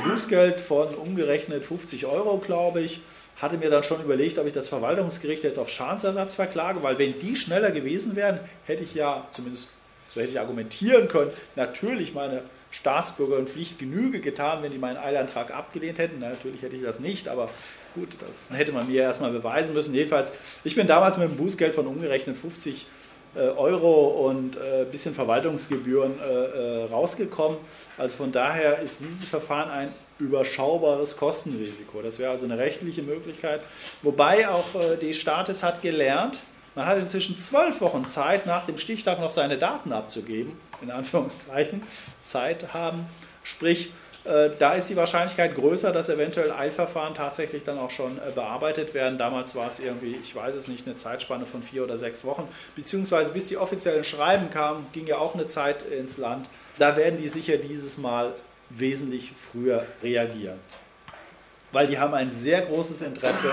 Bußgeld 0.05 0.61
von 0.61 0.95
umgerechnet 0.95 1.65
50 1.65 2.07
Euro, 2.07 2.39
glaube 2.39 2.81
ich. 2.81 3.01
Hatte 3.37 3.57
mir 3.57 3.71
dann 3.71 3.83
schon 3.83 4.03
überlegt, 4.03 4.39
ob 4.39 4.47
ich 4.47 4.53
das 4.53 4.69
Verwaltungsgericht 4.69 5.43
jetzt 5.43 5.59
auf 5.59 5.69
Schadensersatz 5.69 6.35
verklage, 6.35 6.83
weil 6.83 6.99
wenn 6.99 7.19
die 7.19 7.35
schneller 7.35 7.73
gewesen 7.73 8.15
wären, 8.15 8.39
hätte 8.67 8.85
ich 8.85 8.95
ja, 8.95 9.27
zumindest 9.33 9.71
so 10.11 10.21
hätte 10.21 10.31
ich 10.31 10.39
argumentieren 10.39 11.09
können, 11.09 11.31
natürlich 11.57 12.13
meine 12.13 12.43
Staatsbürger 12.71 13.37
und 13.37 13.49
Pflicht 13.49 13.79
Genüge 13.79 14.21
getan, 14.21 14.63
wenn 14.63 14.71
die 14.71 14.79
meinen 14.79 14.99
Eilantrag 14.99 15.55
abgelehnt 15.55 15.99
hätten. 15.99 16.17
Na, 16.21 16.29
natürlich 16.29 16.63
hätte 16.63 16.77
ich 16.77 16.83
das 16.83 17.01
nicht, 17.01 17.29
aber 17.29 17.49
gut, 17.95 18.11
das 18.27 18.47
hätte 18.51 18.73
man 18.73 18.87
mir 18.87 19.03
erstmal 19.03 19.33
beweisen 19.33 19.75
müssen. 19.75 19.95
Jedenfalls, 19.95 20.33
ich 20.65 20.75
bin 20.75 20.87
damals 20.87 21.17
mit 21.17 21.29
einem 21.29 21.37
Bußgeld 21.37 21.75
von 21.75 21.87
umgerechnet 21.87 22.37
50 22.37 22.75
Euro 22.75 23.02
Euro 23.41 24.29
und 24.29 24.57
ein 24.57 24.83
äh, 24.83 24.85
bisschen 24.85 25.15
Verwaltungsgebühren 25.15 26.15
äh, 26.21 26.85
rausgekommen. 26.93 27.59
Also 27.97 28.17
von 28.17 28.33
daher 28.33 28.81
ist 28.81 28.99
dieses 29.01 29.27
Verfahren 29.27 29.71
ein 29.71 29.95
überschaubares 30.19 31.17
Kostenrisiko. 31.17 32.03
Das 32.03 32.19
wäre 32.19 32.31
also 32.31 32.45
eine 32.45 32.59
rechtliche 32.59 33.03
Möglichkeit. 33.03 33.61
Wobei 34.03 34.49
auch 34.49 34.67
die 35.01 35.15
Staates 35.15 35.65
hat 35.65 35.83
gelernt, 35.83 36.41
man 36.75 36.87
hat 36.87 36.99
inzwischen 36.99 37.37
zwölf 37.37 37.81
Wochen 37.81 38.07
Zeit, 38.07 38.47
nach 38.47 38.65
dem 38.65 38.79
Stichtag 38.79 39.21
noch 39.21 39.31
seine 39.31 39.59
Daten 39.59 39.93
abzugeben, 39.93 40.53
in 40.81 40.91
Anführungszeichen, 40.91 41.83
Zeit 42.21 42.73
haben. 42.73 43.07
Sprich, 43.43 43.87
äh, 43.87 43.93
da 44.25 44.75
ist 44.75 44.89
die 44.89 44.97
Wahrscheinlichkeit 44.97 45.57
größer, 45.57 45.91
dass 45.91 46.09
eventuell 46.09 46.53
Eilverfahren 46.53 47.15
tatsächlich 47.15 47.65
dann 47.65 47.79
auch 47.79 47.91
schon 47.91 48.19
äh, 48.19 48.31
bearbeitet 48.33 48.95
werden. 48.95 49.19
Damals 49.19 49.55
war 49.57 49.67
es 49.67 49.81
irgendwie, 49.81 50.17
ich 50.23 50.35
weiß 50.35 50.55
es 50.55 50.69
nicht, 50.69 50.87
eine 50.87 50.95
Zeitspanne 50.95 51.45
von 51.45 51.63
vier 51.63 51.83
oder 51.83 51.97
sechs 51.97 52.25
Wochen, 52.25 52.49
beziehungsweise 52.77 53.33
bis 53.33 53.47
die 53.47 53.57
offiziellen 53.57 54.05
Schreiben 54.05 54.51
kamen, 54.51 54.87
ging 54.93 55.07
ja 55.09 55.19
auch 55.19 55.35
eine 55.35 55.49
Zeit 55.49 55.83
ins 55.83 56.19
Land. 56.19 56.49
Da 56.79 56.97
werden 56.97 57.19
die 57.19 57.29
sicher 57.29 57.57
dieses 57.57 57.99
Mal 57.99 58.35
wesentlich 58.71 59.33
früher 59.51 59.87
reagieren. 60.03 60.59
Weil 61.73 61.87
die 61.87 61.99
haben 61.99 62.15
ein 62.15 62.31
sehr 62.31 62.63
großes 62.63 63.03
Interesse 63.03 63.51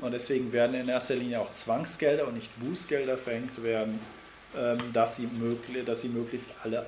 und 0.00 0.12
deswegen 0.12 0.52
werden 0.52 0.74
in 0.74 0.88
erster 0.88 1.16
Linie 1.16 1.40
auch 1.40 1.50
Zwangsgelder 1.50 2.26
und 2.26 2.34
nicht 2.34 2.48
Bußgelder 2.60 3.18
verhängt 3.18 3.62
werden, 3.62 4.00
ähm, 4.56 4.78
dass 4.92 5.16
sie, 5.16 5.26
möglich, 5.26 5.84
dass 5.84 6.02
sie 6.02 6.08
möglichst 6.08 6.54
alle 6.62 6.86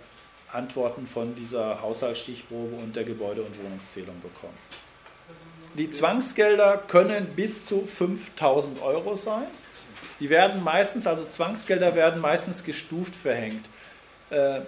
Antworten 0.55 1.07
von 1.07 1.35
dieser 1.35 1.83
Haushaltsstichprobe 1.83 2.77
und 2.77 2.95
der 2.97 3.05
Gebäude- 3.05 3.43
und 3.43 3.59
Wohnungszählung 3.63 4.21
bekommen. 4.21 4.57
Die 5.75 5.91
Zwangsgelder 5.91 6.79
können 6.87 7.27
bis 7.35 7.67
zu 7.67 7.87
5000 7.87 8.81
Euro 8.81 9.17
sein. 9.17 9.47
Die 10.21 10.31
werden 10.31 10.63
meistens, 10.63 11.07
also 11.07 11.25
Zwangsgelder 11.25 11.97
werden 11.97 12.21
meistens 12.21 12.63
gestuft 12.63 13.17
verhängt. 13.17 13.69
Äh, 14.31 14.61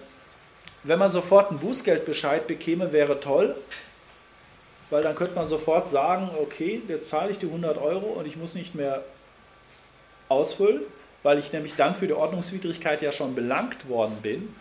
wenn 0.83 0.99
man 0.99 1.09
sofort 1.09 1.51
einen 1.51 1.61
Bußgeldbescheid 1.61 2.47
bekäme, 2.47 2.93
wäre 2.93 3.21
toll, 3.21 3.55
weil 4.91 5.03
dann 5.03 5.15
könnte 5.15 5.35
man 5.35 5.49
sofort 5.49 5.87
sagen, 5.87 6.31
okay, 6.41 6.83
jetzt 6.89 7.09
zahle 7.09 7.31
ich 7.31 7.39
die 7.39 7.47
100 7.47 7.79
Euro 7.79 8.07
und 8.07 8.27
ich 8.27 8.37
muss 8.37 8.55
nicht 8.55 8.75
mehr 8.75 9.05
ausfüllen, 10.29 10.83
weil 11.23 11.39
ich 11.39 11.53
nämlich 11.53 11.75
dann 11.75 11.95
für 11.95 12.07
die 12.07 12.13
Ordnungswidrigkeit 12.13 13.03
ja 13.03 13.13
schon 13.13 13.35
belangt 13.35 13.89
worden 13.89 14.19
bin 14.23 14.55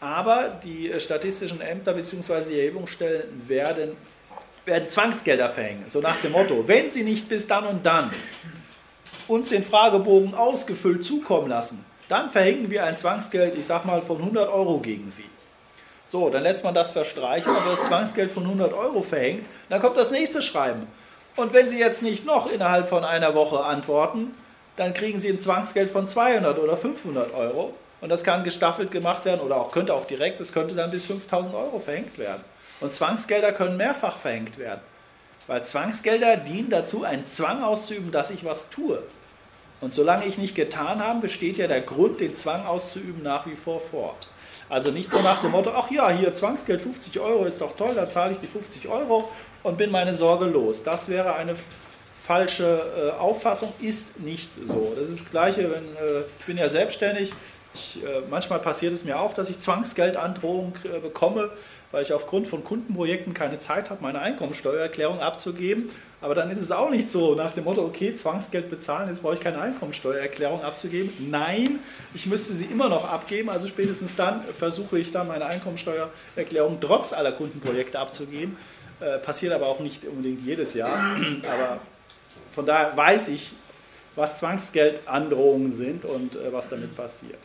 aber 0.00 0.48
die 0.62 0.90
äh, 0.90 1.00
statistischen 1.00 1.60
Ämter 1.60 1.94
bzw. 1.94 2.48
die 2.48 2.58
Erhebungsstellen 2.58 3.48
werden, 3.48 3.96
werden 4.64 4.88
Zwangsgelder 4.88 5.50
verhängen. 5.50 5.84
So 5.86 6.00
nach 6.00 6.20
dem 6.20 6.32
Motto, 6.32 6.66
wenn 6.66 6.90
Sie 6.90 7.02
nicht 7.02 7.28
bis 7.28 7.46
dann 7.46 7.66
und 7.66 7.84
dann 7.84 8.10
uns 9.28 9.48
den 9.48 9.64
Fragebogen 9.64 10.34
ausgefüllt 10.34 11.04
zukommen 11.04 11.48
lassen, 11.48 11.84
dann 12.08 12.30
verhängen 12.30 12.70
wir 12.70 12.84
ein 12.84 12.96
Zwangsgeld, 12.96 13.56
ich 13.58 13.66
sag 13.66 13.84
mal, 13.84 14.02
von 14.02 14.18
100 14.18 14.48
Euro 14.48 14.78
gegen 14.78 15.10
Sie. 15.10 15.24
So, 16.08 16.30
dann 16.30 16.44
lässt 16.44 16.62
man 16.62 16.74
das 16.74 16.92
verstreichen, 16.92 17.50
aber 17.50 17.72
das 17.72 17.86
Zwangsgeld 17.86 18.30
von 18.30 18.44
100 18.44 18.72
Euro 18.72 19.02
verhängt, 19.02 19.46
dann 19.68 19.82
kommt 19.82 19.96
das 19.96 20.12
nächste 20.12 20.40
Schreiben. 20.40 20.86
Und 21.34 21.52
wenn 21.52 21.68
Sie 21.68 21.78
jetzt 21.78 22.02
nicht 22.02 22.24
noch 22.24 22.50
innerhalb 22.50 22.88
von 22.88 23.04
einer 23.04 23.34
Woche 23.34 23.64
antworten, 23.64 24.34
dann 24.76 24.94
kriegen 24.94 25.18
Sie 25.18 25.28
ein 25.28 25.38
Zwangsgeld 25.38 25.90
von 25.90 26.06
200 26.06 26.58
oder 26.58 26.76
500 26.76 27.34
Euro. 27.34 27.74
Und 28.00 28.10
das 28.10 28.22
kann 28.24 28.44
gestaffelt 28.44 28.90
gemacht 28.90 29.24
werden 29.24 29.40
oder 29.40 29.56
auch 29.56 29.72
könnte 29.72 29.94
auch 29.94 30.06
direkt, 30.06 30.40
das 30.40 30.52
könnte 30.52 30.74
dann 30.74 30.90
bis 30.90 31.06
5000 31.06 31.54
Euro 31.54 31.78
verhängt 31.78 32.18
werden. 32.18 32.44
Und 32.80 32.92
Zwangsgelder 32.92 33.52
können 33.52 33.76
mehrfach 33.76 34.18
verhängt 34.18 34.58
werden. 34.58 34.82
Weil 35.46 35.64
Zwangsgelder 35.64 36.36
dienen 36.36 36.70
dazu, 36.70 37.04
einen 37.04 37.24
Zwang 37.24 37.62
auszuüben, 37.62 38.10
dass 38.10 38.30
ich 38.30 38.44
was 38.44 38.68
tue. 38.68 39.02
Und 39.80 39.92
solange 39.92 40.26
ich 40.26 40.38
nicht 40.38 40.54
getan 40.54 41.04
habe, 41.04 41.20
besteht 41.20 41.58
ja 41.58 41.66
der 41.66 41.82
Grund, 41.82 42.20
den 42.20 42.34
Zwang 42.34 42.66
auszuüben, 42.66 43.22
nach 43.22 43.46
wie 43.46 43.56
vor 43.56 43.80
fort. 43.80 44.28
Also 44.68 44.90
nicht 44.90 45.10
so 45.10 45.20
nach 45.20 45.40
dem 45.40 45.52
Motto, 45.52 45.70
ach 45.74 45.90
ja, 45.90 46.10
hier 46.10 46.32
Zwangsgeld 46.32 46.80
50 46.80 47.20
Euro 47.20 47.44
ist 47.44 47.60
doch 47.60 47.76
toll, 47.76 47.92
da 47.94 48.08
zahle 48.08 48.32
ich 48.32 48.38
die 48.38 48.46
50 48.46 48.88
Euro 48.88 49.28
und 49.62 49.78
bin 49.78 49.90
meine 49.90 50.12
Sorge 50.12 50.46
los. 50.46 50.82
Das 50.82 51.08
wäre 51.08 51.36
eine 51.36 51.54
falsche 52.26 53.12
äh, 53.14 53.20
Auffassung, 53.20 53.72
ist 53.80 54.18
nicht 54.18 54.50
so. 54.64 54.92
Das 54.96 55.08
ist 55.08 55.20
das 55.20 55.30
Gleiche, 55.30 55.70
wenn 55.70 55.84
äh, 55.84 56.22
ich 56.38 56.46
bin 56.46 56.56
ja 56.56 56.68
selbstständig, 56.68 57.32
ich, 57.76 58.02
äh, 58.02 58.22
manchmal 58.28 58.58
passiert 58.58 58.92
es 58.92 59.04
mir 59.04 59.20
auch, 59.20 59.34
dass 59.34 59.50
ich 59.50 59.60
Zwangsgeldandrohung 59.60 60.74
äh, 60.84 60.98
bekomme, 60.98 61.50
weil 61.92 62.02
ich 62.02 62.12
aufgrund 62.12 62.48
von 62.48 62.64
Kundenprojekten 62.64 63.34
keine 63.34 63.58
Zeit 63.58 63.90
habe, 63.90 64.02
meine 64.02 64.20
Einkommensteuererklärung 64.20 65.20
abzugeben. 65.20 65.90
Aber 66.20 66.34
dann 66.34 66.50
ist 66.50 66.60
es 66.60 66.72
auch 66.72 66.90
nicht 66.90 67.10
so 67.10 67.34
nach 67.34 67.52
dem 67.52 67.64
Motto, 67.64 67.84
okay, 67.84 68.14
Zwangsgeld 68.14 68.70
bezahlen, 68.70 69.08
jetzt 69.08 69.22
brauche 69.22 69.34
ich 69.34 69.40
keine 69.40 69.60
Einkommensteuererklärung 69.60 70.62
abzugeben. 70.62 71.12
Nein, 71.30 71.78
ich 72.14 72.26
müsste 72.26 72.54
sie 72.54 72.64
immer 72.64 72.88
noch 72.88 73.08
abgeben. 73.08 73.50
Also 73.50 73.68
spätestens 73.68 74.16
dann 74.16 74.42
versuche 74.58 74.98
ich 74.98 75.12
dann 75.12 75.28
meine 75.28 75.46
Einkommensteuererklärung 75.46 76.78
trotz 76.80 77.12
aller 77.12 77.32
Kundenprojekte 77.32 77.98
abzugeben. 77.98 78.56
Äh, 78.98 79.18
passiert 79.18 79.52
aber 79.52 79.66
auch 79.66 79.80
nicht 79.80 80.04
unbedingt 80.06 80.40
jedes 80.44 80.74
Jahr. 80.74 81.16
aber 81.42 81.80
von 82.54 82.64
daher 82.64 82.96
weiß 82.96 83.28
ich, 83.28 83.52
was 84.16 84.38
Zwangsgeldandrohungen 84.38 85.72
sind 85.72 86.04
und 86.04 86.34
äh, 86.34 86.52
was 86.52 86.70
damit 86.70 86.96
passiert. 86.96 87.38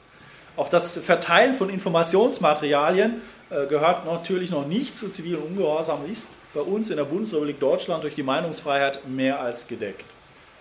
Auch 0.57 0.69
das 0.69 0.97
Verteilen 0.97 1.53
von 1.53 1.69
Informationsmaterialien 1.69 3.21
äh, 3.49 3.67
gehört 3.67 4.05
natürlich 4.05 4.51
noch 4.51 4.65
nicht 4.65 4.97
zu 4.97 5.09
zivilen 5.09 5.41
Ungehorsam, 5.41 6.09
ist 6.11 6.27
bei 6.53 6.61
uns 6.61 6.89
in 6.89 6.97
der 6.97 7.05
Bundesrepublik 7.05 7.59
Deutschland 7.59 8.03
durch 8.03 8.15
die 8.15 8.23
Meinungsfreiheit 8.23 9.07
mehr 9.07 9.39
als 9.39 9.67
gedeckt. 9.67 10.05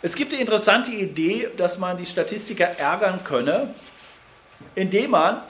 Es 0.03 0.14
gibt 0.14 0.32
die 0.32 0.36
interessante 0.36 0.93
Idee, 0.93 1.49
dass 1.57 1.78
man 1.78 1.97
die 1.97 2.07
Statistiker 2.07 2.64
ärgern 2.64 3.24
könne, 3.24 3.74
indem 4.74 5.11
man 5.11 5.43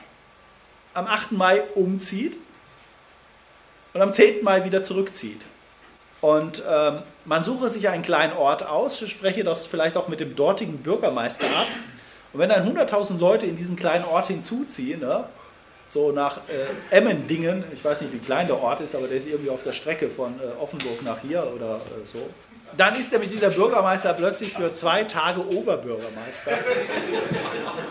am 0.95 1.07
8. 1.07 1.33
Mai 1.33 1.63
umzieht 1.75 2.37
und 3.93 4.01
am 4.01 4.13
10. 4.13 4.43
Mai 4.43 4.65
wieder 4.65 4.83
zurückzieht. 4.83 5.47
Und 6.21 6.63
ähm, 6.69 7.03
man 7.25 7.45
suche 7.45 7.69
sich 7.69 7.89
einen 7.89 8.03
kleinen 8.03 8.33
Ort 8.33 8.67
aus, 8.67 8.99
spreche 9.09 9.45
das 9.45 9.67
vielleicht 9.67 9.97
auch 9.97 10.09
mit 10.09 10.21
dem 10.21 10.35
dortigen 10.35 10.79
Bürgermeister 10.79 11.47
ab 11.47 11.69
und 12.33 12.41
wenn 12.41 12.49
dann 12.49 12.67
100.000 12.67 13.19
Leute 13.19 13.47
in 13.47 13.57
diesen 13.57 13.77
kleinen 13.77 14.05
Ort 14.05 14.29
hinzuziehen, 14.29 15.01
ne, 15.01 15.25
so 15.87 16.13
nach 16.13 16.39
äh, 16.49 16.97
Emmendingen, 16.97 17.65
ich 17.73 17.85
weiß 17.85 18.03
nicht, 18.03 18.13
wie 18.13 18.19
klein 18.19 18.47
der 18.47 18.61
Ort 18.63 18.81
ist, 18.81 18.95
aber 18.95 19.09
der 19.09 19.17
ist 19.17 19.27
irgendwie 19.27 19.51
auf 19.51 19.63
der 19.63 19.73
Strecke 19.73 20.09
von 20.09 20.39
äh, 20.39 20.63
Offenburg 20.63 21.03
nach 21.03 21.19
hier 21.21 21.51
oder 21.55 21.77
äh, 21.77 22.07
so, 22.07 22.31
dann 22.77 22.95
ist 22.95 23.11
nämlich 23.11 23.31
dieser 23.31 23.51
Bürgermeister 23.51 24.15
plötzlich 24.15 24.53
für 24.53 24.73
zwei 24.73 25.03
Tage 25.03 25.45
Oberbürgermeister. 25.45 26.53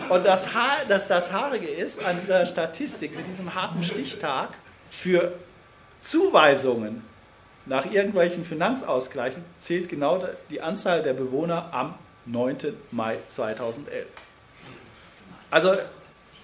Und 0.08 0.24
das, 0.24 0.54
ha 0.54 0.68
das, 0.88 1.06
das 1.06 1.30
Haarige 1.30 1.68
ist 1.68 2.02
an 2.02 2.18
dieser 2.18 2.46
Statistik 2.46 3.14
mit 3.14 3.26
diesem 3.26 3.54
harten 3.54 3.82
Stichtag 3.82 4.48
für 4.88 5.34
Zuweisungen 6.00 7.04
nach 7.66 7.92
irgendwelchen 7.92 8.44
Finanzausgleichen 8.44 9.44
zählt 9.60 9.88
genau 9.90 10.24
die 10.48 10.62
Anzahl 10.62 11.02
der 11.02 11.12
Bewohner 11.12 11.68
am 11.72 11.94
9. 12.26 12.58
Mai 12.90 13.18
2011. 13.26 14.06
Also 15.50 15.74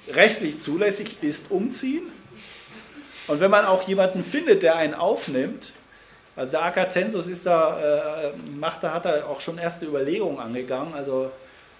rechtlich 0.08 0.60
zulässig 0.60 1.22
ist 1.22 1.50
umziehen. 1.50 2.04
Und 3.28 3.40
wenn 3.40 3.50
man 3.50 3.64
auch 3.64 3.82
jemanden 3.88 4.22
findet, 4.22 4.62
der 4.62 4.76
einen 4.76 4.94
aufnimmt, 4.94 5.72
also 6.36 6.52
der 6.52 6.64
AK 6.64 6.90
Zensus 6.90 7.28
ist 7.28 7.46
da, 7.46 8.28
äh, 8.28 8.32
macht, 8.58 8.82
da 8.82 8.92
hat 8.92 9.04
da 9.04 9.24
auch 9.24 9.40
schon 9.40 9.58
erste 9.58 9.86
Überlegungen 9.86 10.38
angegangen. 10.38 10.94
Also 10.94 11.30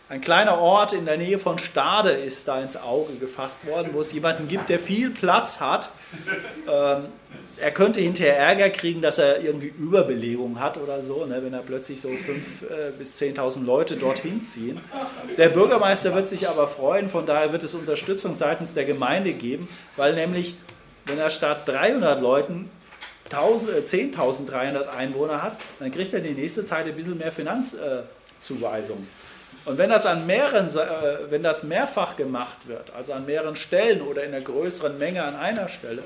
ein 0.09 0.21
kleiner 0.21 0.59
Ort 0.59 0.93
in 0.93 1.05
der 1.05 1.17
Nähe 1.17 1.39
von 1.39 1.59
Stade 1.59 2.11
ist 2.11 2.47
da 2.47 2.61
ins 2.61 2.77
Auge 2.77 3.15
gefasst 3.15 3.67
worden, 3.67 3.89
wo 3.93 4.01
es 4.01 4.13
jemanden 4.13 4.47
gibt, 4.47 4.69
der 4.69 4.79
viel 4.79 5.11
Platz 5.11 5.59
hat. 5.59 5.91
Ähm, 6.69 7.07
er 7.59 7.71
könnte 7.73 8.01
hinterher 8.01 8.37
Ärger 8.37 8.71
kriegen, 8.71 9.03
dass 9.03 9.19
er 9.19 9.41
irgendwie 9.41 9.67
Überbelegung 9.67 10.61
hat 10.61 10.77
oder 10.77 11.03
so, 11.03 11.25
ne, 11.27 11.43
wenn 11.43 11.55
er 11.55 11.63
plötzlich 11.63 12.01
so 12.01 12.09
5.000 12.09 12.19
äh, 12.19 12.93
bis 12.97 13.21
10.000 13.21 13.65
Leute 13.65 13.97
dorthin 13.97 14.45
ziehen. 14.45 14.81
Der 15.39 15.49
Bürgermeister 15.49 16.15
wird 16.15 16.29
sich 16.29 16.49
aber 16.49 16.69
freuen, 16.69 17.09
von 17.09 17.27
daher 17.27 17.53
wird 17.53 17.65
es 17.65 17.75
Unterstützung 17.75 18.35
seitens 18.35 18.75
der 18.75 18.85
Gemeinde 18.85 19.33
geben, 19.33 19.69
weil 19.97 20.15
nämlich, 20.15 20.55
wenn 21.07 21.19
er 21.19 21.31
statt 21.31 21.67
300 21.67 22.21
Leuten 22.21 22.71
10.300 23.31 24.83
äh, 24.83 24.89
Einwohner 24.97 25.43
hat, 25.43 25.59
dann 25.81 25.91
kriegt 25.91 26.15
er 26.15 26.21
die 26.21 26.35
nächste 26.35 26.65
Zeit 26.65 26.87
ein 26.87 26.95
bisschen 26.95 27.19
mehr 27.19 27.33
Finanzzuweisung. 27.33 29.07
Und 29.67 29.79
wenn 29.79 29.91
das, 29.91 30.07
an 30.07 30.27
mehreren, 30.27 30.69
äh, 30.69 31.31
wenn 31.31 31.43
das 31.43 31.65
mehrfach 31.65 32.17
gemacht 32.17 32.69
wird, 32.69 32.93
also 32.95 33.13
an 33.13 33.27
mehreren 33.27 33.57
Stellen 33.57 34.01
oder 34.01 34.23
in 34.23 34.33
einer 34.33 34.45
größeren 34.45 34.97
Menge 34.97 35.25
an 35.25 35.35
einer 35.35 35.69
Stelle, 35.69 36.05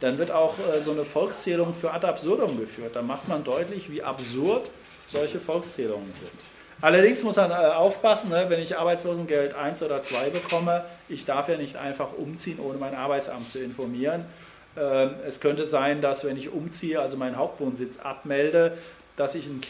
dann 0.00 0.18
wird 0.18 0.30
auch 0.30 0.54
äh, 0.58 0.80
so 0.80 0.92
eine 0.92 1.04
Volkszählung 1.04 1.74
für 1.74 1.92
ad 1.92 2.06
absurdum 2.06 2.58
geführt. 2.58 2.94
Da 2.94 3.02
macht 3.02 3.28
man 3.28 3.42
deutlich, 3.42 3.90
wie 3.90 4.02
absurd 4.02 4.70
solche 5.04 5.40
Volkszählungen 5.40 6.12
sind. 6.18 6.32
Allerdings 6.80 7.24
muss 7.24 7.36
man 7.36 7.50
äh, 7.50 7.54
aufpassen, 7.54 8.30
ne, 8.30 8.46
wenn 8.48 8.60
ich 8.60 8.78
Arbeitslosengeld 8.78 9.54
1 9.54 9.82
oder 9.82 10.02
2 10.02 10.30
bekomme, 10.30 10.84
ich 11.08 11.24
darf 11.24 11.48
ja 11.48 11.56
nicht 11.56 11.76
einfach 11.76 12.12
umziehen, 12.16 12.60
ohne 12.60 12.78
mein 12.78 12.94
Arbeitsamt 12.94 13.50
zu 13.50 13.58
informieren. 13.58 14.24
Ähm, 14.76 15.10
es 15.26 15.40
könnte 15.40 15.66
sein, 15.66 16.00
dass 16.00 16.24
wenn 16.24 16.36
ich 16.36 16.52
umziehe, 16.52 17.00
also 17.00 17.16
meinen 17.16 17.36
Hauptwohnsitz 17.36 17.98
abmelde, 17.98 18.78
dass 19.16 19.34
ich 19.34 19.46
einen 19.46 19.60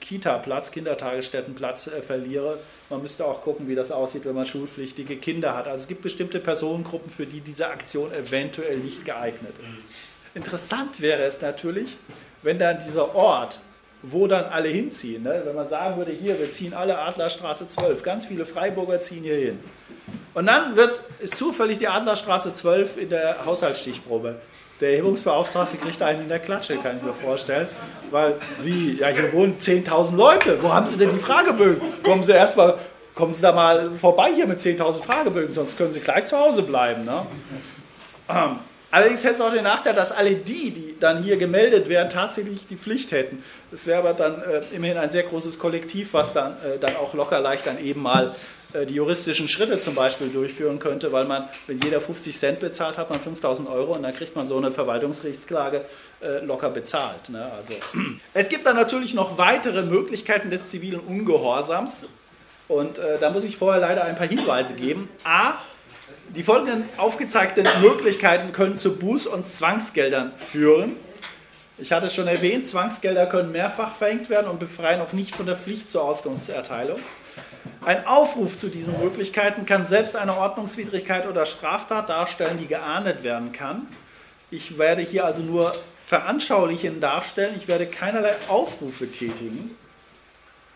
Kita-Platz, 0.00 0.70
Kindertagesstättenplatz 0.70 1.86
äh, 1.86 2.02
verliere. 2.02 2.58
Man 2.90 3.00
müsste 3.00 3.24
auch 3.24 3.42
gucken, 3.42 3.68
wie 3.68 3.74
das 3.74 3.90
aussieht, 3.90 4.24
wenn 4.24 4.34
man 4.34 4.46
schulpflichtige 4.46 5.16
Kinder 5.16 5.56
hat. 5.56 5.66
Also 5.66 5.82
es 5.82 5.88
gibt 5.88 6.02
bestimmte 6.02 6.40
Personengruppen, 6.40 7.10
für 7.10 7.26
die 7.26 7.40
diese 7.40 7.68
Aktion 7.68 8.12
eventuell 8.12 8.78
nicht 8.78 9.04
geeignet 9.04 9.56
ist. 9.70 9.86
Interessant 10.34 11.00
wäre 11.00 11.22
es 11.22 11.40
natürlich, 11.40 11.96
wenn 12.42 12.58
dann 12.58 12.78
dieser 12.84 13.14
Ort, 13.14 13.60
wo 14.02 14.26
dann 14.26 14.46
alle 14.46 14.68
hinziehen, 14.68 15.22
ne? 15.22 15.42
wenn 15.44 15.54
man 15.54 15.68
sagen 15.68 15.96
würde, 15.96 16.12
hier, 16.12 16.38
wir 16.38 16.50
ziehen 16.50 16.74
alle 16.74 16.98
Adlerstraße 16.98 17.68
12, 17.68 18.02
ganz 18.02 18.26
viele 18.26 18.44
Freiburger 18.44 19.00
ziehen 19.00 19.22
hier 19.22 19.36
hin. 19.36 19.60
Und 20.34 20.46
dann 20.46 20.76
wird, 20.76 21.00
ist 21.20 21.36
zufällig 21.36 21.78
die 21.78 21.88
Adlerstraße 21.88 22.52
12 22.52 22.96
in 22.96 23.10
der 23.10 23.44
Haushaltsstichprobe 23.44 24.40
der 24.80 24.90
Erhebungsbeauftragte 24.90 25.76
kriegt 25.76 26.02
einen 26.02 26.22
in 26.22 26.28
der 26.28 26.40
Klatsche, 26.40 26.76
kann 26.76 26.96
ich 26.96 27.02
mir 27.02 27.14
vorstellen. 27.14 27.68
Weil, 28.10 28.36
wie, 28.62 28.98
ja, 28.98 29.08
hier 29.08 29.32
wohnen 29.32 29.58
10.000 29.58 30.16
Leute. 30.16 30.62
Wo 30.62 30.72
haben 30.72 30.86
Sie 30.86 30.96
denn 30.96 31.10
die 31.10 31.18
Fragebögen? 31.18 31.80
Kommen 32.02 32.24
Sie 32.24 32.32
erstmal, 32.32 32.78
kommen 33.14 33.32
Sie 33.32 33.42
da 33.42 33.52
mal 33.52 33.92
vorbei 33.92 34.30
hier 34.34 34.46
mit 34.46 34.58
10.000 34.58 35.02
Fragebögen, 35.02 35.52
sonst 35.52 35.78
können 35.78 35.92
Sie 35.92 36.00
gleich 36.00 36.26
zu 36.26 36.38
Hause 36.38 36.62
bleiben. 36.62 37.04
Ne? 37.04 37.26
Ähm, 38.28 38.58
allerdings 38.90 39.22
hätte 39.22 39.34
es 39.34 39.40
auch 39.40 39.52
den 39.52 39.64
Nachteil, 39.64 39.94
dass 39.94 40.10
alle 40.10 40.34
die, 40.34 40.72
die 40.72 40.96
dann 40.98 41.22
hier 41.22 41.36
gemeldet 41.36 41.88
werden, 41.88 42.10
tatsächlich 42.10 42.66
die 42.66 42.76
Pflicht 42.76 43.12
hätten. 43.12 43.42
Das 43.70 43.86
wäre 43.86 44.00
aber 44.00 44.14
dann 44.14 44.42
äh, 44.42 44.62
immerhin 44.74 44.98
ein 44.98 45.10
sehr 45.10 45.22
großes 45.22 45.58
Kollektiv, 45.58 46.12
was 46.12 46.32
dann, 46.32 46.52
äh, 46.52 46.78
dann 46.80 46.96
auch 46.96 47.14
locker 47.14 47.40
leicht 47.40 47.66
dann 47.66 47.78
eben 47.78 48.02
mal 48.02 48.34
die 48.86 48.94
juristischen 48.94 49.48
Schritte 49.48 49.78
zum 49.78 49.94
Beispiel 49.94 50.28
durchführen 50.28 50.78
könnte, 50.78 51.12
weil 51.12 51.24
man, 51.24 51.48
wenn 51.66 51.80
jeder 51.80 52.00
50 52.00 52.36
Cent 52.36 52.60
bezahlt, 52.60 52.98
hat 52.98 53.10
man 53.10 53.20
5000 53.20 53.68
Euro 53.68 53.94
und 53.94 54.02
dann 54.02 54.14
kriegt 54.14 54.34
man 54.34 54.46
so 54.46 54.56
eine 54.56 54.72
Verwaltungsgerichtsklage 54.72 55.84
äh, 56.22 56.44
locker 56.44 56.70
bezahlt. 56.70 57.28
Ne? 57.28 57.50
Also, 57.56 57.74
es 58.34 58.48
gibt 58.48 58.66
dann 58.66 58.76
natürlich 58.76 59.14
noch 59.14 59.38
weitere 59.38 59.82
Möglichkeiten 59.82 60.50
des 60.50 60.68
zivilen 60.68 61.00
Ungehorsams 61.00 62.06
und 62.68 62.98
äh, 62.98 63.18
da 63.18 63.30
muss 63.30 63.44
ich 63.44 63.56
vorher 63.56 63.80
leider 63.80 64.04
ein 64.04 64.16
paar 64.16 64.28
Hinweise 64.28 64.74
geben. 64.74 65.08
A, 65.24 65.54
die 66.34 66.42
folgenden 66.42 66.84
aufgezeigten 66.96 67.66
Möglichkeiten 67.82 68.52
können 68.52 68.76
zu 68.76 68.90
Buß- 68.90 69.28
und 69.28 69.48
Zwangsgeldern 69.48 70.32
führen. 70.50 70.96
Ich 71.78 71.92
hatte 71.92 72.06
es 72.06 72.14
schon 72.14 72.28
erwähnt, 72.28 72.66
Zwangsgelder 72.66 73.26
können 73.26 73.52
mehrfach 73.52 73.96
verhängt 73.96 74.30
werden 74.30 74.48
und 74.48 74.60
befreien 74.60 75.00
auch 75.00 75.12
nicht 75.12 75.34
von 75.34 75.46
der 75.46 75.56
Pflicht 75.56 75.90
zur 75.90 76.04
Auskunftserteilung. 76.04 77.00
Ein 77.84 78.06
Aufruf 78.06 78.56
zu 78.56 78.68
diesen 78.68 78.98
Möglichkeiten 79.00 79.66
kann 79.66 79.86
selbst 79.86 80.16
eine 80.16 80.36
Ordnungswidrigkeit 80.36 81.26
oder 81.26 81.46
Straftat 81.46 82.08
darstellen, 82.08 82.58
die 82.58 82.66
geahndet 82.66 83.22
werden 83.22 83.52
kann. 83.52 83.86
Ich 84.50 84.78
werde 84.78 85.02
hier 85.02 85.24
also 85.24 85.42
nur 85.42 85.74
veranschaulichen 86.06 87.00
darstellen, 87.00 87.54
ich 87.56 87.68
werde 87.68 87.86
keinerlei 87.86 88.34
Aufrufe 88.48 89.10
tätigen. 89.10 89.76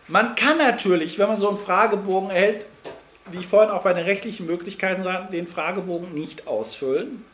Man 0.09 0.34
kann 0.37 0.59
natürlich, 0.59 1.18
wenn 1.18 1.28
man 1.28 1.39
so 1.39 1.49
einen 1.49 1.59
Fragebogen 1.59 2.30
erhält, 2.30 2.66
wie 3.30 3.39
ich 3.39 3.47
vorhin 3.47 3.70
auch 3.70 3.82
bei 3.82 3.93
den 3.93 4.05
rechtlichen 4.05 4.47
Möglichkeiten 4.47 5.03
sagte, 5.03 5.32
den 5.32 5.49
Fragebogen 5.49 6.14
nicht 6.14 6.47
ausfüllen. 6.47 7.24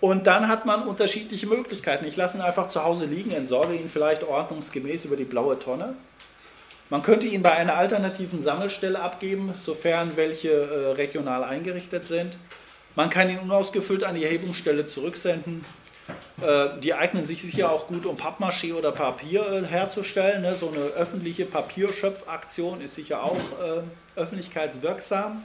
Und 0.00 0.26
dann 0.26 0.48
hat 0.48 0.66
man 0.66 0.86
unterschiedliche 0.86 1.46
Möglichkeiten. 1.46 2.04
Ich 2.04 2.16
lasse 2.16 2.38
ihn 2.38 2.42
einfach 2.42 2.68
zu 2.68 2.84
Hause 2.84 3.04
liegen, 3.06 3.30
entsorge 3.30 3.74
ihn 3.74 3.88
vielleicht 3.88 4.24
ordnungsgemäß 4.24 5.04
über 5.04 5.16
die 5.16 5.24
blaue 5.24 5.58
Tonne. 5.58 5.94
Man 6.90 7.02
könnte 7.02 7.28
ihn 7.28 7.40
bei 7.40 7.52
einer 7.52 7.76
alternativen 7.76 8.42
Sammelstelle 8.42 9.00
abgeben, 9.00 9.54
sofern 9.56 10.16
welche 10.16 10.50
äh, 10.50 10.86
regional 10.92 11.44
eingerichtet 11.44 12.08
sind. 12.08 12.36
Man 12.96 13.10
kann 13.10 13.30
ihn 13.30 13.38
unausgefüllt 13.38 14.02
an 14.02 14.16
die 14.16 14.24
Erhebungsstelle 14.24 14.86
zurücksenden. 14.88 15.64
Äh, 16.42 16.80
die 16.80 16.92
eignen 16.92 17.26
sich 17.26 17.42
sicher 17.42 17.70
auch 17.70 17.86
gut, 17.86 18.06
um 18.06 18.16
Pappmaché 18.16 18.74
oder 18.74 18.90
Papier 18.90 19.46
äh, 19.52 19.64
herzustellen. 19.64 20.42
Ne? 20.42 20.56
So 20.56 20.68
eine 20.70 20.80
öffentliche 20.80 21.44
Papierschöpfaktion 21.44 22.80
ist 22.80 22.96
sicher 22.96 23.22
auch 23.22 23.38
öffentlichkeitswirksam. 24.16 25.44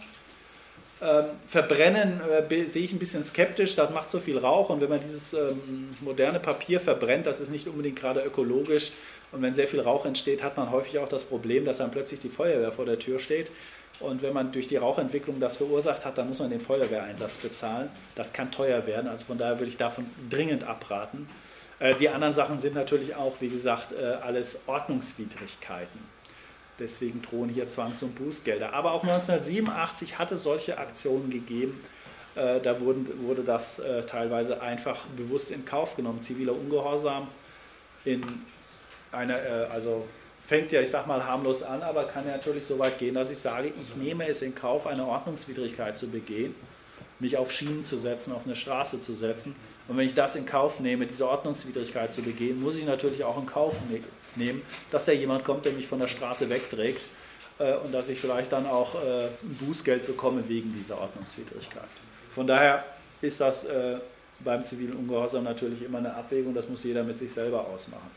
Ähm, 1.01 1.25
verbrennen 1.47 2.21
äh, 2.21 2.65
sehe 2.67 2.83
ich 2.83 2.93
ein 2.93 2.99
bisschen 2.99 3.21
skeptisch, 3.21 3.75
das 3.75 3.89
macht 3.89 4.09
so 4.09 4.19
viel 4.19 4.37
Rauch 4.37 4.69
und 4.69 4.79
wenn 4.79 4.87
man 4.87 5.01
dieses 5.01 5.33
ähm, 5.33 5.89
moderne 5.99 6.39
Papier 6.39 6.79
verbrennt, 6.79 7.25
das 7.25 7.41
ist 7.41 7.51
nicht 7.51 7.67
unbedingt 7.67 7.97
gerade 7.97 8.21
ökologisch 8.21 8.93
und 9.33 9.41
wenn 9.41 9.53
sehr 9.53 9.67
viel 9.67 9.81
Rauch 9.81 10.05
entsteht, 10.05 10.41
hat 10.41 10.55
man 10.55 10.71
häufig 10.71 10.97
auch 10.99 11.09
das 11.09 11.25
Problem, 11.25 11.65
dass 11.65 11.79
dann 11.79 11.91
plötzlich 11.91 12.21
die 12.21 12.29
Feuerwehr 12.29 12.71
vor 12.71 12.85
der 12.85 12.97
Tür 12.97 13.19
steht 13.19 13.51
und 13.99 14.21
wenn 14.21 14.31
man 14.31 14.53
durch 14.53 14.67
die 14.67 14.77
Rauchentwicklung 14.77 15.41
das 15.41 15.57
verursacht 15.57 16.05
hat, 16.05 16.17
dann 16.17 16.29
muss 16.29 16.39
man 16.39 16.49
den 16.49 16.61
Feuerwehreinsatz 16.61 17.37
bezahlen. 17.37 17.89
Das 18.15 18.31
kann 18.31 18.49
teuer 18.51 18.87
werden, 18.87 19.09
also 19.09 19.25
von 19.25 19.37
daher 19.37 19.59
würde 19.59 19.71
ich 19.71 19.77
davon 19.77 20.05
dringend 20.29 20.63
abraten. 20.63 21.27
Äh, 21.79 21.95
die 21.95 22.07
anderen 22.07 22.33
Sachen 22.33 22.59
sind 22.59 22.73
natürlich 22.73 23.15
auch, 23.15 23.35
wie 23.41 23.49
gesagt, 23.49 23.91
äh, 23.91 24.01
alles 24.21 24.61
Ordnungswidrigkeiten. 24.65 26.14
Deswegen 26.79 27.21
drohen 27.21 27.49
hier 27.49 27.67
Zwangs- 27.67 28.03
und 28.03 28.15
Bußgelder. 28.15 28.73
Aber 28.73 28.91
auch 28.91 29.03
1987 29.03 30.19
hat 30.19 30.31
es 30.31 30.43
solche 30.43 30.77
Aktionen 30.77 31.29
gegeben. 31.29 31.81
Äh, 32.35 32.59
da 32.59 32.79
wurden, 32.81 33.07
wurde 33.25 33.43
das 33.43 33.79
äh, 33.79 34.03
teilweise 34.03 34.61
einfach 34.61 35.05
bewusst 35.15 35.51
in 35.51 35.63
Kauf 35.63 35.95
genommen. 35.95 36.21
Ziviler 36.21 36.53
Ungehorsam 36.53 37.27
in 38.03 38.23
einer, 39.11 39.41
äh, 39.41 39.67
also 39.71 40.05
fängt 40.45 40.71
ja, 40.71 40.81
ich 40.81 40.91
sag 40.91 41.07
mal, 41.07 41.25
harmlos 41.25 41.63
an, 41.63 41.81
aber 41.81 42.05
kann 42.05 42.27
ja 42.27 42.33
natürlich 42.33 42.65
so 42.65 42.77
weit 42.77 42.99
gehen, 42.99 43.15
dass 43.15 43.31
ich 43.31 43.37
sage, 43.37 43.71
ich 43.79 43.95
nehme 43.95 44.27
es 44.27 44.41
in 44.41 44.53
Kauf, 44.53 44.85
eine 44.85 45.05
Ordnungswidrigkeit 45.05 45.97
zu 45.97 46.07
begehen, 46.07 46.53
mich 47.19 47.37
auf 47.37 47.51
Schienen 47.51 47.83
zu 47.83 47.97
setzen, 47.97 48.33
auf 48.33 48.45
eine 48.45 48.55
Straße 48.55 49.01
zu 49.01 49.15
setzen. 49.15 49.55
Und 49.87 49.97
wenn 49.97 50.05
ich 50.05 50.13
das 50.13 50.35
in 50.35 50.45
Kauf 50.45 50.79
nehme, 50.79 51.07
diese 51.07 51.27
Ordnungswidrigkeit 51.27 52.11
zu 52.11 52.21
begehen, 52.21 52.61
muss 52.61 52.77
ich 52.77 52.85
natürlich 52.85 53.23
auch 53.23 53.39
in 53.39 53.45
Kauf 53.45 53.75
nehmen 54.37 54.61
dass 54.91 55.05
da 55.05 55.11
jemand 55.11 55.43
kommt, 55.43 55.65
der 55.65 55.73
mich 55.73 55.87
von 55.87 55.99
der 55.99 56.07
Straße 56.07 56.49
wegträgt 56.49 57.01
äh, 57.59 57.75
und 57.75 57.91
dass 57.91 58.09
ich 58.09 58.19
vielleicht 58.19 58.51
dann 58.51 58.65
auch 58.65 58.95
äh, 58.95 59.27
ein 59.27 59.57
Bußgeld 59.59 60.05
bekomme 60.05 60.47
wegen 60.47 60.73
dieser 60.73 60.99
Ordnungswidrigkeit. 60.99 61.83
Von 62.33 62.47
daher 62.47 62.83
ist 63.21 63.39
das 63.39 63.63
äh, 63.65 63.97
beim 64.39 64.65
zivilen 64.65 64.93
Ungehorsam 64.95 65.43
natürlich 65.43 65.81
immer 65.81 65.99
eine 65.99 66.13
Abwägung, 66.13 66.53
das 66.53 66.67
muss 66.67 66.83
jeder 66.83 67.03
mit 67.03 67.17
sich 67.17 67.33
selber 67.33 67.67
ausmachen. 67.67 68.11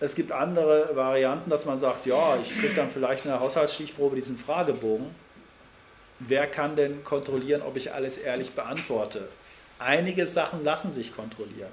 Es 0.00 0.16
gibt 0.16 0.32
andere 0.32 0.90
Varianten, 0.94 1.48
dass 1.48 1.64
man 1.64 1.78
sagt, 1.78 2.06
ja, 2.06 2.36
ich 2.40 2.58
kriege 2.58 2.74
dann 2.74 2.90
vielleicht 2.90 3.24
in 3.24 3.30
der 3.30 3.38
Haushaltsstichprobe 3.38 4.16
diesen 4.16 4.36
Fragebogen. 4.36 5.06
Wer 6.18 6.48
kann 6.48 6.74
denn 6.74 7.04
kontrollieren, 7.04 7.62
ob 7.62 7.76
ich 7.76 7.92
alles 7.92 8.18
ehrlich 8.18 8.50
beantworte? 8.52 9.28
Einige 9.78 10.26
Sachen 10.26 10.64
lassen 10.64 10.90
sich 10.90 11.14
kontrollieren. 11.14 11.70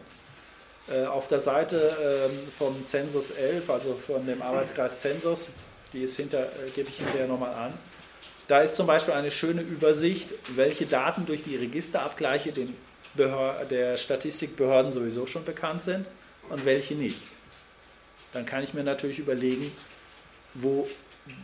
Äh, 0.89 1.05
auf 1.05 1.27
der 1.27 1.39
Seite 1.39 1.95
ähm, 2.01 2.51
vom 2.57 2.83
Zensus 2.83 3.29
11, 3.31 3.69
also 3.69 3.93
von 3.93 4.25
dem 4.25 4.41
Arbeitskreis 4.41 4.99
Zensus, 4.99 5.49
die 5.93 6.03
ist 6.03 6.15
hinter, 6.15 6.43
äh, 6.43 6.71
gebe 6.73 6.89
ich 6.89 6.97
hinterher 6.97 7.27
nochmal 7.27 7.53
an. 7.53 7.73
Da 8.47 8.61
ist 8.61 8.75
zum 8.75 8.87
Beispiel 8.87 9.13
eine 9.13 9.29
schöne 9.29 9.61
Übersicht, 9.61 10.33
welche 10.55 10.87
Daten 10.87 11.27
durch 11.27 11.43
die 11.43 11.55
Registerabgleiche 11.55 12.51
den 12.51 12.75
der 13.15 13.97
Statistikbehörden 13.97 14.91
sowieso 14.91 15.25
schon 15.25 15.43
bekannt 15.43 15.81
sind 15.81 16.05
und 16.49 16.63
welche 16.63 16.93
nicht. 16.93 17.19
Dann 18.33 18.45
kann 18.45 18.63
ich 18.63 18.73
mir 18.73 18.83
natürlich 18.83 19.19
überlegen, 19.19 19.71
wo 20.53 20.87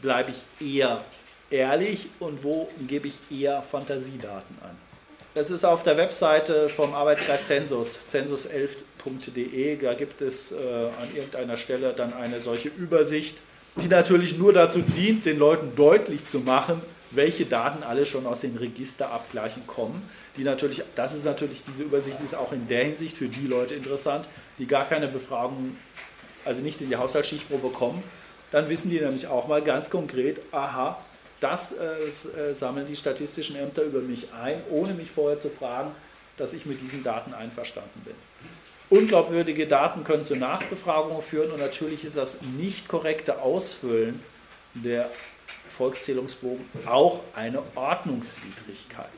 bleibe 0.02 0.32
ich 0.32 0.43
eher 0.66 1.04
ehrlich 1.50 2.08
und 2.20 2.43
wo 2.43 2.70
gebe 2.88 3.08
ich 3.08 3.20
eher 3.32 3.62
Fantasiedaten 3.64 4.58
an. 4.62 4.78
Das 5.34 5.50
ist 5.50 5.66
auf 5.66 5.84
der 5.84 5.98
Webseite 5.98 6.70
vom 6.70 6.93
Arbeitskreis 6.93 7.46
Zensus, 7.46 8.00
zensus11.de. 9.06 9.78
Da 9.78 9.93
gibt 9.93 10.22
es 10.22 10.51
äh, 10.51 10.56
an 10.56 11.16
irgendeiner 11.16 11.58
Stelle 11.58 11.93
dann 11.93 12.14
eine 12.14 12.39
solche 12.39 12.70
Übersicht, 12.70 13.38
die 13.78 13.88
natürlich 13.88 14.38
nur 14.38 14.53
dazu 14.53 14.82
dient, 14.82 15.26
den 15.26 15.38
Leuten 15.38 15.76
deutlich 15.76 16.28
zu 16.28 16.39
machen, 16.39 16.82
welche 17.12 17.45
Daten 17.45 17.84
alle 17.84 18.06
schon 18.06 18.26
aus 18.26 18.41
den 18.41 18.58
Registerabgleichen 18.58 19.68
kommen. 19.68 20.10
Die 20.38 20.43
natürlich, 20.43 20.84
das 20.95 21.14
ist 21.14 21.26
natürlich, 21.26 21.64
diese 21.64 21.84
Übersicht 21.84 22.22
ist 22.22 22.36
auch 22.36 22.51
in 22.51 22.68
der 22.68 22.84
Hinsicht 22.84 23.18
für 23.18 23.28
die 23.28 23.47
Leute 23.47 23.76
interessant, 23.76 24.28
die 24.60 24.66
gar 24.66 24.86
keine 24.86 25.08
Befragung, 25.08 25.78
also 26.43 26.62
nicht 26.62 26.82
in 26.82 26.89
die 26.89 26.95
Haushaltsschichtprobe 26.95 27.70
kommen. 27.70 28.03
Dann 28.51 28.70
wissen 28.70 28.89
die 28.89 28.99
nämlich 28.99 29.28
auch 29.28 29.47
mal 29.47 29.62
ganz 29.62 29.89
konkret, 29.89 30.41
aha, 30.51 30.99
das 31.39 31.74
äh, 31.74 32.49
äh, 32.49 32.53
sammeln 32.53 32.86
die 32.86 32.95
statistischen 32.95 33.56
Ämter 33.56 33.84
über 33.84 33.99
mich 33.99 34.32
ein, 34.34 34.62
ohne 34.70 34.93
mich 34.93 35.12
vorher 35.12 35.38
zu 35.38 35.49
fragen, 35.49 35.91
dass 36.38 36.53
ich 36.53 36.66
mit 36.66 36.82
diesen 36.82 37.03
Daten 37.03 37.34
einverstanden 37.34 38.01
bin. 38.03 38.16
Unglaubwürdige 38.90 39.68
Daten 39.68 40.04
können 40.04 40.24
zu 40.24 40.36
Nachbefragungen 40.36 41.22
führen 41.22 41.52
und 41.52 41.60
natürlich 41.60 42.06
ist 42.06 42.18
das 42.18 42.42
nicht 42.42 42.88
korrekte 42.88 43.42
Ausfüllen 43.42 44.22
der 44.76 45.10
Volkszählungsbogen 45.68 46.66
auch 46.86 47.22
eine 47.36 47.64
Ordnungswidrigkeit. 47.76 49.10